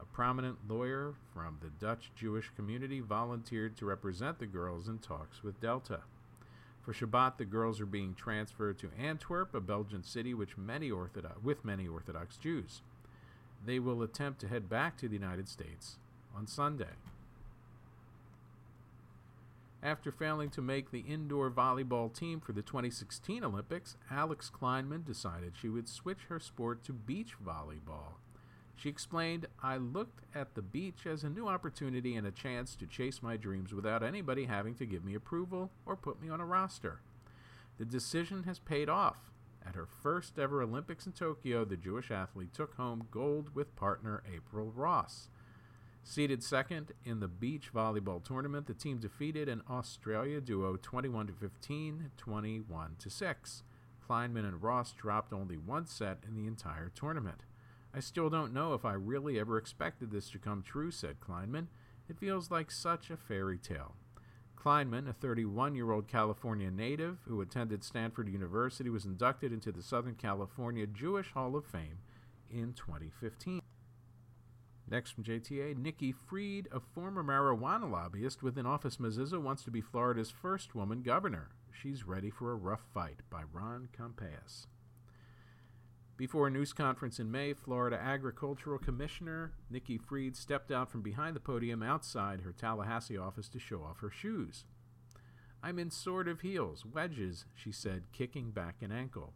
a 0.00 0.04
prominent 0.06 0.56
lawyer 0.66 1.12
from 1.34 1.58
the 1.60 1.68
Dutch 1.68 2.10
Jewish 2.16 2.50
community, 2.56 3.00
volunteered 3.00 3.76
to 3.76 3.84
represent 3.84 4.38
the 4.38 4.46
girls 4.46 4.88
in 4.88 4.98
talks 4.98 5.44
with 5.44 5.60
Delta. 5.60 6.00
For 6.80 6.94
Shabbat, 6.94 7.36
the 7.36 7.44
girls 7.44 7.82
are 7.82 7.86
being 7.86 8.14
transferred 8.14 8.78
to 8.78 8.90
Antwerp, 8.98 9.54
a 9.54 9.60
Belgian 9.60 10.04
city 10.04 10.32
which 10.32 10.56
many 10.56 10.90
Orthodox, 10.90 11.42
with 11.42 11.66
many 11.66 11.86
Orthodox 11.86 12.38
Jews. 12.38 12.80
They 13.66 13.78
will 13.78 14.02
attempt 14.02 14.40
to 14.40 14.48
head 14.48 14.70
back 14.70 14.96
to 14.98 15.08
the 15.08 15.16
United 15.16 15.48
States 15.50 15.96
on 16.34 16.46
Sunday. 16.46 16.96
After 19.84 20.10
failing 20.10 20.48
to 20.50 20.62
make 20.62 20.90
the 20.90 21.00
indoor 21.00 21.50
volleyball 21.50 22.10
team 22.10 22.40
for 22.40 22.52
the 22.52 22.62
2016 22.62 23.44
Olympics, 23.44 23.98
Alix 24.10 24.50
Klineman 24.50 25.04
decided 25.04 25.52
she 25.54 25.68
would 25.68 25.90
switch 25.90 26.20
her 26.30 26.40
sport 26.40 26.82
to 26.84 26.94
beach 26.94 27.34
volleyball. 27.44 28.14
She 28.74 28.88
explained, 28.88 29.46
I 29.62 29.76
looked 29.76 30.24
at 30.34 30.54
the 30.54 30.62
beach 30.62 31.06
as 31.06 31.22
a 31.22 31.28
new 31.28 31.46
opportunity 31.46 32.16
and 32.16 32.26
a 32.26 32.30
chance 32.30 32.74
to 32.76 32.86
chase 32.86 33.22
my 33.22 33.36
dreams 33.36 33.74
without 33.74 34.02
anybody 34.02 34.46
having 34.46 34.74
to 34.76 34.86
give 34.86 35.04
me 35.04 35.14
approval 35.14 35.70
or 35.84 35.96
put 35.96 36.20
me 36.20 36.30
on 36.30 36.40
a 36.40 36.46
roster. 36.46 37.00
The 37.76 37.84
decision 37.84 38.44
has 38.44 38.58
paid 38.58 38.88
off. 38.88 39.30
At 39.66 39.74
her 39.74 39.86
first 39.86 40.38
ever 40.38 40.62
Olympics 40.62 41.04
in 41.04 41.12
Tokyo, 41.12 41.66
the 41.66 41.76
Jewish 41.76 42.10
athlete 42.10 42.54
took 42.54 42.76
home 42.76 43.06
gold 43.10 43.54
with 43.54 43.76
partner 43.76 44.22
April 44.34 44.72
Ross. 44.74 45.28
Seated 46.06 46.42
second 46.44 46.92
in 47.02 47.20
the 47.20 47.28
beach 47.28 47.72
volleyball 47.74 48.22
tournament, 48.22 48.66
the 48.66 48.74
team 48.74 48.98
defeated 48.98 49.48
an 49.48 49.62
Australia 49.70 50.38
duo 50.38 50.76
21 50.76 51.28
to 51.28 51.32
15, 51.32 52.10
21 52.18 52.96
to 52.98 53.08
6. 53.08 53.62
Klineman 54.06 54.46
and 54.46 54.62
Ross 54.62 54.92
dropped 54.92 55.32
only 55.32 55.56
one 55.56 55.86
set 55.86 56.18
in 56.28 56.36
the 56.36 56.46
entire 56.46 56.90
tournament. 56.94 57.44
I 57.94 58.00
still 58.00 58.28
don't 58.28 58.52
know 58.52 58.74
if 58.74 58.84
I 58.84 58.92
really 58.92 59.40
ever 59.40 59.56
expected 59.56 60.10
this 60.10 60.28
to 60.30 60.38
come 60.38 60.62
true, 60.62 60.90
said 60.90 61.20
Klineman. 61.20 61.68
It 62.06 62.18
feels 62.18 62.50
like 62.50 62.70
such 62.70 63.08
a 63.08 63.16
fairy 63.16 63.56
tale. 63.56 63.94
Klineman, 64.62 65.08
a 65.08 65.14
31 65.14 65.74
year 65.74 65.90
old 65.90 66.06
California 66.06 66.70
native 66.70 67.20
who 67.26 67.40
attended 67.40 67.82
Stanford 67.82 68.28
University, 68.28 68.90
was 68.90 69.06
inducted 69.06 69.54
into 69.54 69.72
the 69.72 69.82
Southern 69.82 70.16
California 70.16 70.86
Jewish 70.86 71.32
Hall 71.32 71.56
of 71.56 71.64
Fame 71.64 72.00
in 72.50 72.74
2015. 72.74 73.62
Next 74.90 75.12
from 75.12 75.24
JTA, 75.24 75.76
Nikki 75.76 76.12
Fried, 76.12 76.68
a 76.70 76.78
former 76.78 77.24
marijuana 77.24 77.90
lobbyist 77.90 78.42
with 78.42 78.58
an 78.58 78.66
office 78.66 78.98
Mezuzah, 78.98 79.40
wants 79.40 79.64
to 79.64 79.70
be 79.70 79.80
Florida's 79.80 80.30
first 80.30 80.74
woman 80.74 81.02
governor. 81.02 81.50
She's 81.72 82.06
ready 82.06 82.30
for 82.30 82.52
a 82.52 82.56
rough 82.56 82.82
fight 82.92 83.20
by 83.30 83.42
Ron 83.52 83.88
Kampeas. 83.96 84.66
Before 86.16 86.46
a 86.46 86.50
news 86.50 86.72
conference 86.72 87.18
in 87.18 87.30
May, 87.30 87.54
Florida 87.54 87.98
Agricultural 88.00 88.78
Commissioner 88.78 89.52
Nikki 89.68 89.98
Fried 89.98 90.36
stepped 90.36 90.70
out 90.70 90.88
from 90.88 91.02
behind 91.02 91.34
the 91.34 91.40
podium 91.40 91.82
outside 91.82 92.42
her 92.42 92.52
Tallahassee 92.52 93.18
office 93.18 93.48
to 93.48 93.58
show 93.58 93.82
off 93.82 93.98
her 93.98 94.10
shoes. 94.10 94.64
I'm 95.62 95.78
in 95.78 95.90
sort 95.90 96.28
of 96.28 96.42
heels, 96.42 96.84
wedges, 96.84 97.46
she 97.54 97.72
said, 97.72 98.04
kicking 98.12 98.50
back 98.50 98.76
an 98.82 98.92
ankle. 98.92 99.32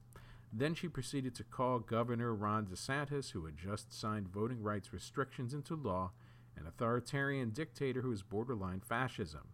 Then 0.52 0.74
she 0.74 0.88
proceeded 0.88 1.34
to 1.36 1.44
call 1.44 1.78
Governor 1.78 2.34
Ron 2.34 2.66
DeSantis, 2.66 3.32
who 3.32 3.44
had 3.44 3.56
just 3.56 3.92
signed 3.92 4.28
voting 4.28 4.62
rights 4.62 4.92
restrictions 4.92 5.52
into 5.52 5.74
law, 5.74 6.12
an 6.56 6.66
authoritarian 6.66 7.50
dictator 7.50 8.00
who 8.00 8.12
is 8.12 8.22
borderline 8.22 8.80
fascism. 8.80 9.48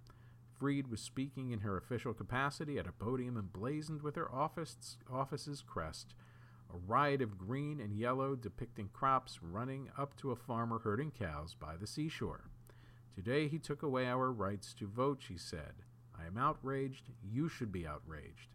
Fried 0.58 0.86
was 0.86 1.00
speaking 1.00 1.50
in 1.50 1.60
her 1.60 1.76
official 1.76 2.14
capacity 2.14 2.78
at 2.78 2.86
a 2.86 2.92
podium 2.92 3.36
emblazoned 3.36 4.02
with 4.02 4.14
her 4.14 4.32
office, 4.32 4.96
office's 5.10 5.62
crest, 5.62 6.14
a 6.72 6.76
riot 6.76 7.20
of 7.20 7.38
green 7.38 7.80
and 7.80 7.92
yellow 7.92 8.34
depicting 8.36 8.88
crops 8.92 9.40
running 9.42 9.90
up 9.98 10.16
to 10.16 10.30
a 10.30 10.36
farmer 10.36 10.78
herding 10.78 11.10
cows 11.10 11.54
by 11.54 11.76
the 11.76 11.86
seashore. 11.86 12.44
Today 13.14 13.48
he 13.48 13.58
took 13.58 13.82
away 13.82 14.06
our 14.06 14.32
rights 14.32 14.72
to 14.74 14.86
vote, 14.86 15.20
she 15.20 15.36
said. 15.36 15.82
I 16.18 16.26
am 16.26 16.38
outraged. 16.38 17.10
You 17.22 17.48
should 17.48 17.72
be 17.72 17.86
outraged. 17.86 18.53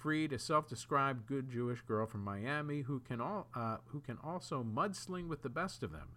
Fried, 0.00 0.32
a 0.32 0.38
self-described 0.38 1.26
good 1.26 1.50
Jewish 1.50 1.82
girl 1.82 2.06
from 2.06 2.24
Miami 2.24 2.80
who 2.80 3.00
can 3.00 3.20
all, 3.20 3.48
uh, 3.54 3.76
who 3.88 4.00
can 4.00 4.16
also 4.24 4.64
mudsling 4.64 5.28
with 5.28 5.42
the 5.42 5.50
best 5.50 5.82
of 5.82 5.92
them, 5.92 6.08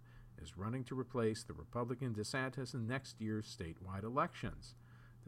is 0.42 0.56
running 0.56 0.84
to 0.84 0.98
replace 0.98 1.42
the 1.42 1.52
Republican 1.52 2.14
DeSantis 2.14 2.72
in 2.72 2.86
next 2.86 3.20
year's 3.20 3.46
statewide 3.46 4.02
elections. 4.02 4.74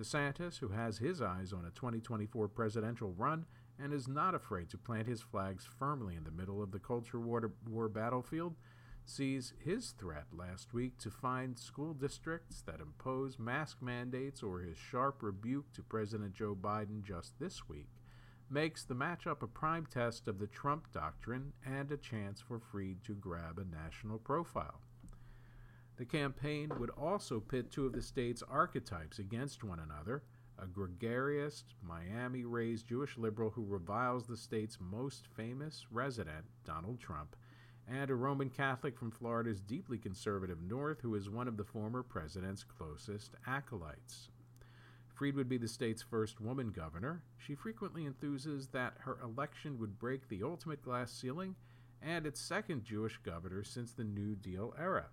DeSantis, 0.01 0.59
who 0.61 0.69
has 0.69 0.97
his 0.97 1.21
eyes 1.21 1.53
on 1.53 1.67
a 1.67 1.71
2024 1.71 2.49
presidential 2.49 3.13
run 3.13 3.45
and 3.79 3.93
is 3.93 4.09
not 4.09 4.35
afraid 4.35 4.71
to 4.71 4.79
plant 4.79 5.07
his 5.07 5.21
flags 5.21 5.69
firmly 5.79 6.17
in 6.17 6.25
the 6.25 6.31
middle 6.31 6.63
of 6.63 6.73
the 6.73 6.79
culture 6.79 7.21
war, 7.21 7.53
war 7.69 7.91
battlefield, 7.91 8.55
sees 9.05 9.53
his 9.63 9.91
threat 9.91 10.25
last 10.33 10.73
week 10.73 10.97
to 10.97 11.11
find 11.11 11.59
school 11.59 11.93
districts 11.93 12.63
that 12.63 12.81
impose 12.81 13.39
mask 13.39 13.83
mandates 13.83 14.43
or 14.43 14.61
his 14.61 14.79
sharp 14.79 15.23
rebuke 15.23 15.71
to 15.75 15.83
President 15.83 16.33
Joe 16.33 16.57
Biden 16.59 17.03
just 17.03 17.39
this 17.39 17.69
week 17.69 17.89
makes 18.49 18.85
the 18.85 18.95
matchup 18.95 19.43
a 19.43 19.47
prime 19.47 19.87
test 19.87 20.29
of 20.29 20.39
the 20.39 20.47
Trump 20.47 20.93
doctrine 20.93 21.53
and 21.65 21.91
a 21.91 21.97
chance 21.97 22.41
for 22.41 22.59
Fried 22.59 23.03
to 23.05 23.15
grab 23.15 23.59
a 23.59 23.65
national 23.65 24.19
profile. 24.19 24.81
The 25.97 26.05
campaign 26.05 26.71
would 26.79 26.91
also 26.91 27.41
pit 27.41 27.71
two 27.71 27.87
of 27.87 27.93
the 27.93 28.03
state's 28.03 28.43
archetypes 28.43 29.19
against 29.19 29.65
one 29.65 29.81
another 29.81 30.23
a 30.59 30.67
gregarious, 30.67 31.65
Miami 31.83 32.45
raised 32.45 32.89
Jewish 32.89 33.19
liberal 33.19 33.51
who 33.51 33.65
reviles 33.67 34.27
the 34.27 34.39
state's 34.39 34.79
most 34.81 35.27
famous 35.27 35.85
resident, 35.91 36.47
Donald 36.65 36.99
Trump, 36.99 37.37
and 37.87 38.11
a 38.11 38.15
Roman 38.15 38.49
Catholic 38.49 38.99
from 38.99 39.11
Florida's 39.11 39.61
deeply 39.61 39.99
conservative 39.99 40.63
north 40.63 41.01
who 41.03 41.15
is 41.15 41.29
one 41.29 41.47
of 41.47 41.57
the 41.57 41.65
former 41.65 42.03
president's 42.03 42.65
closest 42.65 43.35
acolytes. 43.47 44.31
Fried 45.17 45.35
would 45.35 45.49
be 45.49 45.57
the 45.57 45.67
state's 45.67 46.03
first 46.03 46.43
woman 46.43 46.71
governor. 46.71 47.23
She 47.39 47.55
frequently 47.55 48.07
enthuses 48.07 48.71
that 48.73 48.99
her 48.99 49.17
election 49.25 49.79
would 49.79 49.99
break 49.99 50.29
the 50.29 50.43
ultimate 50.43 50.83
glass 50.83 51.11
ceiling 51.11 51.57
and 52.03 52.27
its 52.27 52.39
second 52.39 52.85
Jewish 52.85 53.19
governor 53.25 53.65
since 53.65 53.95
the 53.95 54.05
New 54.05 54.37
Deal 54.37 54.75
era. 54.79 55.07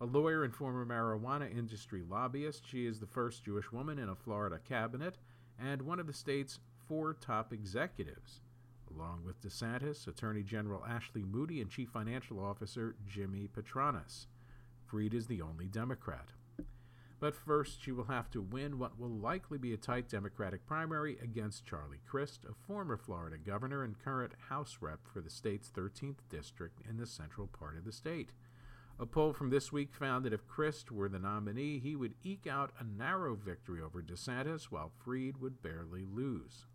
A 0.00 0.06
lawyer 0.06 0.44
and 0.44 0.54
former 0.54 0.86
marijuana 0.86 1.54
industry 1.54 2.02
lobbyist, 2.08 2.66
she 2.66 2.86
is 2.86 2.98
the 2.98 3.06
first 3.06 3.44
Jewish 3.44 3.70
woman 3.70 3.98
in 3.98 4.08
a 4.08 4.14
Florida 4.14 4.58
cabinet 4.66 5.18
and 5.60 5.82
one 5.82 6.00
of 6.00 6.06
the 6.06 6.14
state's 6.14 6.58
four 6.88 7.12
top 7.12 7.52
executives, 7.52 8.40
along 8.90 9.24
with 9.26 9.42
DeSantis, 9.42 10.08
Attorney 10.08 10.42
General 10.42 10.82
Ashley 10.88 11.22
Moody, 11.22 11.60
and 11.60 11.70
Chief 11.70 11.90
Financial 11.90 12.42
Officer 12.42 12.96
Jimmy 13.06 13.46
Patronis. 13.46 14.24
Fried 14.86 15.12
is 15.12 15.26
the 15.26 15.42
only 15.42 15.66
Democrat. 15.66 16.30
But 17.20 17.34
first, 17.34 17.82
she 17.82 17.92
will 17.92 18.04
have 18.04 18.30
to 18.32 18.42
win 18.42 18.78
what 18.78 18.98
will 18.98 19.10
likely 19.10 19.56
be 19.56 19.72
a 19.72 19.78
tight 19.78 20.08
Democratic 20.08 20.66
primary 20.66 21.16
against 21.22 21.64
Charlie 21.64 22.00
Crist, 22.06 22.44
a 22.44 22.54
former 22.66 22.96
Florida 22.96 23.38
governor 23.38 23.82
and 23.82 23.98
current 23.98 24.32
House 24.48 24.78
rep 24.80 25.00
for 25.10 25.20
the 25.20 25.30
state's 25.30 25.70
13th 25.70 26.18
district 26.28 26.80
in 26.88 26.98
the 26.98 27.06
central 27.06 27.46
part 27.46 27.76
of 27.76 27.84
the 27.84 27.92
state. 27.92 28.30
A 28.98 29.06
poll 29.06 29.32
from 29.32 29.50
this 29.50 29.72
week 29.72 29.92
found 29.92 30.24
that 30.24 30.32
if 30.32 30.46
Crist 30.46 30.92
were 30.92 31.08
the 31.08 31.18
nominee, 31.18 31.80
he 31.80 31.96
would 31.96 32.14
eke 32.22 32.46
out 32.46 32.72
a 32.78 32.84
narrow 32.84 33.34
victory 33.34 33.80
over 33.80 34.00
DeSantis, 34.02 34.64
while 34.64 34.92
Fried 35.04 35.38
would 35.38 35.62
barely 35.62 36.04
lose. 36.04 36.66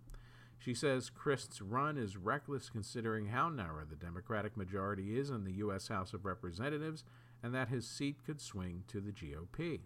She 0.57 0.73
says 0.73 1.09
Crist's 1.09 1.61
run 1.61 1.97
is 1.97 2.17
reckless 2.17 2.69
considering 2.69 3.27
how 3.27 3.47
narrow 3.47 3.85
the 3.85 3.95
Democratic 3.95 4.57
majority 4.57 5.17
is 5.17 5.29
in 5.29 5.45
the 5.45 5.53
U.S. 5.53 5.87
House 5.87 6.13
of 6.13 6.25
Representatives 6.25 7.05
and 7.41 7.55
that 7.55 7.69
his 7.69 7.87
seat 7.87 8.17
could 8.25 8.41
swing 8.41 8.83
to 8.89 8.99
the 8.99 9.13
GOP. 9.13 9.79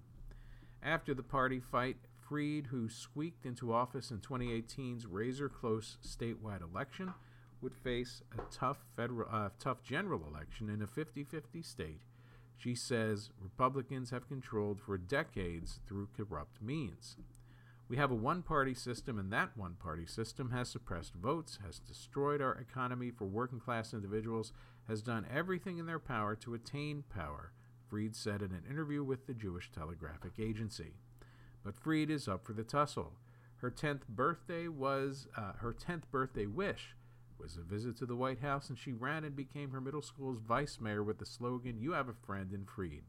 After 0.84 1.13
the 1.13 1.23
party 1.23 1.61
fight, 1.61 1.95
Fried, 2.19 2.67
who 2.67 2.89
squeaked 2.89 3.45
into 3.45 3.73
office 3.73 4.11
in 4.11 4.19
2018's 4.19 5.05
razor 5.05 5.47
close 5.47 5.97
statewide 6.05 6.61
election, 6.61 7.13
would 7.61 7.73
face 7.73 8.21
a 8.38 8.41
tough 8.53 8.79
federal, 8.95 9.27
uh, 9.31 9.49
tough 9.59 9.81
general 9.81 10.25
election 10.27 10.69
in 10.69 10.81
a 10.81 10.88
50-50 10.88 11.65
state. 11.65 12.01
She 12.57 12.75
says 12.75 13.29
Republicans 13.41 14.09
have 14.09 14.27
controlled 14.27 14.81
for 14.81 14.97
decades 14.97 15.79
through 15.88 16.09
corrupt 16.17 16.61
means. 16.61 17.15
We 17.88 17.95
have 17.97 18.11
a 18.11 18.15
one-party 18.15 18.73
system, 18.75 19.17
and 19.17 19.31
that 19.31 19.55
one-party 19.55 20.07
system 20.07 20.51
has 20.51 20.69
suppressed 20.69 21.13
votes, 21.13 21.59
has 21.65 21.79
destroyed 21.79 22.41
our 22.41 22.55
economy 22.55 23.11
for 23.11 23.25
working-class 23.25 23.93
individuals, 23.93 24.51
has 24.88 25.01
done 25.01 25.25
everything 25.34 25.77
in 25.77 25.86
their 25.86 25.99
power 25.99 26.36
to 26.38 26.53
attain 26.53 27.03
power 27.13 27.51
Fried 27.93 28.15
said 28.15 28.41
in 28.41 28.51
an 28.53 28.63
interview 28.67 29.03
with 29.03 29.27
the 29.27 29.35
Jewish 29.35 29.69
Telegraphic 29.71 30.39
Agency. 30.39 30.93
But 31.63 31.75
Fried 31.75 32.09
is 32.09 32.27
up 32.27 32.43
for 32.43 32.53
the 32.53 32.63
tussle. 32.63 33.13
Her 33.57 33.69
10th 33.69 34.07
birthday 34.09 34.67
was 34.67 35.27
uh, 35.37 35.51
her 35.57 35.75
10th 35.75 36.09
birthday 36.09 36.47
wish 36.47 36.95
was 37.37 37.55
a 37.55 37.61
visit 37.61 37.95
to 37.97 38.07
the 38.07 38.15
White 38.15 38.39
House, 38.39 38.67
and 38.69 38.79
she 38.79 38.93
ran 38.93 39.23
and 39.23 39.35
became 39.35 39.69
her 39.69 39.79
middle 39.79 40.01
school's 40.01 40.39
vice 40.39 40.79
mayor 40.81 41.03
with 41.03 41.19
the 41.19 41.25
slogan, 41.27 41.77
You 41.77 41.91
have 41.91 42.09
a 42.09 42.13
friend 42.13 42.51
in 42.51 42.65
Fried. 42.65 43.03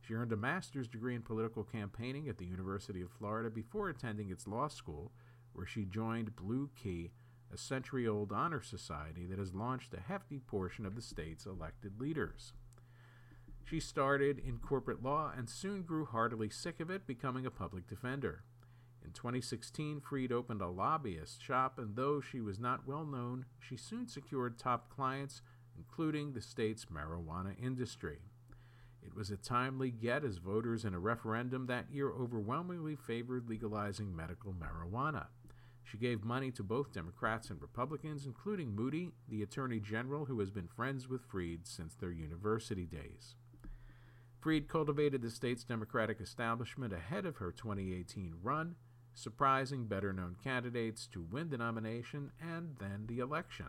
She 0.00 0.14
earned 0.14 0.30
a 0.30 0.36
master's 0.36 0.86
degree 0.86 1.16
in 1.16 1.22
political 1.22 1.64
campaigning 1.64 2.28
at 2.28 2.38
the 2.38 2.46
University 2.46 3.02
of 3.02 3.10
Florida 3.10 3.50
before 3.50 3.88
attending 3.88 4.30
its 4.30 4.46
law 4.46 4.68
school, 4.68 5.10
where 5.54 5.66
she 5.66 5.84
joined 5.84 6.36
Blue 6.36 6.70
Key, 6.80 7.10
a 7.52 7.58
century 7.58 8.06
old 8.06 8.30
honor 8.30 8.62
society 8.62 9.26
that 9.26 9.40
has 9.40 9.54
launched 9.54 9.92
a 9.92 10.00
hefty 10.00 10.38
portion 10.38 10.86
of 10.86 10.94
the 10.94 11.02
state's 11.02 11.46
elected 11.46 12.00
leaders. 12.00 12.52
She 13.70 13.78
started 13.78 14.40
in 14.40 14.58
corporate 14.58 15.00
law 15.00 15.30
and 15.36 15.48
soon 15.48 15.82
grew 15.82 16.04
heartily 16.04 16.50
sick 16.50 16.80
of 16.80 16.90
it, 16.90 17.06
becoming 17.06 17.46
a 17.46 17.52
public 17.52 17.86
defender. 17.86 18.42
In 19.04 19.12
2016, 19.12 20.00
Fried 20.00 20.32
opened 20.32 20.60
a 20.60 20.66
lobbyist 20.66 21.40
shop, 21.40 21.78
and 21.78 21.94
though 21.94 22.20
she 22.20 22.40
was 22.40 22.58
not 22.58 22.84
well 22.84 23.04
known, 23.04 23.44
she 23.60 23.76
soon 23.76 24.08
secured 24.08 24.58
top 24.58 24.90
clients, 24.90 25.40
including 25.76 26.32
the 26.32 26.40
state's 26.40 26.86
marijuana 26.86 27.54
industry. 27.62 28.18
It 29.04 29.14
was 29.14 29.30
a 29.30 29.36
timely 29.36 29.92
get 29.92 30.24
as 30.24 30.38
voters 30.38 30.84
in 30.84 30.92
a 30.92 30.98
referendum 30.98 31.66
that 31.66 31.92
year 31.92 32.10
overwhelmingly 32.10 32.96
favored 32.96 33.48
legalizing 33.48 34.16
medical 34.16 34.52
marijuana. 34.52 35.26
She 35.84 35.96
gave 35.96 36.24
money 36.24 36.50
to 36.52 36.64
both 36.64 36.92
Democrats 36.92 37.50
and 37.50 37.62
Republicans, 37.62 38.26
including 38.26 38.74
Moody, 38.74 39.12
the 39.28 39.44
Attorney 39.44 39.78
General, 39.78 40.24
who 40.24 40.40
has 40.40 40.50
been 40.50 40.66
friends 40.66 41.06
with 41.06 41.22
Fried 41.24 41.68
since 41.68 41.94
their 41.94 42.10
university 42.10 42.84
days. 42.84 43.36
Fried 44.40 44.68
cultivated 44.68 45.20
the 45.20 45.30
state's 45.30 45.64
Democratic 45.64 46.18
establishment 46.18 46.94
ahead 46.94 47.26
of 47.26 47.36
her 47.36 47.52
2018 47.52 48.36
run, 48.42 48.74
surprising 49.12 49.84
better 49.84 50.14
known 50.14 50.34
candidates 50.42 51.06
to 51.08 51.20
win 51.20 51.50
the 51.50 51.58
nomination 51.58 52.32
and 52.40 52.76
then 52.78 53.04
the 53.06 53.18
election. 53.18 53.66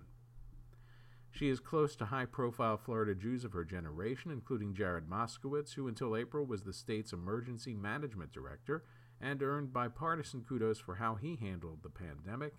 She 1.29 1.49
is 1.49 1.59
close 1.59 1.97
to 1.97 2.05
high 2.05 2.25
profile 2.25 2.77
Florida 2.77 3.13
Jews 3.15 3.43
of 3.43 3.51
her 3.51 3.65
generation, 3.65 4.31
including 4.31 4.73
Jared 4.73 5.09
Moskowitz, 5.09 5.73
who 5.73 5.89
until 5.89 6.15
April 6.15 6.45
was 6.45 6.63
the 6.63 6.71
state's 6.71 7.11
emergency 7.11 7.73
management 7.73 8.31
director 8.31 8.85
and 9.19 9.43
earned 9.43 9.73
bipartisan 9.73 10.45
kudos 10.47 10.79
for 10.79 10.95
how 10.95 11.15
he 11.15 11.35
handled 11.35 11.79
the 11.83 11.89
pandemic, 11.89 12.53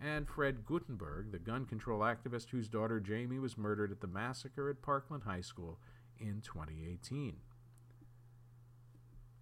and 0.00 0.28
Fred 0.28 0.64
Guttenberg, 0.64 1.32
the 1.32 1.38
gun 1.40 1.66
control 1.66 2.00
activist 2.00 2.50
whose 2.50 2.68
daughter 2.68 3.00
Jamie 3.00 3.40
was 3.40 3.58
murdered 3.58 3.90
at 3.90 4.00
the 4.00 4.06
massacre 4.06 4.70
at 4.70 4.82
Parkland 4.82 5.24
High 5.24 5.40
School 5.40 5.80
in 6.18 6.40
2018. 6.42 7.36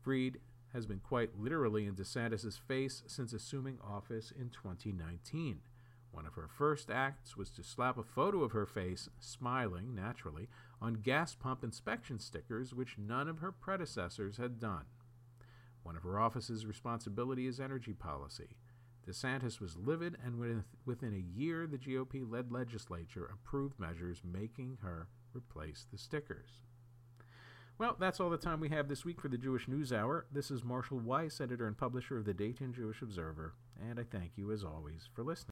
Fried 0.05 0.38
has 0.74 0.84
been 0.84 1.00
quite 1.00 1.38
literally 1.38 1.86
in 1.86 1.94
DeSantis' 1.94 2.59
face 2.59 3.02
since 3.07 3.32
assuming 3.32 3.78
office 3.82 4.30
in 4.38 4.50
2019. 4.50 5.61
One 6.11 6.26
of 6.26 6.34
her 6.34 6.46
first 6.46 6.90
acts 6.90 7.36
was 7.36 7.50
to 7.52 7.62
slap 7.62 7.96
a 7.96 8.02
photo 8.02 8.42
of 8.42 8.52
her 8.52 8.66
face, 8.66 9.09
smiling 9.18 9.94
naturally, 9.94 10.48
on 10.80 10.94
gas 10.94 11.34
pump 11.34 11.64
inspection 11.64 12.18
stickers, 12.18 12.74
which 12.74 12.98
none 12.98 13.28
of 13.28 13.38
her 13.38 13.50
predecessors 13.50 14.36
had 14.36 14.61
done. 14.61 14.84
One 15.82 15.96
of 15.96 16.02
her 16.02 16.20
office's 16.20 16.66
responsibility 16.66 17.46
is 17.46 17.59
energy 17.59 17.94
policy. 17.94 18.57
DeSantis 19.09 19.61
was 19.61 19.76
livid, 19.76 20.16
and 20.22 20.64
within 20.84 21.14
a 21.14 21.38
year, 21.38 21.66
the 21.66 21.78
GOP 21.78 22.30
led 22.30 22.52
legislature 22.52 23.30
approved 23.32 23.80
measures 23.80 24.22
making 24.22 24.78
her 24.82 25.09
replace 25.34 25.86
the 25.90 25.98
stickers. 25.98 26.62
Well, 27.76 27.96
that's 27.98 28.20
all 28.20 28.30
the 28.30 28.36
time 28.36 28.60
we 28.60 28.68
have 28.68 28.86
this 28.86 29.04
week 29.04 29.20
for 29.20 29.26
the 29.26 29.36
Jewish 29.36 29.66
News 29.66 29.92
Hour. 29.92 30.26
This 30.30 30.48
is 30.48 30.62
Marshall 30.62 31.00
Weiss, 31.00 31.40
editor 31.40 31.66
and 31.66 31.76
publisher 31.76 32.16
of 32.16 32.24
the 32.24 32.32
Dayton 32.32 32.72
Jewish 32.72 33.02
Observer, 33.02 33.54
and 33.90 33.98
I 33.98 34.04
thank 34.04 34.32
you, 34.36 34.52
as 34.52 34.62
always, 34.62 35.08
for 35.12 35.24
listening. 35.24 35.42